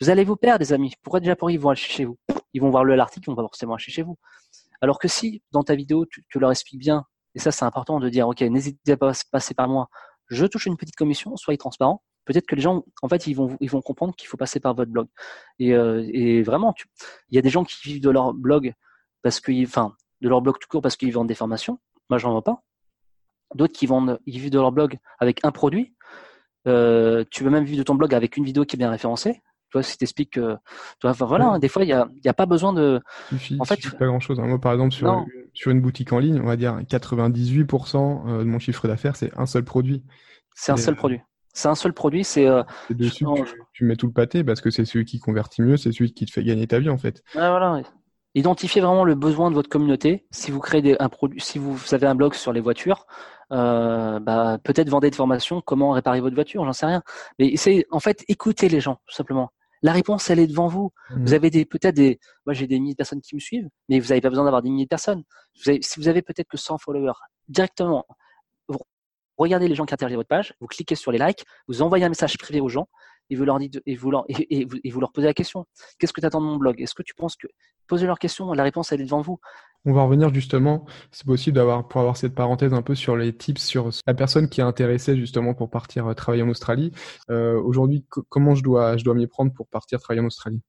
[0.00, 0.94] Vous allez vous perdre, des amis.
[1.02, 2.18] Pourquoi déjà pour ils vont acheter chez vous?
[2.52, 4.18] Ils vont voir le l'article, ils vont pas forcément acheter chez vous.
[4.80, 7.04] Alors que si, dans ta vidéo, tu, leur expliques bien,
[7.34, 9.88] et ça c'est important de dire, ok, n'hésitez pas à passer par moi,
[10.28, 12.02] je touche une petite commission, soyez transparent.
[12.24, 14.90] Peut-être que les gens, en fait, ils vont, ils comprendre qu'il faut passer par votre
[14.90, 15.08] blog.
[15.58, 16.74] Et, euh, vraiment,
[17.28, 18.74] il y a des gens qui vivent de leur blog
[19.22, 21.78] parce qu'ils, enfin, de leur blog tout court parce qu'ils vendent des formations.
[22.08, 22.62] Moi, j'en vois pas.
[23.54, 25.94] D'autres qui vendent, ils vivent de leur blog avec un produit.
[26.66, 29.42] Euh, tu veux même vivre de ton blog avec une vidéo qui est bien référencée.
[29.70, 30.56] Toi, si t'expliques que,
[31.02, 33.00] enfin voilà, hein, des fois il y a, y a, pas besoin de.
[33.28, 34.38] Suffit, en fait, suffit pas grand chose.
[34.38, 34.46] Hein.
[34.46, 38.38] Moi, par exemple, sur, une, sur une boutique en ligne, on va dire 98% euh,
[38.38, 40.04] de mon chiffre d'affaires, c'est un seul produit.
[40.54, 41.20] C'est un seul produit.
[41.52, 42.22] C'est un seul produit.
[42.22, 43.42] C'est euh, dessus tu,
[43.72, 46.24] tu, mets tout le pâté parce que c'est celui qui convertit mieux, c'est celui qui
[46.24, 47.22] te fait gagner ta vie en fait.
[47.32, 47.82] Voilà.
[48.36, 50.26] Identifiez vraiment le besoin de votre communauté.
[50.30, 53.06] Si vous créez des, un produit, si vous, avez un blog sur les voitures,
[53.52, 57.02] euh, bah, peut-être vendez des formations, comment réparer votre voiture, j'en sais rien.
[57.38, 59.50] Mais c'est en fait écoutez les gens, tout simplement.
[59.82, 60.92] La réponse, elle est devant vous.
[61.10, 61.24] Mmh.
[61.24, 64.00] Vous avez des peut-être des, moi j'ai des milliers de personnes qui me suivent, mais
[64.00, 65.22] vous n'avez pas besoin d'avoir des milliers de personnes.
[65.62, 67.12] Vous avez, si vous avez peut-être que 100 followers,
[67.48, 68.04] directement,
[68.68, 68.78] vous
[69.36, 72.08] regardez les gens qui interagissent votre page, vous cliquez sur les likes, vous envoyez un
[72.08, 72.88] message privé aux gens
[73.30, 75.66] et vous leur dites et vous leur, et, vous, et vous leur posez la question.
[75.98, 76.80] Qu'est-ce que tu attends de mon blog?
[76.80, 77.46] Est-ce que tu penses que
[77.86, 79.38] posez leur question, la réponse elle est devant vous?
[79.86, 83.36] On va revenir justement, c'est possible d'avoir pour avoir cette parenthèse un peu sur les
[83.36, 86.90] tips sur la personne qui est intéressée justement pour partir euh, travailler en Australie.
[87.30, 90.62] Euh, Aujourd'hui, comment je dois je dois m'y prendre pour partir travailler en Australie?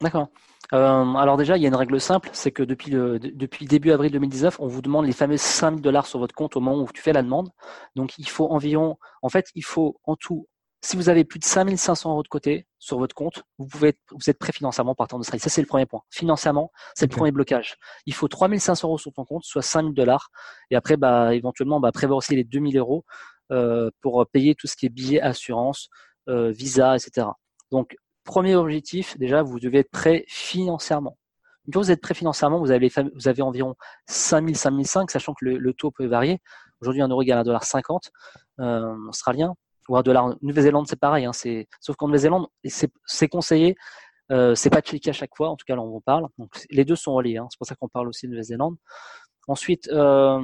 [0.00, 0.28] D'accord.
[0.72, 3.90] Euh, alors déjà, il y a une règle simple, c'est que depuis le, depuis début
[3.90, 6.88] avril 2019, on vous demande les fameux 5000 dollars sur votre compte au moment où
[6.92, 7.50] tu fais la demande.
[7.96, 10.46] Donc il faut environ, en fait, il faut en tout
[10.82, 14.00] si vous avez plus de 5500 euros de côté sur votre compte, vous pouvez être,
[14.12, 15.40] vous êtes prêt financièrement partir en Australie.
[15.40, 16.00] Ça, c'est le premier point.
[16.10, 17.76] Financièrement, c'est le premier blocage.
[18.06, 20.30] Il faut 3500 euros sur ton compte, soit 5000 dollars.
[20.70, 23.04] Et après, bah, éventuellement, bah, prévoir aussi les 2000 euros
[23.52, 25.90] euh, pour payer tout ce qui est billets, assurance,
[26.30, 27.26] euh, visa, etc.
[27.70, 31.18] Donc, premier objectif, déjà, vous devez être prêt financièrement.
[31.66, 33.74] Une fois que vous êtes prêt financièrement, vous avez, vous avez environ
[34.06, 36.40] 5000, 5005, sachant que le, taux peut varier.
[36.80, 38.08] Aujourd'hui, un euro égale à 1,50$
[38.60, 39.54] euh, australien
[39.90, 41.24] ou de la Nouvelle-Zélande, c'est pareil.
[41.24, 43.76] Hein, c'est, sauf qu'en Nouvelle-Zélande, c'est, conseillé.
[44.30, 45.48] Euh, c'est pas checké à chaque fois.
[45.50, 46.28] En tout cas, là, on en parle.
[46.38, 47.38] Donc, les deux sont reliés.
[47.38, 48.76] Hein, c'est pour ça qu'on parle aussi de Nouvelle-Zélande.
[49.48, 50.40] Ensuite, euh,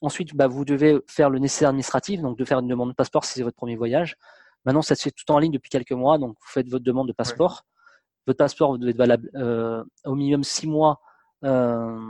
[0.00, 3.26] ensuite, bah, vous devez faire le nécessaire administratif, donc de faire une demande de passeport
[3.26, 4.16] si c'est votre premier voyage.
[4.64, 7.08] Maintenant, ça se fait tout en ligne depuis quelques mois, donc vous faites votre demande
[7.08, 7.66] de passeport.
[8.26, 11.00] Votre passeport vous devez être valable euh, au minimum six mois
[11.44, 12.00] euh,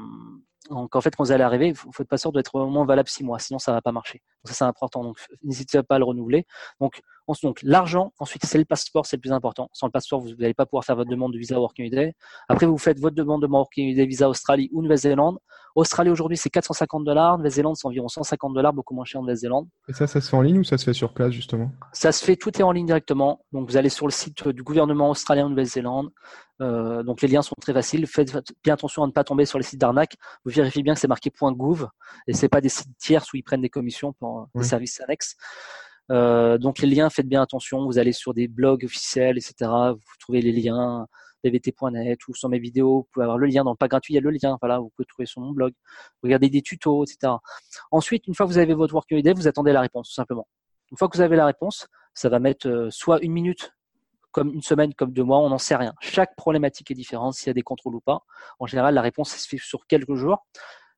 [0.71, 3.23] donc en fait, quand vous allez arriver, votre passeport doit être au moins valable six
[3.23, 4.23] mois, sinon ça va pas marcher.
[4.45, 5.03] Donc ça c'est important.
[5.03, 6.47] Donc n'hésitez pas à le renouveler.
[6.81, 7.01] Donc,
[7.43, 9.69] donc l'argent, ensuite c'est le passeport, c'est le plus important.
[9.73, 12.15] Sans le passeport, vous n'allez pas pouvoir faire votre demande de visa Working Holiday.
[12.49, 15.39] Après, vous faites votre demande de Working Holiday visa Australie ou Nouvelle-Zélande.
[15.75, 19.67] Australie aujourd'hui c'est 450 dollars, Nouvelle-Zélande c'est environ 150 dollars, beaucoup moins cher en Nouvelle-Zélande.
[19.89, 21.73] Et ça, ça se fait en ligne ou ça se fait sur place justement?
[21.93, 23.45] Ça se fait, tout est en ligne directement.
[23.53, 26.11] Donc vous allez sur le site du gouvernement australien Nouvelle-Zélande.
[26.61, 28.07] Euh, donc les liens sont très faciles.
[28.07, 30.17] Faites bien attention à ne pas tomber sur les sites d'arnaque.
[30.45, 31.89] Vous vérifiez bien que c'est marqué .gouv
[32.29, 35.01] et c'est pas des sites tiers où ils prennent des commissions pour euh, des services
[35.01, 35.37] annexes.
[36.11, 37.85] Euh, donc les liens, faites bien attention.
[37.87, 39.71] Vous allez sur des blogs officiels, etc.
[39.93, 41.07] Vous trouvez les liens
[41.43, 42.99] pvt.net ou sur mes vidéos.
[42.99, 44.15] Vous pouvez avoir le lien dans le pas gratuit.
[44.15, 44.59] Il y a le lien.
[44.61, 45.73] Voilà, vous pouvez trouver sur mon blog.
[46.23, 47.35] Regardez des tutos, etc.
[47.91, 50.47] Ensuite, une fois que vous avez votre working idea, vous attendez la réponse tout simplement.
[50.91, 53.73] Une fois que vous avez la réponse, ça va mettre soit une minute
[54.35, 55.95] comme une semaine, comme deux mois, on n'en sait rien.
[56.01, 58.25] Chaque problématique est différente, s'il y a des contrôles ou pas.
[58.59, 60.45] En général, la réponse se fait sur quelques jours.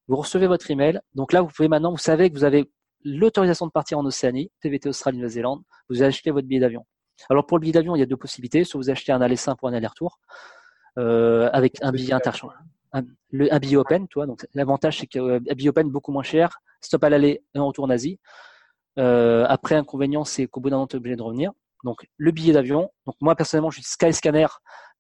[0.09, 1.01] Vous recevez votre email.
[1.15, 2.71] Donc là, vous pouvez maintenant, vous savez que vous avez
[3.07, 5.63] l'autorisation de partir en Océanie, TVT Australie, Nouvelle-Zélande.
[5.89, 6.85] Vous achetez votre billet d'avion.
[7.31, 8.65] Alors pour le billet d'avion, il y a deux possibilités.
[8.65, 10.19] Soit vous achetez un aller simple pour un aller-retour
[10.99, 12.65] euh, avec un billet interchangeable.
[12.93, 13.03] Un,
[13.59, 14.27] billet open, toi.
[14.27, 17.85] Donc l'avantage, c'est qu'un billet open beaucoup moins cher, stop à l'aller et un retour
[17.85, 18.19] en Asie.
[18.99, 21.53] Euh, après, inconvénient, c'est qu'au bout d'un an, tu es obligé de revenir.
[21.85, 22.91] Donc le billet d'avion.
[23.21, 24.47] Moi personnellement, je suis Skyscanner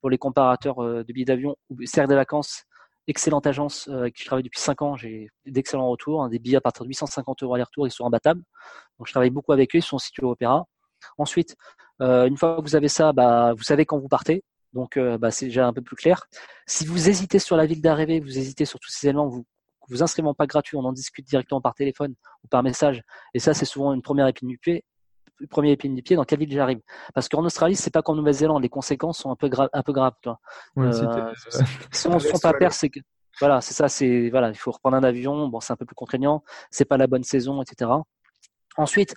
[0.00, 2.64] pour les comparateurs euh, de billets d'avion ou Serre des vacances.
[3.08, 4.96] Excellente agence euh, avec qui je travaille depuis 5 ans.
[4.96, 6.22] J'ai d'excellents retours.
[6.22, 8.42] Hein, des billets à partir de 850 euros aller-retour, ils sont imbattables.
[8.98, 9.78] Donc je travaille beaucoup avec eux.
[9.78, 10.66] Ils sont situés au Opéra.
[11.18, 11.56] Ensuite,
[12.02, 14.44] euh, une fois que vous avez ça, bah, vous savez quand vous partez.
[14.72, 16.26] Donc bah, c'est déjà un peu plus clair.
[16.66, 19.46] Si vous hésitez sur la ville d'arrivée, vous hésitez sur tous ces éléments, vous
[19.88, 23.02] vous inscrivez pas gratuit, on en discute directement par téléphone ou par message.
[23.34, 24.84] Et ça, c'est souvent une première épine du pied
[25.50, 26.80] premier épine du pied, dans quelle ville j'arrive.
[27.14, 29.92] Parce qu'en Australie, c'est pas comme en Nouvelle-Zélande, les conséquences sont un peu, un peu
[29.92, 30.14] graves.
[30.22, 30.40] Toi.
[30.78, 30.92] Euh,
[31.92, 33.00] si on ne sont pas perdre, c'est que
[33.38, 35.48] voilà, c'est ça, c'est voilà, il faut reprendre un avion.
[35.48, 37.90] Bon, c'est un peu plus contraignant, c'est pas la bonne saison, etc.
[38.78, 39.14] Ensuite,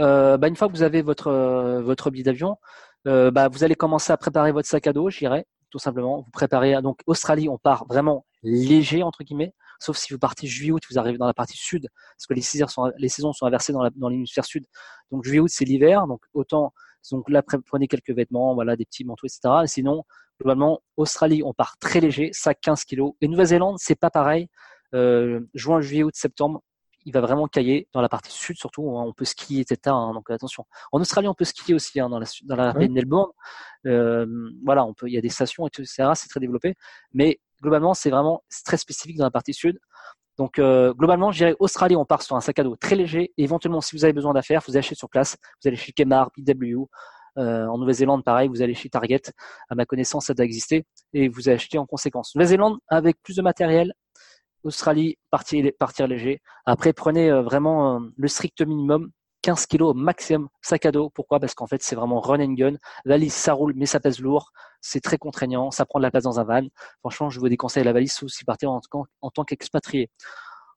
[0.00, 2.58] euh, bah, une fois que vous avez votre euh, votre billet d'avion,
[3.06, 6.18] bah, vous allez commencer à préparer votre sac à dos, j'irai tout simplement.
[6.18, 10.82] Vous préparez donc Australie, on part vraiment léger entre guillemets sauf si vous partez juillet-août,
[10.90, 13.72] vous arrivez dans la partie sud, parce que les saisons sont, les saisons sont inversées
[13.72, 14.64] dans l'hémisphère sud.
[15.10, 16.72] Donc juillet-août, c'est l'hiver, donc autant
[17.12, 19.64] donc là prenez quelques vêtements, voilà, des petits manteaux, etc.
[19.66, 20.04] sinon,
[20.40, 23.10] globalement, Australie, on part très léger, sac 15 kg.
[23.20, 24.48] Et Nouvelle-Zélande, c'est pas pareil.
[24.94, 26.62] Euh, juin, juillet, août, septembre,
[27.06, 28.96] il va vraiment cailler dans la partie sud surtout.
[28.96, 29.78] Hein, on peut skier, etc.
[29.86, 30.64] Hein, donc attention.
[30.90, 33.30] En Australie, on peut skier aussi hein, dans la dans la de Melbourne.
[33.86, 34.26] Euh,
[34.64, 35.08] voilà, on peut.
[35.08, 36.12] Il y a des stations, etc.
[36.14, 36.74] C'est très développé.
[37.12, 39.80] Mais globalement, c'est vraiment très spécifique dans la partie sud.
[40.38, 43.32] Donc globalement, je dirais Australie, on part sur un sac à dos très léger.
[43.38, 45.36] éventuellement, si vous avez besoin d'affaires, vous achetez sur place.
[45.62, 46.84] Vous allez chez Kmart, BW.
[47.36, 49.22] en Nouvelle-Zélande, pareil, vous allez chez Target.
[49.68, 52.34] À ma connaissance, ça doit exister et vous achetez en conséquence.
[52.34, 53.92] Nouvelle-Zélande avec plus de matériel.
[54.62, 56.40] Australie, partir, partir léger.
[56.64, 59.10] Après, prenez vraiment le strict minimum
[59.44, 61.10] 15 kg maximum sac à dos.
[61.10, 61.38] Pourquoi?
[61.38, 62.76] Parce qu'en fait, c'est vraiment run and gun.
[63.04, 64.52] Valise, ça roule, mais ça pèse lourd.
[64.80, 65.70] C'est très contraignant.
[65.70, 66.66] Ça prend de la place dans un van.
[67.00, 68.80] Franchement, je vous déconseille la valise si vous partez en,
[69.20, 70.10] en tant qu'expatrié.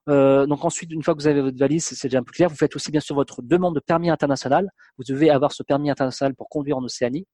[0.09, 2.49] Euh, donc ensuite, une fois que vous avez votre valise, c'est déjà un peu clair.
[2.49, 4.70] Vous faites aussi bien sûr votre demande de permis international.
[4.97, 7.26] Vous devez avoir ce permis international pour conduire en Océanie.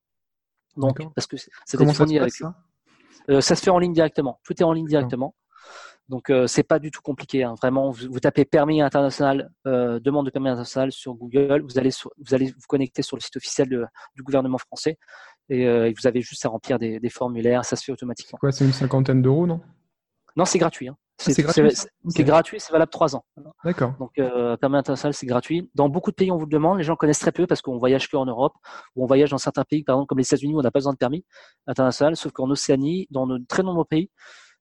[0.77, 2.55] Donc, parce que c'est fourni avec ça?
[3.29, 4.39] Euh, ça se fait en ligne directement.
[4.43, 5.33] Tout est en ligne directement.
[6.09, 7.43] Donc euh, c'est pas du tout compliqué.
[7.43, 7.55] Hein.
[7.55, 12.33] Vraiment, vous, tapez permis international, euh, demande de permis international sur Google, vous allez vous
[12.33, 13.69] allez vous connecter sur le site officiel
[14.15, 14.97] du gouvernement français
[15.51, 17.63] euh, et, vous avez juste à remplir des, formulaires.
[17.65, 18.37] Ça se fait automatiquement.
[18.39, 19.61] Quoi, c'est une cinquantaine d'euros, non?
[20.35, 20.87] Non, c'est gratuit.
[20.87, 20.97] Hein.
[21.19, 23.23] Ah, c'est gratuit, c'est valable trois ans.
[23.63, 23.93] D'accord.
[23.99, 24.13] Donc,
[24.59, 25.69] permis international, c'est gratuit.
[25.75, 26.79] Dans beaucoup de pays, on vous le demande.
[26.79, 28.53] Les gens connaissent très peu parce qu'on voyage que en Europe
[28.95, 30.79] ou on voyage dans certains pays, par exemple comme les États-Unis, où on n'a pas
[30.79, 31.23] besoin de permis
[31.67, 32.17] international.
[32.17, 34.09] Sauf qu'en Océanie, dans de très nombreux pays,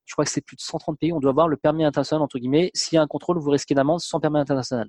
[0.04, 2.38] je crois que c'est plus de 130 pays, on doit avoir le permis international, entre
[2.38, 2.70] guillemets.
[2.74, 4.88] S'il y a un contrôle, vous risquez une amende sans permis international.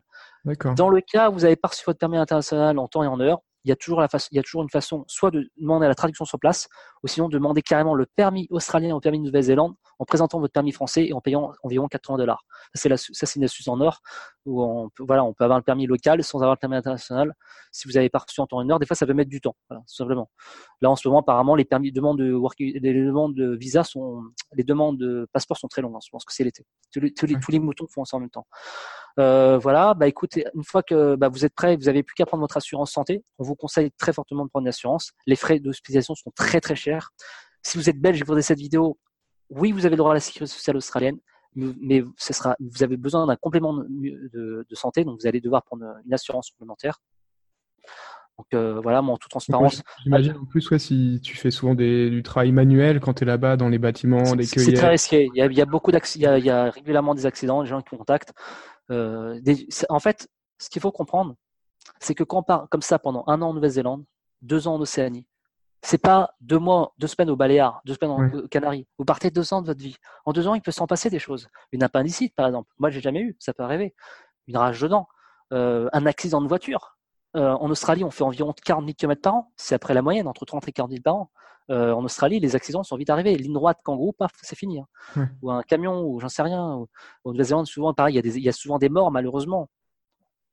[0.76, 3.20] Dans le cas où vous avez pas reçu votre permis international en temps et en
[3.20, 5.88] heure, il y a toujours la il y a toujours une façon, soit de demander
[5.88, 6.68] la traduction sur place,
[7.04, 10.54] ou sinon de demander carrément le permis australien au permis de Nouvelle-Zélande en présentant votre
[10.54, 12.46] permis français et en payant environ 80 dollars.
[12.74, 14.02] Ça, c'est une astuce en or
[14.46, 17.34] où on peut, voilà, on peut avoir le permis local sans avoir le permis international.
[17.72, 19.30] Si vous avez pas reçu en temps et en heure, des fois, ça peut mettre
[19.30, 19.56] du temps.
[19.70, 20.30] Voilà, simplement.
[20.82, 24.24] Là, en ce moment, apparemment, les permis, demandes de work, les demandes de visa sont,
[24.54, 25.98] les demandes de passeport sont très longues.
[26.04, 26.66] Je pense que c'est l'été.
[26.92, 28.48] Tous les, tous les moutons font ça en même temps.
[29.20, 32.26] Euh, voilà, bah écoutez, une fois que bah, vous êtes prêt, vous avez plus qu'à
[32.26, 33.24] prendre votre assurance santé.
[33.38, 35.12] On vous conseille très fortement de prendre une assurance.
[35.26, 37.12] Les frais d'hospitalisation sont très très chers.
[37.62, 38.98] Si vous êtes belge et que vous regardez cette vidéo,
[39.50, 41.18] oui, vous avez le droit à la sécurité sociale australienne,
[41.56, 45.86] mais ce sera, vous avez besoin d'un complément de, santé, donc vous allez devoir prendre
[46.06, 47.00] une assurance supplémentaire.
[48.38, 49.84] Donc euh, voilà, moi en toute transparence.
[50.04, 53.58] J'imagine en plus, ouais, si tu fais souvent du travail manuel quand tu es là-bas
[53.58, 55.30] dans les bâtiments, les C'est très risqué.
[55.36, 57.70] Il y a, il y a beaucoup d'accidents, il, y a régulièrement des accidents, des
[57.70, 58.34] gens qui contactent.
[58.90, 59.40] Euh,
[59.90, 60.28] en fait,
[60.58, 61.36] ce qu'il faut comprendre,
[62.04, 64.04] c'est que quand on part comme ça pendant un an en Nouvelle-Zélande,
[64.42, 65.26] deux ans en Océanie,
[65.82, 68.88] c'est pas deux mois, deux semaines au Baléares, deux semaines aux Canaries.
[68.98, 69.98] Vous partez deux ans de votre vie.
[70.26, 71.50] En deux ans, il peut s'en passer des choses.
[71.74, 72.72] Une appendicite, par exemple.
[72.80, 73.36] Moi, j'ai jamais eu.
[73.40, 73.94] Ça peut arriver.
[74.48, 75.10] Une rage de dents.
[75.52, 76.98] Euh, un accident de voiture.
[77.36, 79.52] Euh, en Australie, on fait environ 40 000 km par an.
[79.58, 81.32] C'est après la moyenne, entre 30 et 40 000 par an.
[81.70, 83.36] Euh, en Australie, les accidents sont vite arrivés.
[83.36, 84.80] Ligne droite, kangourou, paf, c'est fini.
[84.80, 85.28] Hein.
[85.42, 86.76] Ou un camion, ou j'en sais rien.
[86.76, 86.88] Ou,
[87.26, 89.70] en Nouvelle-Zélande, souvent, pareil, il y, a il y a souvent des morts, malheureusement.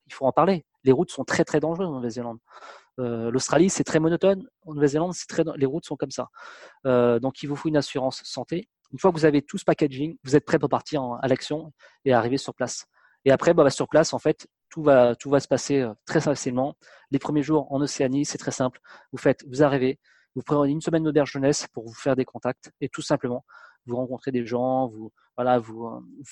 [0.07, 0.65] Il faut en parler.
[0.85, 2.39] Les routes sont très, très dangereuses en Nouvelle-Zélande.
[2.99, 4.47] Euh, L'Australie, c'est très monotone.
[4.67, 5.15] En Nouvelle-Zélande,
[5.57, 6.29] les routes sont comme ça.
[6.87, 8.69] Euh, donc, il vous faut une assurance santé.
[8.93, 11.73] Une fois que vous avez tout ce packaging, vous êtes prêt pour partir à l'action
[12.05, 12.87] et arriver sur place.
[13.25, 16.77] Et après, bah, sur place, en fait, tout va, tout va se passer très facilement.
[17.11, 18.81] Les premiers jours en Océanie, c'est très simple.
[19.13, 19.99] Vous faites, vous arrivez,
[20.35, 23.45] vous prenez une semaine d'auberge jeunesse pour vous faire des contacts et tout simplement
[23.91, 25.89] vous rencontrez des gens, vous voilà, vous,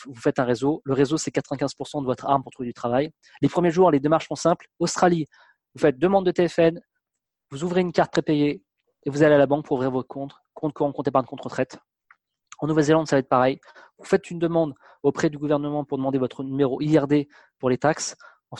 [0.06, 0.82] vous faites un réseau.
[0.84, 3.11] Le réseau c'est 95% de votre arme pour trouver du travail.
[3.42, 4.66] Les premiers jours, les démarches sont simples.
[4.78, 5.26] Australie,
[5.74, 6.80] vous faites demande de TFN,
[7.50, 8.62] vous ouvrez une carte prépayée
[9.04, 11.40] et vous allez à la banque pour ouvrir votre compte, compte courant, compte épargne, compte
[11.40, 11.78] retraite.
[12.59, 13.61] En Nouvelle-Zélande, ça va être pareil.
[13.98, 17.28] Vous faites une demande auprès du gouvernement pour demander votre numéro IRD
[17.59, 18.16] pour les taxes.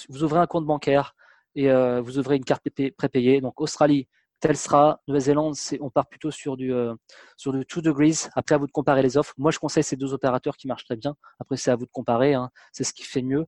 [0.09, 1.15] Vous ouvrez un compte bancaire
[1.55, 2.63] et euh, vous ouvrez une carte
[2.97, 3.41] prépayée.
[3.41, 4.09] Donc Australie,
[4.41, 6.95] Telstra, Nouvelle-Zélande, on part plutôt sur du euh,
[7.37, 8.29] sur du 2 degrees.
[8.35, 9.35] Après, à vous de comparer les offres.
[9.37, 11.17] Moi, je conseille ces deux opérateurs qui marchent très bien.
[11.41, 12.35] Après, c'est à vous de comparer.
[12.35, 12.51] Hein.
[12.73, 13.47] C'est ce qui fait mieux.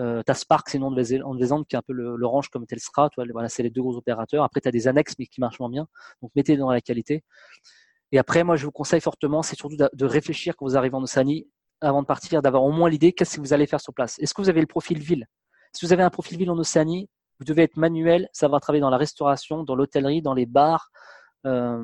[0.00, 3.10] Euh, as Spark, de Nouvelle-Zélande, qui est un peu l'orange comme Telstra.
[3.48, 4.42] C'est les deux gros opérateurs.
[4.42, 5.86] Après, tu as des annexes, mais qui marchent moins bien.
[6.20, 7.22] Donc, mettez dans la qualité.
[8.10, 11.02] Et après, moi, je vous conseille fortement, c'est surtout de réfléchir quand vous arrivez en
[11.02, 11.48] Océanie,
[11.80, 14.18] avant de partir, d'avoir au moins l'idée qu'est-ce que vous allez faire sur place.
[14.18, 15.26] Est-ce que vous avez le profil ville?
[15.72, 17.08] Si vous avez un profil ville en Océanie,
[17.38, 20.90] vous devez être manuel, savoir travailler dans la restauration, dans l'hôtellerie, dans les bars,
[21.46, 21.82] euh,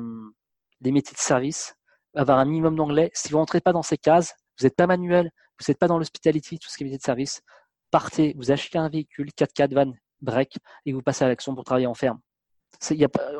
[0.81, 1.75] les métiers de service,
[2.15, 3.11] avoir un minimum d'anglais.
[3.13, 5.97] Si vous rentrez pas dans ces cases, vous n'êtes pas manuel, vous n'êtes pas dans
[5.97, 7.41] l'hospitality, tout ce qui est métier de service,
[7.91, 11.87] partez, vous achetez un véhicule 4x4 van break et vous passez à l'action pour travailler
[11.87, 12.19] en ferme.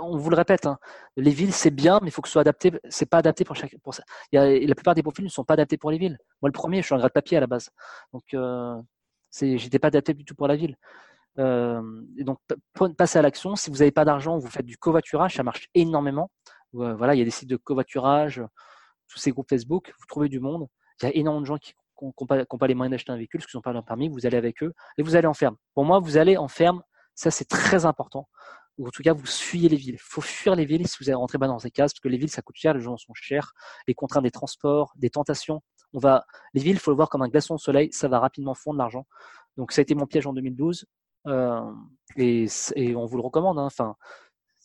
[0.01, 0.77] On vous le répète, hein,
[1.15, 2.71] les villes c'est bien, mais il faut que ce soit adapté.
[2.89, 3.75] C'est pas adapté pour chaque.
[3.81, 3.95] Pour
[4.31, 6.17] la plupart des profils ne sont pas adaptés pour les villes.
[6.41, 7.69] Moi, le premier, je suis un gratte-papier à la base,
[8.13, 8.79] donc euh,
[9.31, 10.75] j'étais pas adapté du tout pour la ville.
[11.39, 11.81] Euh,
[12.17, 12.39] et donc,
[12.97, 13.55] passez à l'action.
[13.55, 16.29] Si vous n'avez pas d'argent, vous faites du covoiturage, ça marche énormément.
[16.75, 18.41] Euh, voilà, il y a des sites de covoiturage,
[19.07, 20.67] tous ces groupes Facebook, vous trouvez du monde.
[21.01, 23.51] Il y a énormément de gens qui n'ont pas, les moyens d'acheter un véhicule, parce
[23.51, 25.55] qu'ils n'ont pas leur permis, vous allez avec eux et vous allez en ferme.
[25.73, 26.81] Pour moi, vous allez en ferme,
[27.15, 28.27] ça c'est très important.
[28.77, 29.95] Ou en tout cas, vous fuyez les villes.
[29.95, 32.17] Il faut fuir les villes si vous allez rentrer dans ces cases, parce que les
[32.17, 33.53] villes, ça coûte cher, les gens sont chers,
[33.87, 35.61] les contraintes des transports, des tentations.
[35.93, 38.19] On va, les villes, il faut le voir comme un glaçon au soleil, ça va
[38.19, 39.05] rapidement fondre l'argent.
[39.57, 40.85] Donc ça a été mon piège en 2012
[41.25, 43.59] et, on vous le recommande.
[43.59, 43.65] Hein.
[43.65, 43.95] Enfin,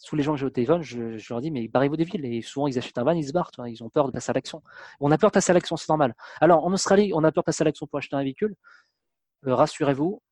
[0.05, 2.43] tous les gens que j'ai au téléphone, je, leur dis mais barrez-vous des villes et
[2.43, 4.63] souvent ils achètent un van, ils se barrent, ils ont peur de passer à l'action.
[5.01, 6.15] On a peur de passer à l'action, c'est normal.
[6.41, 8.55] Alors en Australie, on a peur de passer à l'action pour acheter un véhicule.
[9.45, 10.23] Rassurez-vous,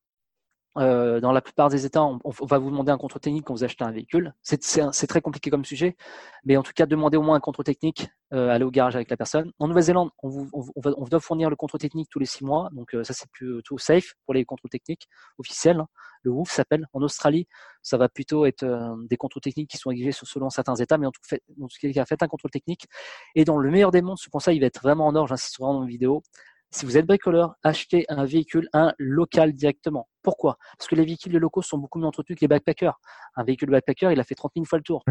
[0.77, 3.65] euh, dans la plupart des États, on, va vous demander un contrôle technique quand vous
[3.65, 4.35] achetez un véhicule.
[4.43, 5.97] C'est très compliqué comme sujet,
[6.45, 9.11] mais en tout cas, demandez au moins un contrôle technique, euh, aller au garage avec
[9.11, 9.53] la personne.
[9.59, 12.95] En Nouvelle-Zélande, on, vous, on, doit fournir le contrôle technique tous les six mois, donc
[12.95, 15.79] euh, ça c'est plutôt safe pour les contrôles techniques officiels.
[15.79, 15.89] Hein.
[16.23, 16.89] Le WOOF s'appelle.
[16.93, 17.47] En Australie,
[17.83, 18.65] ça va plutôt être
[19.11, 22.29] des contrôles techniques qui sont exigés selon certains États, mais en tout, cas, faites un
[22.29, 22.87] contrôle technique.
[23.35, 25.59] Et dans le meilleur des mondes, ce conseil il va être vraiment en or, j'insiste
[25.59, 26.23] vraiment dans la vidéo.
[26.71, 30.09] Si vous êtes bricoleur, achetez un véhicule, un local directement.
[30.25, 30.59] Pourquoi?
[30.77, 32.99] Parce que les véhicules locaux sont beaucoup mieux entretenus que les backpackers.
[33.37, 35.05] Un véhicule backpacker, il a fait 30 000 fois le tour.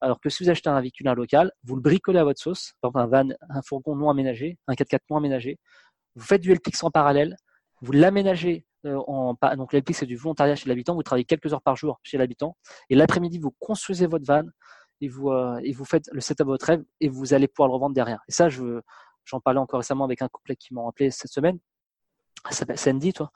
[0.00, 2.72] Alors que si vous achetez un véhicule un local, vous le bricolez à votre sauce,
[2.80, 5.60] par un van, un fourgon non aménagé, un 4x4 non aménagé,
[6.16, 7.36] vous faites du LPX en parallèle,
[7.82, 11.62] vous l'aménagez euh, en donc l'LPX c'est du volontariat chez l'habitant, vous travaillez quelques heures
[11.62, 12.56] par jour chez l'habitant
[12.90, 14.44] et l'après-midi vous construisez votre van
[15.00, 17.94] et vous euh, faites le setup de votre rêve et vous allez pouvoir le revendre
[17.94, 18.20] derrière.
[18.28, 18.80] Et ça je
[19.24, 21.58] J'en parlais encore récemment avec un couplet qui m'a rappelé cette semaine.
[22.48, 23.30] Ça s'appelle Sandy, toi?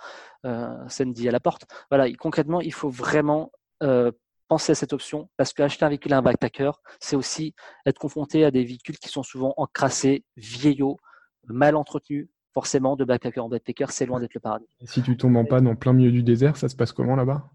[0.44, 1.66] Euh, Sandy à la porte.
[1.90, 3.51] Voilà, concrètement, il faut vraiment
[3.82, 4.12] euh,
[4.48, 7.55] penser à cette option parce qu'acheter un véhicule à un backpacker, c'est aussi
[7.86, 10.98] être confronté à des véhicules qui sont souvent encrassés, vieillots,
[11.47, 12.28] mal entretenus.
[12.55, 14.66] Forcément, de backpacker en backpacker, c'est loin d'être le paradis.
[14.80, 17.14] Et si tu tombes en panne en plein milieu du désert, ça se passe comment
[17.14, 17.48] là-bas?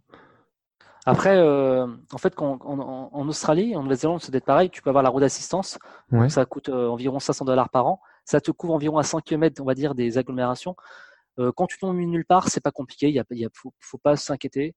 [1.06, 4.70] Après, euh, en fait, quand, en, Australie, en Nouvelle-Zélande, c'est d'être pareil.
[4.70, 5.78] Tu peux avoir la roue d'assistance.
[6.30, 9.66] Ça coûte environ 500 dollars par an ça te couvre environ à 100 km, on
[9.66, 10.76] va dire, des agglomérations.
[11.40, 14.76] Euh, quand tu tombes nulle part, c'est pas compliqué, il ne faut, pas s'inquiéter.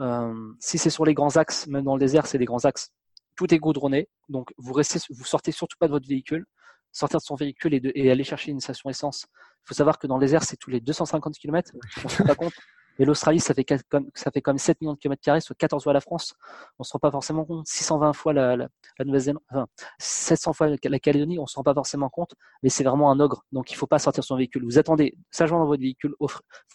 [0.00, 2.90] Euh, si c'est sur les grands axes, même dans le désert, c'est des grands axes,
[3.34, 4.08] tout est goudronné.
[4.28, 6.46] Donc vous restez, sortez surtout pas de votre véhicule,
[6.92, 9.26] sortir de son véhicule et, aller chercher une station essence.
[9.32, 11.72] Il faut savoir que dans le désert, c'est tous les 250 km.
[12.04, 12.52] On se rend pas compte.
[12.98, 15.82] Et l'Australie, ça fait comme ça fait comme 7 millions de kilomètres carrés, soit 14
[15.82, 16.34] fois la France.
[16.78, 17.66] On se rend pas forcément compte.
[17.66, 18.68] 620 fois la, la,
[19.04, 19.66] Nouvelle-Zélande, enfin
[19.98, 22.34] 700 fois la Calédonie, on se rend pas forcément compte.
[22.62, 23.44] Mais c'est vraiment un ogre.
[23.52, 24.64] Donc il faut pas sortir son véhicule.
[24.64, 26.14] Vous attendez sagement dans votre véhicule.
[26.20, 26.28] Vous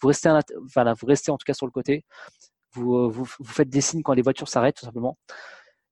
[0.04, 2.06] restez, vous restez en tout cas sur le côté.
[2.74, 5.18] Vous, euh, vous, vous faites des signes quand les voitures s'arrêtent, tout simplement.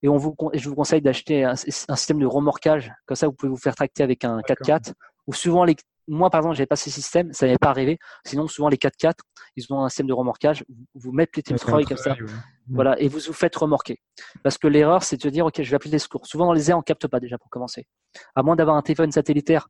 [0.01, 1.55] Et on vous, je vous conseille d'acheter un, un,
[1.95, 2.93] système de remorquage.
[3.05, 4.93] Comme ça, vous pouvez vous faire tracter avec un 4x4.
[5.27, 5.75] Ou souvent les,
[6.09, 7.99] moi, par exemple, j'avais pas ce système, ça n'avait pas arrivé.
[8.25, 9.13] Sinon, souvent, les 4x4,
[9.55, 10.65] ils ont un système de remorquage.
[10.95, 12.15] Vous mettez les treuils comme ça.
[12.67, 12.99] Voilà.
[12.99, 14.01] Et vous vous faites remorquer.
[14.43, 16.25] Parce que l'erreur, c'est de dire, OK, je vais appeler les secours.
[16.27, 17.87] Souvent, dans les airs, on capte pas déjà pour commencer.
[18.35, 19.67] À moins d'avoir un téléphone satellitaire,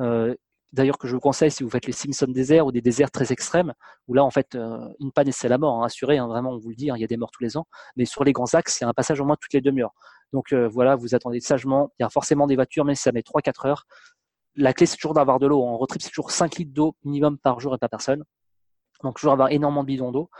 [0.00, 0.34] euh,
[0.72, 3.32] d'ailleurs, que je vous conseille si vous faites les Simpsons déserts ou des déserts très
[3.32, 3.72] extrêmes,
[4.06, 6.50] où là, en fait, euh, une panne et c'est la mort, hein, assuré, hein, vraiment,
[6.50, 7.66] on vous le dit, hein, il y a des morts tous les ans.
[7.96, 9.94] Mais sur les grands axes, il y a un passage au moins toutes les demi-heures.
[10.32, 11.92] Donc euh, voilà, vous attendez sagement.
[11.98, 13.86] Il y a forcément des voitures, mais ça met 3-4 heures
[14.56, 15.62] la clé, c'est toujours d'avoir de l'eau.
[15.62, 18.24] En road c'est toujours 5 litres d'eau minimum par jour et pas personne.
[19.02, 20.30] Donc, toujours avoir énormément de bidons d'eau.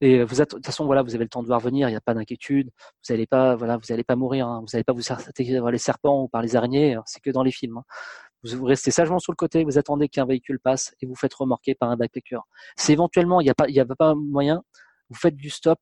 [0.00, 2.00] Et vous de toute façon, vous avez le temps de voir venir, il n'y a
[2.00, 2.70] pas d'inquiétude.
[2.76, 4.46] Vous n'allez pas, voilà, vous allez pas mourir.
[4.46, 4.60] Hein.
[4.60, 6.94] Vous n'allez pas vous attaquer par les serpents ou par les araignées.
[6.94, 7.02] Hein.
[7.06, 7.78] C'est que dans les films.
[7.78, 7.84] Hein.
[8.44, 11.74] Vous, restez sagement sur le côté, vous attendez qu'un véhicule passe et vous faites remorquer
[11.74, 12.40] par un backpacker.
[12.76, 14.62] C'est éventuellement, il n'y a il y a pas moyen.
[15.08, 15.78] Vous faites du stop,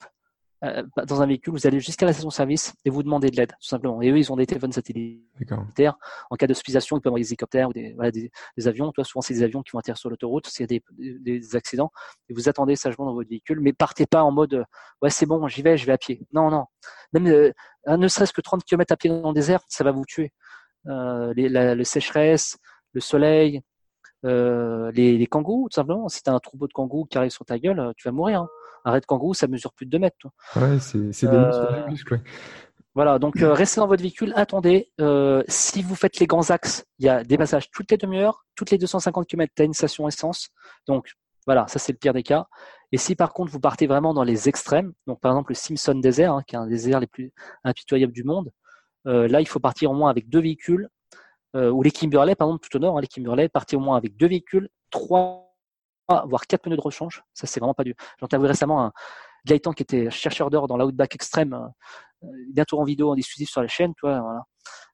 [0.64, 3.66] euh, dans un véhicule, vous allez jusqu'à la station-service et vous demandez de l'aide, tout
[3.66, 4.00] simplement.
[4.00, 5.98] Et eux, ils ont des téléphones satellitaires.
[6.30, 8.30] En cas d'hospitalisation, ils peuvent avoir des hélicoptères ou des, voilà, des,
[8.66, 8.92] avions.
[8.92, 10.82] Toi, souvent, c'est des avions qui vont atterrir sur l'autoroute s'il y a des,
[11.18, 11.90] des, accidents.
[12.28, 14.64] Et vous attendez sagement dans votre véhicule, mais partez pas en mode
[15.02, 16.26] ouais, c'est bon, j'y vais, je vais à pied.
[16.32, 16.66] Non, non.
[17.12, 17.52] Même euh,
[17.88, 20.32] ne serait-ce que 30 km à pied dans le désert, ça va vous tuer.
[20.86, 22.56] Euh, les, la, sécheresse,
[22.92, 23.62] le soleil,
[24.24, 26.08] euh, les, les kangourous, tout simplement.
[26.08, 28.42] Si tu as un troupeau de kangourous qui arrive sur ta gueule, tu vas mourir.
[28.42, 28.48] Hein.
[28.84, 30.16] Un de kangourou, ça mesure plus de 2 mètres.
[30.18, 30.32] Toi.
[30.56, 32.20] Ouais, c'est des euh, muscles.
[32.94, 34.90] Voilà, donc euh, restez dans votre véhicule, attendez.
[35.00, 38.44] Euh, si vous faites les grands axes, il y a des passages toutes les demi-heures,
[38.54, 40.50] toutes les 250 km, tu as une station essence.
[40.86, 41.12] Donc
[41.46, 42.46] voilà, ça c'est le pire des cas.
[42.90, 45.94] Et si par contre vous partez vraiment dans les extrêmes, donc par exemple le Simpson
[45.94, 47.32] Desert, hein, qui est un des déserts les plus
[47.64, 48.50] impitoyables du monde,
[49.06, 50.88] là il faut partir au moins avec deux véhicules,
[51.54, 54.16] ou les Kimberley par exemple tout au nord, hein, les Kimberley, partez au moins avec
[54.16, 55.52] deux véhicules, trois
[56.26, 57.22] voire quatre pneus de rechange.
[57.34, 57.94] Ça, c'est vraiment pas du.
[58.18, 58.92] J'ai interviewé récemment un
[59.46, 61.54] Gaëtan qui était chercheur d'or dans l'Outback extrême,
[62.22, 64.44] euh, bientôt en vidéo en exclusif sur la chaîne, tu vois, voilà.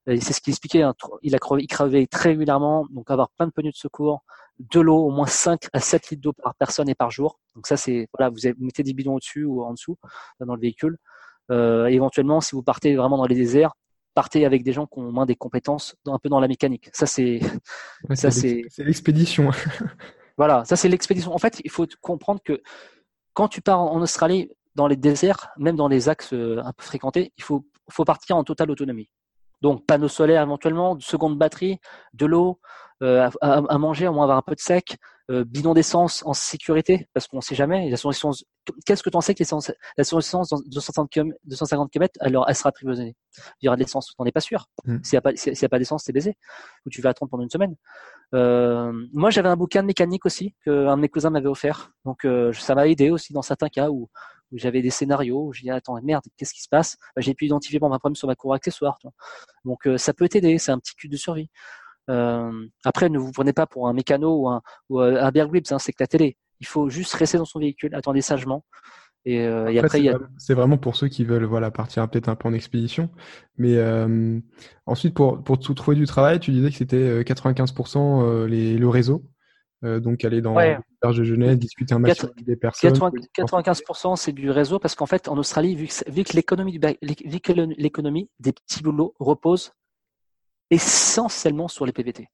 [0.06, 0.80] C'est ce qu'il expliquait.
[0.80, 0.94] Hein.
[1.22, 4.24] Il a crevé, il crevait très régulièrement, donc avoir plein de pneus de secours,
[4.58, 7.38] de l'eau, au moins 5 à 7 litres d'eau par personne et par jour.
[7.54, 9.98] Donc ça, c'est voilà, vous, mettez des bidons au-dessus ou en dessous
[10.40, 10.96] dans le véhicule.
[11.50, 13.74] Euh, éventuellement, si vous partez vraiment dans les déserts,
[14.18, 16.90] partez avec des gens qui ont moins des compétences un peu dans la mécanique.
[16.92, 17.38] Ça, c'est
[18.14, 19.50] ça, c'est l'expédition.
[20.40, 21.34] Voilà, ça c'est l'expédition.
[21.34, 22.62] En fait, il faut comprendre que
[23.32, 26.84] quand tu pars en Australie, dans les déserts, même dans les axes euh, un peu
[26.84, 29.10] fréquentés, il faut, faut partir en totale autonomie.
[29.62, 31.80] Donc panneaux solaires éventuellement, de seconde batterie,
[32.12, 32.60] de l'eau,
[33.02, 34.96] euh, à, manger, au moins avoir un peu de sec,
[35.30, 37.92] euh, bidon d'essence en sécurité, parce qu'on ne sait jamais.
[38.86, 42.54] Qu'est-ce que tu en sais que la essence dans 250 km, 250 km, alors elle
[42.54, 43.14] sera approvisionnée
[43.60, 44.66] Il y aura de l'essence, tu n'en es pas sûr.
[44.84, 44.98] Hmm.
[45.02, 45.32] S'il n'y a pas,
[45.70, 46.36] pas d'essence, c'est baisé.
[46.86, 47.76] Ou tu vas attendre pendant une semaine.
[48.34, 51.92] Euh, moi, j'avais un bouquin de mécanique aussi que un de mes cousins m'avait offert.
[52.04, 54.08] Donc, euh, ça m'a aidé aussi dans certains cas où,
[54.52, 55.46] où j'avais des scénarios.
[55.48, 56.96] Où j'ai dit attends merde, qu'est-ce qui se passe?
[57.14, 58.98] Bah, J'ai pu identifier mon problème sur ma cour accessoire.
[59.64, 60.58] Donc, euh, ça peut t'aider.
[60.58, 61.50] C'est un petit cul de survie.
[62.08, 65.48] Euh, après, ne vous prenez pas pour un mécano ou un, ou euh, un Bear
[65.70, 66.36] hein, c'est que la télé.
[66.60, 68.64] Il faut juste rester dans son véhicule, attendez sagement.
[69.24, 70.00] Et, euh, après,
[70.38, 73.10] c'est, vraiment pour ceux qui veulent voilà partir peut-être un peu en expédition.
[73.58, 74.40] Mais euh,
[74.86, 79.24] ensuite, pour pour trouver du travail, tu disais que c'était 95% les, le réseau.
[79.82, 80.78] donc aller dans ouais.
[81.04, 82.90] de jeunesse, discuter un maximum des personnes.
[82.90, 86.80] 95% c'est du réseau parce qu'en fait en Australie, vu que, vu que l'économie
[87.24, 89.72] vu que l'économie des petits boulots repose
[90.70, 92.28] essentiellement sur les PVT.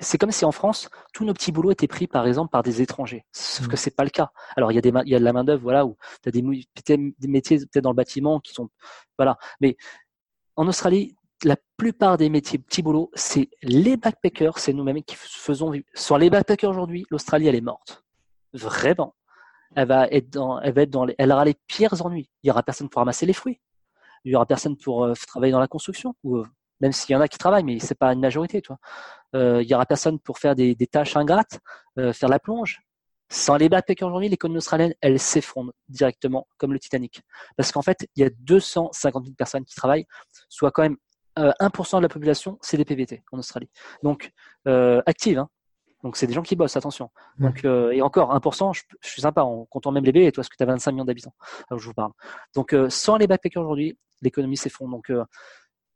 [0.00, 2.82] C'est comme si en France, tous nos petits boulots étaient pris, par exemple, par des
[2.82, 3.24] étrangers.
[3.32, 3.76] Sauf que mmh.
[3.76, 4.32] c'est pas le cas.
[4.56, 6.32] Alors, il y a, des, il y a de la main-d'œuvre, voilà, où tu as
[6.32, 6.42] des,
[7.18, 8.68] des métiers peut-être dans le bâtiment qui sont.
[9.16, 9.36] Voilà.
[9.60, 9.76] Mais
[10.56, 15.72] en Australie, la plupart des métiers petits boulots, c'est les backpackers, c'est nous-mêmes qui faisons
[15.94, 18.04] Sur les backpackers aujourd'hui, l'Australie, elle est morte.
[18.52, 19.14] Vraiment.
[19.74, 22.28] Elle va être dans, elle va être dans elle aura les pires ennuis.
[22.42, 23.60] Il y aura personne pour ramasser les fruits.
[24.24, 26.46] Il y aura personne pour euh, travailler dans la construction ou euh,
[26.82, 28.76] même s'il y en a qui travaillent, mais c'est pas une majorité, toi.
[29.34, 31.60] Euh, il y aura personne pour faire des, tâches ingrates,
[31.98, 32.82] euh, faire la plonge.
[33.30, 37.22] Sans les backpackers aujourd'hui, l'économie australienne, elle s'effondre directement, comme le Titanic.
[37.56, 40.06] Parce qu'en fait, il y a 250 000 personnes qui travaillent,
[40.50, 40.96] soit quand même
[41.38, 43.70] 1% euh, de la population, c'est des PVT en Australie.
[44.02, 44.30] Donc,
[44.66, 45.48] active, hein.
[46.02, 47.10] Donc, c'est des gens qui bossent, attention.
[47.38, 50.56] Donc, et encore, 1%, je, suis sympa en comptant même les bébés, toi, parce que
[50.56, 51.32] tu as 25 millions d'habitants,
[51.70, 52.10] je vous parle.
[52.56, 54.90] Donc, sans les backpackers aujourd'hui, l'économie s'effondre.
[54.90, 55.12] Donc,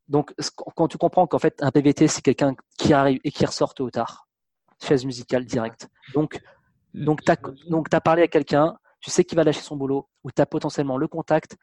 [0.08, 0.32] donc,
[0.76, 3.84] quand tu comprends qu'en fait, un PVT, c'est quelqu'un qui arrive et qui ressort tôt
[3.84, 4.28] ou tard,
[4.82, 5.88] chaise musicale directe.
[6.14, 6.40] Donc,
[6.94, 10.40] donc tu as, parlé à quelqu'un, tu sais qu'il va lâcher son boulot, ou tu
[10.40, 11.56] as potentiellement le contact,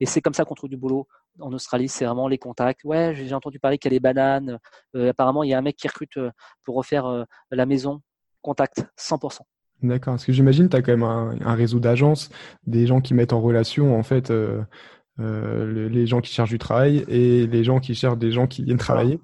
[0.00, 1.06] et c'est comme ça qu'on trouve du boulot.
[1.40, 2.82] En Australie, c'est vraiment les contacts.
[2.84, 4.58] Ouais, j'ai entendu parler qu'il y a des bananes.
[4.96, 6.30] Euh, apparemment, il y a un mec qui recrute euh,
[6.64, 8.00] pour refaire euh, la maison.
[8.42, 9.40] Contact, 100%.
[9.82, 10.14] D'accord.
[10.14, 12.30] Parce que j'imagine que tu as quand même un, un réseau d'agences,
[12.66, 14.62] des gens qui mettent en relation, en fait, euh,
[15.20, 18.78] les gens qui cherchent du travail et les gens qui cherchent des gens qui viennent
[18.78, 19.20] travailler.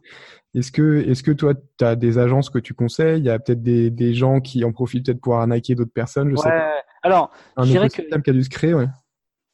[0.57, 3.19] Est-ce que, est-ce que toi, tu as des agences que tu conseilles?
[3.19, 6.31] Il y a peut-être des, des, gens qui en profitent peut-être pour arnaquer d'autres personnes
[6.31, 6.73] je sais pas.
[7.03, 8.89] Alors, un je dirais que qui a dû se créer, ouais.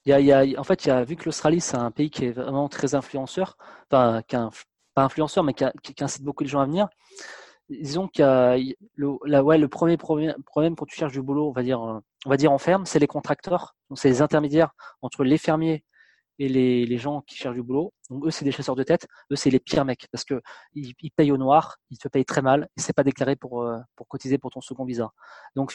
[0.07, 2.27] Y a, y a, en fait, y a, vu que l'Australie, c'est un pays qui
[2.27, 3.57] est vraiment très influenceur,
[3.91, 4.37] enfin, qui
[4.95, 6.89] pas influenceur, mais qui, qui, incite beaucoup de gens à venir.
[7.69, 8.57] Disons a
[8.95, 11.81] le, la, ouais, le premier problème, problème quand tu cherches du boulot, on va dire,
[11.81, 13.75] on va dire en ferme, c'est les contracteurs.
[13.89, 15.85] Donc, c'est les intermédiaires entre les fermiers
[16.39, 17.93] et les, gens qui cherchent du boulot.
[18.11, 19.07] Donc eux, c'est des chasseurs de tête.
[19.31, 20.41] Eux, c'est les pires mecs parce que
[20.75, 23.79] ils, payent au noir, ils te payent très mal et c'est pas déclaré pour euh,
[23.97, 25.11] pour cotiser pour ton second visa.
[25.57, 25.73] Donc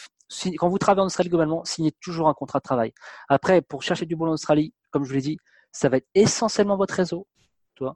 [0.57, 2.93] quand vous travaillez en Australie globalement, signez toujours un contrat de travail.
[3.29, 5.37] Après, pour chercher du boulot en Australie, comme je vous l'ai dit,
[5.71, 7.27] ça va être essentiellement votre réseau,
[7.75, 7.95] toi,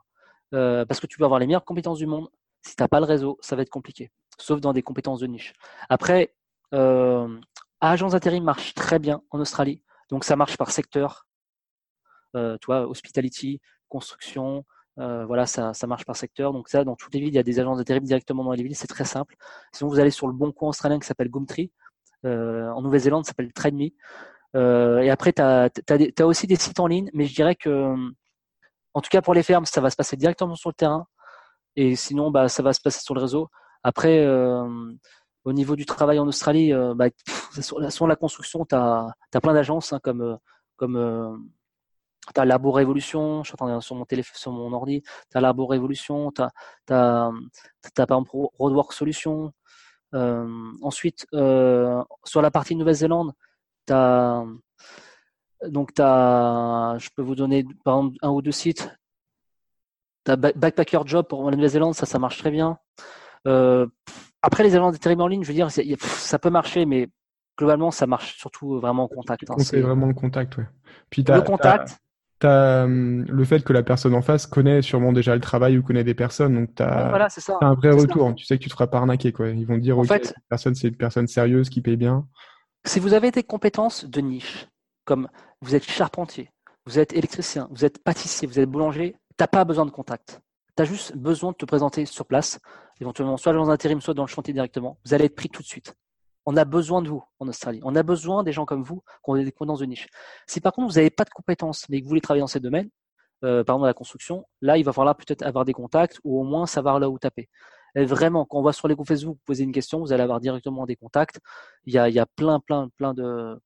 [0.54, 2.30] euh, parce que tu peux avoir les meilleures compétences du monde.
[2.64, 5.54] Si t'as pas le réseau, ça va être compliqué, sauf dans des compétences de niche.
[5.90, 6.36] Après,
[6.74, 7.40] euh,
[7.82, 9.84] agence d'intérim marche très bien en Australie.
[10.10, 11.26] Donc ça marche par secteur,
[12.36, 13.60] euh, toi, hospitality,
[13.90, 14.66] construction,
[14.99, 16.53] euh, voilà, ça, ça, marche par secteur.
[16.53, 18.64] Donc ça, dans toutes les villes, il y a des agences d'intérim directement dans les
[18.64, 19.36] villes, c'est très simple.
[19.74, 21.72] Sinon, vous allez sur le bon coin australien qui s'appelle Gumtree.
[22.26, 23.90] Euh, en Nouvelle-Zélande, ça s'appelle TradeMe.
[24.56, 27.95] Euh, et après, tu as, aussi des sites en ligne, mais je dirais que,
[28.94, 31.08] en tout cas pour les fermes, ça va se passer directement sur le terrain.
[31.76, 33.49] Et sinon, bah, ça va se passer sur le réseau.
[33.84, 34.28] Après,
[35.45, 37.08] au niveau du travail en Australie, bah,
[37.62, 40.38] sur, la construction, tu as, as, plein d'agences hein, comme,
[40.76, 41.52] comme
[42.34, 45.03] T'as Labo Révolution, je suis en train de sur mon téléphone, sur mon ordi.
[45.30, 46.49] T'as Labo Révolution, t'as,
[46.89, 47.31] as,
[47.98, 49.52] as, par exemple Roadwork Solutions.
[50.14, 53.31] Euh, ensuite, euh, sur la partie Nouvelle-Zélande,
[53.85, 54.43] t'as
[55.68, 58.89] donc t'as, je peux vous donner par exemple un ou deux sites.
[60.23, 62.77] T'as Backpacker Job pour la Nouvelle-Zélande, ça, ça marche très bien.
[63.48, 63.88] Euh,
[64.43, 67.10] après, les éléments terribles en ligne, je veux dire, ça peut marcher, mais
[67.57, 69.49] globalement, ça marche surtout vraiment en contact.
[69.49, 70.68] Hein, c'est vraiment le contact, ouais.
[71.10, 71.99] Puis le contact
[72.48, 75.84] as hum, le fait que la personne en face connaît sûrement déjà le travail ou
[75.84, 77.14] connaît des personnes, donc tu as,
[77.62, 78.34] un vrai retour.
[78.36, 79.32] Tu sais que tu te feras pas arnaquer.
[79.32, 79.50] Quoi.
[79.50, 82.28] Ils vont dire, en fait, cette personne, c'est une personne sérieuse qui paye bien.
[82.86, 84.68] Si vous avez des compétences de niche,
[85.06, 85.28] comme
[85.62, 86.52] vous êtes charpentier,
[86.86, 90.42] vous êtes électricien, vous êtes pâtissier, vous êtes boulanger, tu n'as pas besoin de contact.
[90.76, 92.60] Tu as juste besoin de te présenter sur place,
[93.00, 94.98] éventuellement soit dans l'intérim, soit dans le chantier directement.
[95.06, 95.96] Vous allez être pris tout de suite.
[96.46, 97.80] On a besoin de vous en Australie.
[97.84, 100.08] On a besoin des gens comme vous qui ont des compétences de niche.
[100.48, 102.60] Si par contre vous n'avez pas de compétences mais que vous voulez travailler dans ces
[102.60, 102.90] domaines,
[103.44, 106.44] euh, par exemple, la construction, là, il va falloir peut-être avoir des contacts ou au
[106.44, 107.50] moins savoir là où taper.
[107.96, 110.24] Et vraiment, quand on va sur les groupes Facebook, vous posez une question, vous allez
[110.24, 111.40] avoir directement des contacts.
[111.86, 113.60] Il y a, plein, plein, plein de,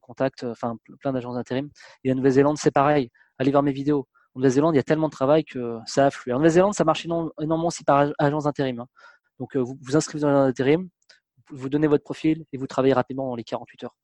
[0.00, 1.70] contacts, enfin, plein d'agences d'intérim.
[2.02, 3.10] Et la Nouvelle-Zélande, c'est pareil.
[3.38, 4.08] Allez voir mes vidéos.
[4.34, 6.32] En Nouvelle-Zélande, il y a tellement de travail que ça afflue.
[6.32, 8.80] En Nouvelle-Zélande, ça marche énormément aussi par agence d'intérim.
[8.80, 8.86] Hein.
[9.38, 10.88] Donc, euh, vous vous inscrivez dans l'agence d'intérim,
[11.50, 13.96] vous donnez votre profil et vous travaillez rapidement dans les 48 heures.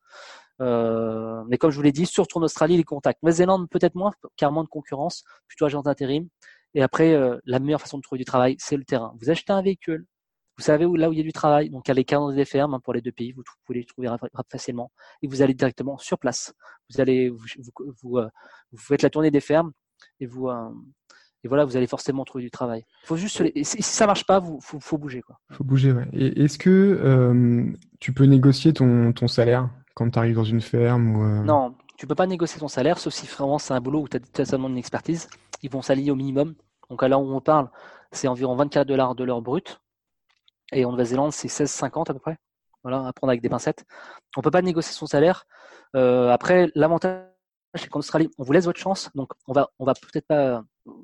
[0.61, 3.23] Euh, mais comme je vous l'ai dit, surtout en Australie, les contacts.
[3.23, 6.29] Nouvelle-Zélande, peut-être moins, car moins de concurrence, plutôt agence d'intérim.
[6.75, 9.15] Et après, euh, la meilleure façon de trouver du travail, c'est le terrain.
[9.21, 10.07] Vous achetez un véhicule,
[10.57, 12.95] vous savez là où il y a du travail, donc les calendriers des fermes pour
[12.95, 14.09] les deux pays, vous pouvez les trouver
[14.51, 14.93] facilement,
[15.23, 16.55] et vous allez directement sur place.
[16.91, 17.45] Vous allez, vous,
[18.03, 18.29] vous, euh,
[18.71, 19.73] vous faites la tournée des fermes,
[20.21, 20.71] et vous, euh,
[21.45, 22.87] et voilà, vous allez forcément trouver du travail.
[23.05, 25.39] Faut juste, si ça marche pas, vous, faut, faut bouger quoi.
[25.53, 26.09] Faut bouger, ouais.
[26.15, 27.67] Et est-ce que euh,
[28.01, 31.43] tu peux négocier ton, ton salaire quand tu arrives dans une ferme ou euh...
[31.43, 34.19] Non, tu peux pas négocier ton salaire, sauf si vraiment c'est un boulot où tu
[34.41, 35.29] as seulement une expertise.
[35.63, 36.55] Ils vont s'allier au minimum.
[36.89, 37.71] Donc à là où on parle,
[38.11, 39.81] c'est environ 24 dollars de l'heure brute.
[40.73, 42.39] Et en Nouvelle-Zélande, c'est 16,50 à peu près.
[42.83, 43.85] Voilà, à prendre avec des pincettes.
[44.37, 45.47] On peut pas négocier son salaire.
[45.95, 47.23] Euh, après, l'avantage,
[47.75, 49.11] c'est qu'en Australie, on vous laisse votre chance.
[49.15, 50.95] Donc, on va, on va peut-être pas, vous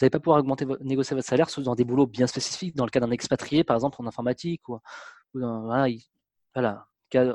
[0.00, 2.90] n'allez pas pouvoir augmenter, négocier votre salaire, sauf dans des boulots bien spécifiques, dans le
[2.90, 4.78] cas d'un expatrié, par exemple, en informatique, ou,
[5.32, 5.88] voilà,
[6.54, 6.86] voilà,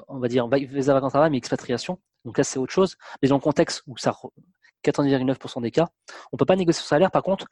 [0.08, 2.00] on va dire, on va avoir un travail, mais expatriation.
[2.26, 2.96] Donc là, c'est autre chose.
[3.22, 4.16] Mais dans le contexte où ça,
[4.84, 5.90] 99% des cas,
[6.32, 7.12] on peut pas négocier son salaire.
[7.12, 7.48] Par contre,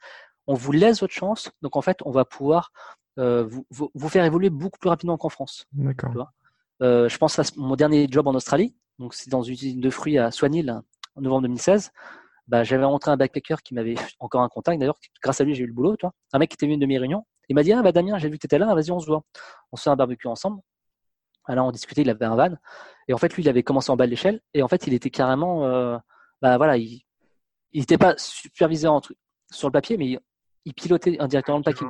[0.46, 1.50] on vous laisse votre chance.
[1.62, 2.72] Donc en fait, on va pouvoir
[3.18, 5.66] euh, vous, vous, faire évoluer beaucoup plus rapidement qu'en France.
[5.72, 6.32] D'accord.
[6.80, 8.74] Euh, je pense à mon dernier job en Australie.
[8.98, 10.80] Donc c'est dans une usine de fruits à Swanhill
[11.18, 11.90] en novembre 2016.
[12.48, 14.78] Bah, j'avais rencontré un backpacker qui m'avait encore un contact.
[14.80, 15.96] D'ailleurs, grâce à lui, j'ai eu le boulot.
[15.96, 16.12] Toi.
[16.32, 17.26] Un mec qui était venu de mes réunions.
[17.48, 18.74] Il m'a dit Ah, bah, Damien, j'ai vu que tu étais là.
[18.74, 19.22] Vas-y, on se voit.
[19.72, 20.60] On se fait un barbecue ensemble.
[21.44, 22.02] Alors, on discutait.
[22.02, 22.56] Il avait un van.
[23.06, 24.40] Et en fait, lui, il avait commencé en bas de l'échelle.
[24.54, 25.64] Et en fait, il était carrément.
[25.66, 25.98] Euh,
[26.40, 27.02] bah, voilà, il
[27.74, 28.88] n'était pas supervisé
[29.50, 30.18] sur le papier, mais
[30.64, 31.84] il, pilotait indirectement le paquet.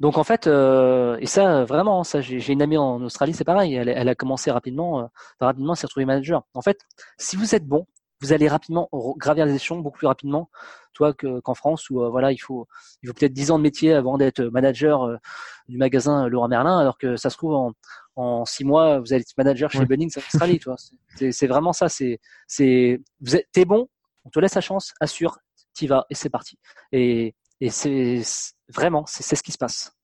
[0.00, 3.74] Donc en fait, euh, et ça vraiment, ça j'ai une amie en Australie, c'est pareil.
[3.74, 5.06] Elle, elle, a commencé rapidement, euh,
[5.40, 6.42] rapidement, s'est retrouvée manager.
[6.54, 6.80] En fait,
[7.18, 7.86] si vous êtes bon,
[8.20, 10.50] vous allez rapidement gravir les échelons beaucoup plus rapidement,
[10.92, 12.66] toi qu'en France où euh, voilà il faut
[13.02, 15.16] il faut peut-être 10 ans de métier avant d'être manager euh,
[15.68, 17.72] du magasin Laurent Merlin, alors que ça se trouve en
[18.16, 20.76] en six mois vous allez être manager chez Bunnings en Australie, toi.
[21.30, 21.88] C'est vraiment ça.
[21.88, 23.88] C'est c'est vous êtes t'es bon,
[24.24, 25.38] on te laisse la chance, assure,
[25.72, 26.58] t'y vas et c'est parti.
[26.92, 28.22] Et et c'est
[28.68, 29.94] vraiment c'est ce qui se passe.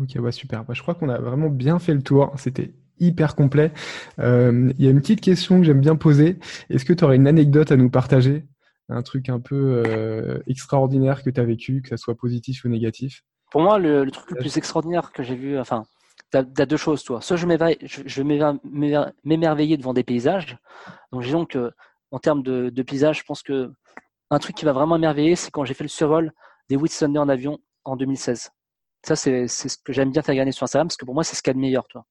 [0.00, 0.64] Ok, ouais, super.
[0.64, 2.32] Bah, je crois qu'on a vraiment bien fait le tour.
[2.36, 3.72] C'était hyper complet.
[4.18, 6.38] Euh, il y a une petite question que j'aime bien poser.
[6.70, 8.44] Est-ce que tu aurais une anecdote à nous partager?
[8.88, 12.68] Un truc un peu euh, extraordinaire que tu as vécu, que ça soit positif ou
[12.68, 13.22] négatif?
[13.50, 15.84] Pour moi, le, truc le plus extraordinaire que j'ai vu, enfin,
[16.30, 17.20] tu as, deux choses, toi.
[17.20, 17.46] Soit je,
[19.24, 20.58] m'émerveiller devant des paysages.
[21.12, 21.72] Donc, disons que
[22.12, 23.72] en termes de, de paysage, je pense que
[24.30, 26.32] un truc qui va vraiment émerveiller, c'est quand j'ai fait le survol
[26.68, 28.50] des Whitsunday en avion en 2016.
[29.06, 31.36] Ça, c'est ce que j'aime bien faire gagner sur Instagram, parce que pour moi, c'est
[31.36, 32.04] ce qu'il y a de meilleur, toi.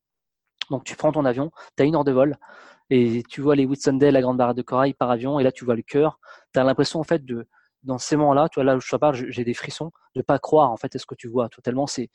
[0.70, 2.38] Donc tu prends ton avion, tu as une heure de vol
[2.90, 5.66] et tu vois les Whitsunday, la grande barre de corail par avion et là tu
[5.66, 6.20] vois le cœur.
[6.54, 7.48] Tu as l'impression en fait de
[7.84, 10.72] dans ces moments-là, tu vois là où je parle, j'ai des frissons de pas croire
[10.72, 11.50] en fait à ce que tu vois.
[11.50, 12.10] Totalement, c'est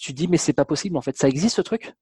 [0.00, 1.94] tu dis mais c'est pas possible en fait, ça existe ce truc?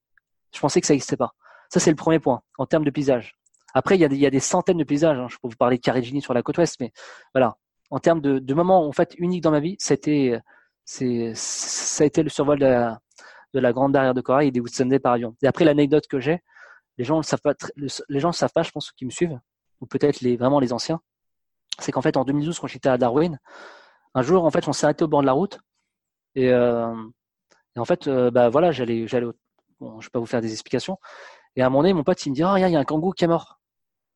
[0.55, 1.33] Je pensais que ça n'existait pas.
[1.71, 3.37] Ça c'est le premier point en termes de paysage.
[3.75, 5.19] Après il y a des, centaines de paysages.
[5.19, 5.29] Hein.
[5.29, 6.93] Je peux vous parler de sur la côte ouest, mais
[7.35, 7.57] voilà.
[7.91, 10.41] En termes de, de moments en fait uniques dans ma vie, c'était
[10.85, 13.01] c'est ça a été le survol de la,
[13.55, 15.37] de la grande barrière de corail et des Whitsunday par avion.
[15.43, 16.43] Et après, l'anecdote que j'ai,
[16.99, 19.11] les gens ne savent pas, les gens ne savent pas, je pense, ceux qui me
[19.11, 19.39] suivent,
[19.81, 21.01] ou peut-être les, vraiment les anciens,
[21.79, 23.39] c'est qu'en fait, en 2012, quand j'étais à Darwin,
[24.15, 25.61] un jour, en fait, on s'est arrêté au bord de la route,
[26.35, 26.95] et, euh,
[27.77, 29.27] en fait, euh, bah voilà, j'allais, j'allais,
[29.81, 30.99] bon, je vais pas vous faire des explications,
[31.57, 32.79] et à un moment donné, mon pote, il me dit, ah, oh, il y a
[32.79, 33.61] un kangourou qui est mort.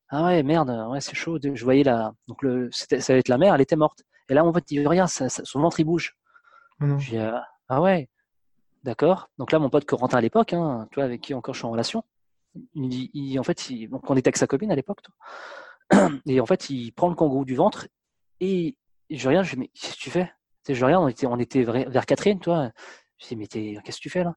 [0.09, 1.39] Ah ouais, merde, ouais, c'est chaud.
[1.43, 4.03] Je voyais la, donc le, c'était, ça allait être la mère, elle était morte.
[4.29, 6.17] Et là, mon pote, il dit, rien, son ventre, il bouge.
[6.99, 8.09] J'ai, ah, ah ouais.
[8.85, 9.31] D'accord.
[9.39, 11.67] Donc là, mon pote Corentin à l'époque, hein, tu vois, avec qui encore je suis
[11.67, 12.05] en relation,
[12.75, 15.01] il, en fait, il, donc on était avec sa copine à l'époque,
[16.27, 17.89] et en fait, il prend le kangourou du ventre
[18.41, 18.77] et
[19.11, 20.31] je regarde, je dis mais qu'est-ce que tu fais?
[20.69, 22.71] Je regarde, on était, on était vers Catherine, toi.
[23.19, 24.35] Je dis mais qu'est-ce que tu fais là?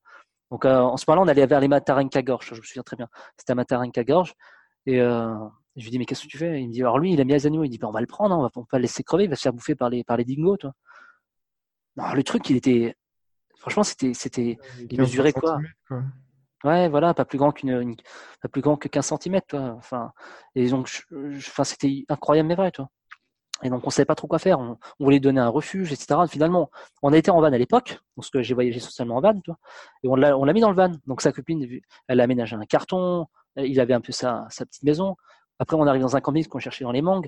[0.49, 2.95] Donc euh, en ce moment-là, on allait vers les Matarenka Gorge, je me souviens très
[2.95, 3.09] bien.
[3.37, 4.33] C'était à Matarenka Gorge
[4.85, 5.35] et euh,
[5.75, 6.61] je lui dis mais qu'est-ce que tu fais?
[6.61, 7.65] Il me dit alors lui, il a mis les animaux.
[7.65, 9.29] Il dit ben, on va le prendre, hein, on va pas le laisser crever, il
[9.29, 10.73] va se faire bouffer par les par les dingos, toi.
[11.97, 12.95] Non, le truc, il était
[13.67, 14.57] Franchement, c'était, c'était,
[14.89, 15.59] il mesurait quoi,
[16.63, 17.97] Ouais, voilà, pas plus grand qu'une,
[18.41, 19.75] pas plus grand que 15 cm, toi.
[19.77, 20.13] Enfin,
[20.55, 21.03] et donc,
[21.35, 22.89] enfin, c'était incroyable mais vrai, toi.
[23.63, 24.59] Et donc, on savait pas trop quoi faire.
[24.59, 26.21] On, voulait donner un refuge, etc.
[26.29, 26.71] Finalement,
[27.01, 29.57] on a été en van à l'époque, parce que j'ai voyagé socialement en van, toi.
[30.03, 30.93] Et on l'a, on l'a mis dans le van.
[31.07, 31.67] Donc, sa copine,
[32.07, 33.27] elle a aménagé un carton.
[33.57, 35.17] Il avait un peu sa, sa petite maison.
[35.59, 37.27] Après, on arrive dans un camping qu'on cherchait dans les mangues.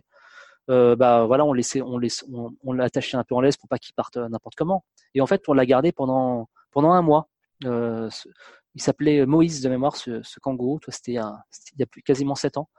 [0.70, 2.26] Euh, bah voilà, on laissait, on laisse,
[2.64, 4.84] on, l'attachait un peu en laisse pour pas qu'il parte n'importe comment.
[5.16, 7.28] Et en fait, on l'a gardé pendant pendant un mois.
[7.64, 10.80] il s'appelait Moïse de mémoire, ce, ce kangourou.
[10.90, 12.70] C'était il y a quasiment sept ans.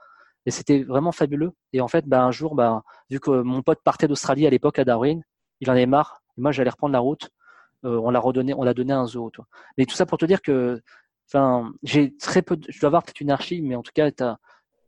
[0.45, 1.51] Et c'était vraiment fabuleux.
[1.73, 4.79] Et en fait, bah, un jour, bah, vu que mon pote partait d'Australie à l'époque
[4.79, 5.21] à Darwin,
[5.59, 6.23] il en avait marre.
[6.37, 7.29] moi, j'allais reprendre la route.
[7.83, 9.29] on l'a redonné, on l'a donné à un zoo.
[9.31, 9.45] Toi.
[9.77, 10.81] Mais tout ça pour te dire que
[11.33, 12.57] Enfin, j'ai très peu.
[12.57, 14.09] De, je dois avoir peut-être une archive, mais en tout cas,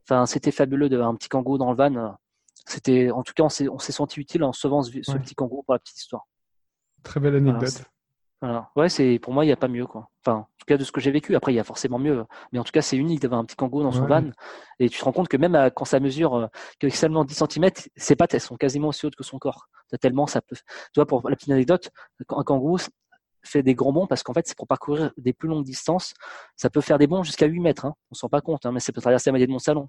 [0.04, 2.16] enfin, c'était fabuleux d'avoir un petit kangourou dans le van.
[2.66, 5.62] C'était, en tout cas, on s'est, on s'est senti utile en sauvant ce, petit kangourou
[5.62, 6.26] pour la petite histoire.
[7.02, 7.84] Très belle anecdote.
[8.40, 10.10] Voilà, Ouais, c'est pour moi, il n'y a pas mieux quoi.
[10.24, 11.34] Enfin, en tout cas de ce que j'ai vécu.
[11.34, 13.56] Après, il y a forcément mieux, mais en tout cas, c'est unique d'avoir un petit
[13.56, 14.30] kangourou dans son van.
[14.78, 16.46] Et tu te rends compte que même quand ça mesure euh,
[16.78, 19.66] que seulement 10 cm, ses pattes elles sont quasiment aussi hautes que son corps.
[20.00, 20.56] Tellement ça peut.
[20.56, 21.90] Tu vois, pour la petite anecdote,
[22.28, 22.78] un kangourou,
[23.46, 26.14] fait des grands bonds parce qu'en fait, c'est pour parcourir des plus longues distances.
[26.56, 27.84] Ça peut faire des bonds jusqu'à 8 mètres.
[27.84, 27.94] Hein.
[28.10, 29.58] On ne s'en rend pas compte, hein, mais ça peut traverser la moitié de mon
[29.58, 29.88] salon.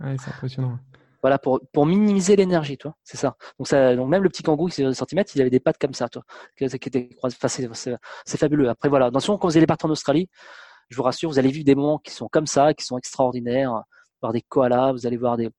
[0.00, 0.78] Ouais, c'est impressionnant.
[1.22, 2.94] Voilà, pour, pour minimiser l'énergie, toi.
[3.04, 3.36] C'est ça.
[3.58, 3.94] Donc, ça.
[3.94, 6.22] donc, même le petit kangourou qui fait cm, il avait des pattes comme ça, toi.
[6.56, 8.68] Qui, étaient enfin, c'est fabuleux.
[8.68, 9.06] Après, voilà.
[9.06, 10.28] Attention, quand vous allez partir en Australie,
[10.88, 13.82] je vous rassure, vous allez vivre des moments qui sont comme ça, qui sont extraordinaires.
[14.22, 15.50] Voir des koalas, vous allez voir des,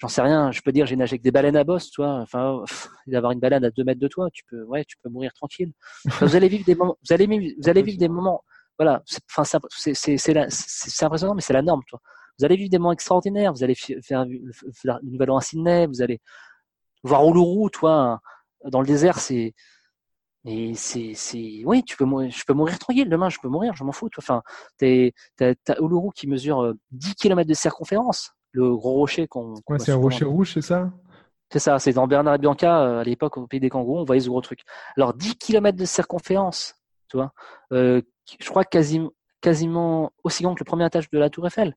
[0.00, 2.20] j'en sais rien, je peux dire j'ai nagé avec des baleines à bosse, toi.
[2.22, 2.64] Enfin,
[3.06, 5.72] d'avoir une baleine à deux mètres de toi, tu peux, ouais, tu peux mourir tranquille.
[6.20, 8.42] vous allez vivre des moments, vous allez, vivre des moments,
[8.78, 9.02] voilà.
[9.30, 12.00] Enfin, c'est, impressionnant, mais c'est la norme, toi.
[12.40, 13.52] Vous allez vivre des moments extraordinaires.
[13.52, 15.86] Vous allez faire le Nouvel An à Sydney.
[15.86, 16.20] Vous allez
[17.02, 18.20] voir Uluru, toi,
[18.64, 19.54] dans le désert, c'est,
[20.46, 23.74] et c'est, c'est, oui, tu peux mourir, je peux mourir tranquille demain, je peux mourir,
[23.76, 24.08] je m'en fous.
[24.08, 24.22] Toi.
[24.24, 24.42] Enfin,
[24.78, 29.54] t'es, t'as, t'as Uluru qui mesure 10 euh, km de circonférence le gros rocher qu'on.
[29.68, 30.90] Ouais, c'est un rocher rouge, c'est ça?
[31.52, 34.04] C'est ça, c'est dans Bernard et Bianca, euh, à l'époque, au pays des kangourous, on
[34.04, 34.60] voyait ce gros truc.
[34.96, 36.76] Alors, 10 km de circonférence,
[37.08, 37.32] tu vois,
[37.72, 38.00] euh,
[38.40, 39.10] je crois quasiment,
[39.40, 41.74] quasiment aussi grand que le premier étage de la Tour Eiffel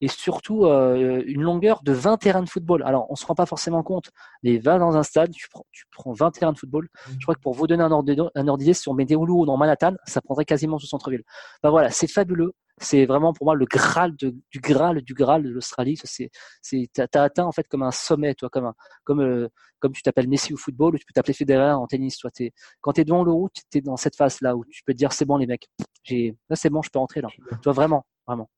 [0.00, 2.82] et surtout euh, une longueur de 20 terrains de football.
[2.84, 4.10] Alors, on se rend pas forcément compte,
[4.42, 6.84] mais va dans un stade, tu prends, tu prends 20 terrains de football.
[6.84, 7.12] Mmh.
[7.18, 9.56] Je crois que pour vous donner un ordre d'idée, si on met des ou dans
[9.56, 11.22] Manhattan, ça prendrait quasiment tout centre-ville.
[11.62, 15.50] Ben voilà, c'est fabuleux c'est vraiment pour moi le graal du graal du graal de
[15.50, 15.98] l'Australie.
[16.02, 16.30] C'est,
[16.62, 18.74] c'est, t'as, atteint en fait comme un sommet, toi, comme un,
[19.04, 19.48] comme, euh,
[19.78, 22.16] comme tu t'appelles Messi au football ou tu peux t'appeler Federer en tennis.
[22.18, 24.94] Toi, t'es, quand t'es devant le route, t'es dans cette phase là où tu peux
[24.94, 25.68] te dire c'est bon les mecs,
[26.04, 27.28] j'ai, là c'est bon, je peux rentrer là.
[27.62, 28.48] Toi vraiment, vraiment.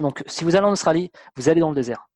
[0.00, 2.08] Donc si vous allez en Australie, vous allez dans le désert.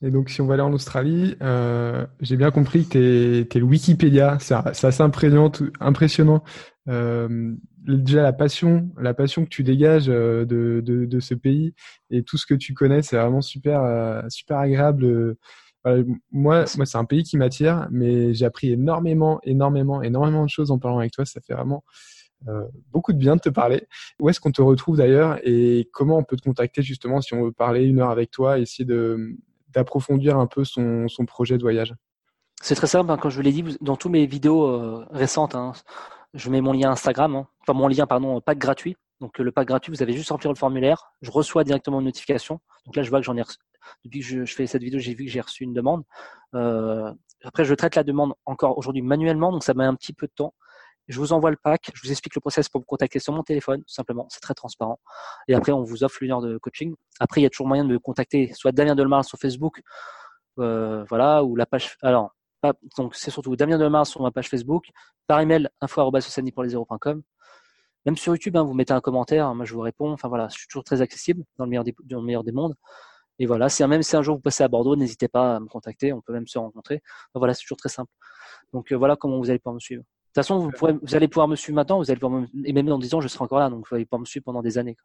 [0.00, 3.60] Et donc, si on va aller en Australie, euh, j'ai bien compris que tu es,
[3.60, 4.38] le Wikipédia.
[4.40, 6.44] C'est assez impressionnant.
[6.88, 7.54] Euh,
[7.84, 11.74] déjà, la passion, la passion que tu dégages euh, de, ce pays
[12.10, 15.36] et tout ce que tu connais, c'est vraiment super, super agréable.
[16.30, 20.70] moi, moi c'est un pays qui m'attire, mais j'ai appris énormément, énormément, énormément de choses
[20.70, 21.24] en parlant avec toi.
[21.24, 21.82] Ça fait vraiment
[22.46, 23.86] euh, beaucoup de bien de te parler.
[24.20, 27.42] Où est-ce qu'on te retrouve d'ailleurs et comment on peut te contacter justement si on
[27.42, 29.36] veut parler une heure avec toi, essayer de
[29.70, 31.94] d'approfondir un peu son, projet de voyage?
[32.62, 35.54] C'est très simple, hein, comme je vous l'ai dit, dans tous mes vidéos euh, récentes,
[35.54, 35.72] hein,
[36.34, 38.96] je mets mon lien Instagram, hein, enfin mon lien, pardon, pack gratuit.
[39.20, 42.60] Donc le pack gratuit, vous avez juste remplir le formulaire, je reçois directement une notification.
[42.86, 43.58] Donc là, je vois que j'en ai reçu,
[44.04, 46.04] depuis que je, fais cette vidéo, j'ai vu que j'ai reçu une demande.
[46.54, 47.12] Euh,
[47.44, 50.32] après, je traite la demande encore aujourd'hui manuellement, donc ça met un petit peu de
[50.34, 50.54] temps.
[51.08, 53.42] Je vous envoie le pack, je vous explique le process pour vous contacter sur mon
[53.42, 55.00] téléphone, tout simplement, c'est très transparent.
[55.48, 56.94] Et après, on vous offre une heure de coaching.
[57.18, 59.80] Après, il y a toujours moyen de me contacter, soit Damien Delmar sur Facebook,
[60.58, 61.96] euh, voilà, ou la page.
[62.02, 62.34] Alors,
[62.96, 64.90] donc c'est surtout Damien Delmar sur ma page Facebook,
[65.26, 66.10] par email info
[66.54, 66.74] pour les
[68.06, 70.12] Même sur YouTube, hein, vous mettez un commentaire, moi je vous réponds.
[70.12, 72.52] Enfin voilà, je suis toujours très accessible dans le meilleur des, dans le meilleur des
[72.52, 72.74] mondes.
[73.38, 75.66] Et voilà, si même si un jour vous passez à Bordeaux, n'hésitez pas à me
[75.68, 77.02] contacter, on peut même se rencontrer.
[77.34, 78.10] Voilà, c'est toujours très simple.
[78.72, 80.02] Donc euh, voilà comment vous allez pouvoir me suivre.
[80.28, 82.72] De toute façon, vous, pourrez, vous allez pouvoir me suivre maintenant, vous allez pouvoir et
[82.72, 84.62] même dans 10 ans, je serai encore là, donc vous allez pouvoir me suivre pendant
[84.62, 84.96] des années.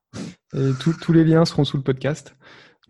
[0.54, 2.36] Et tous les liens seront sous le podcast.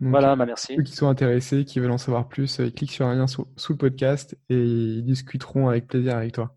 [0.00, 0.74] voilà, bah merci.
[0.76, 3.46] Ceux qui sont intéressés, qui veulent en savoir plus, ils cliquent sur un lien sous,
[3.56, 6.56] sous le podcast et ils discuteront avec plaisir avec toi.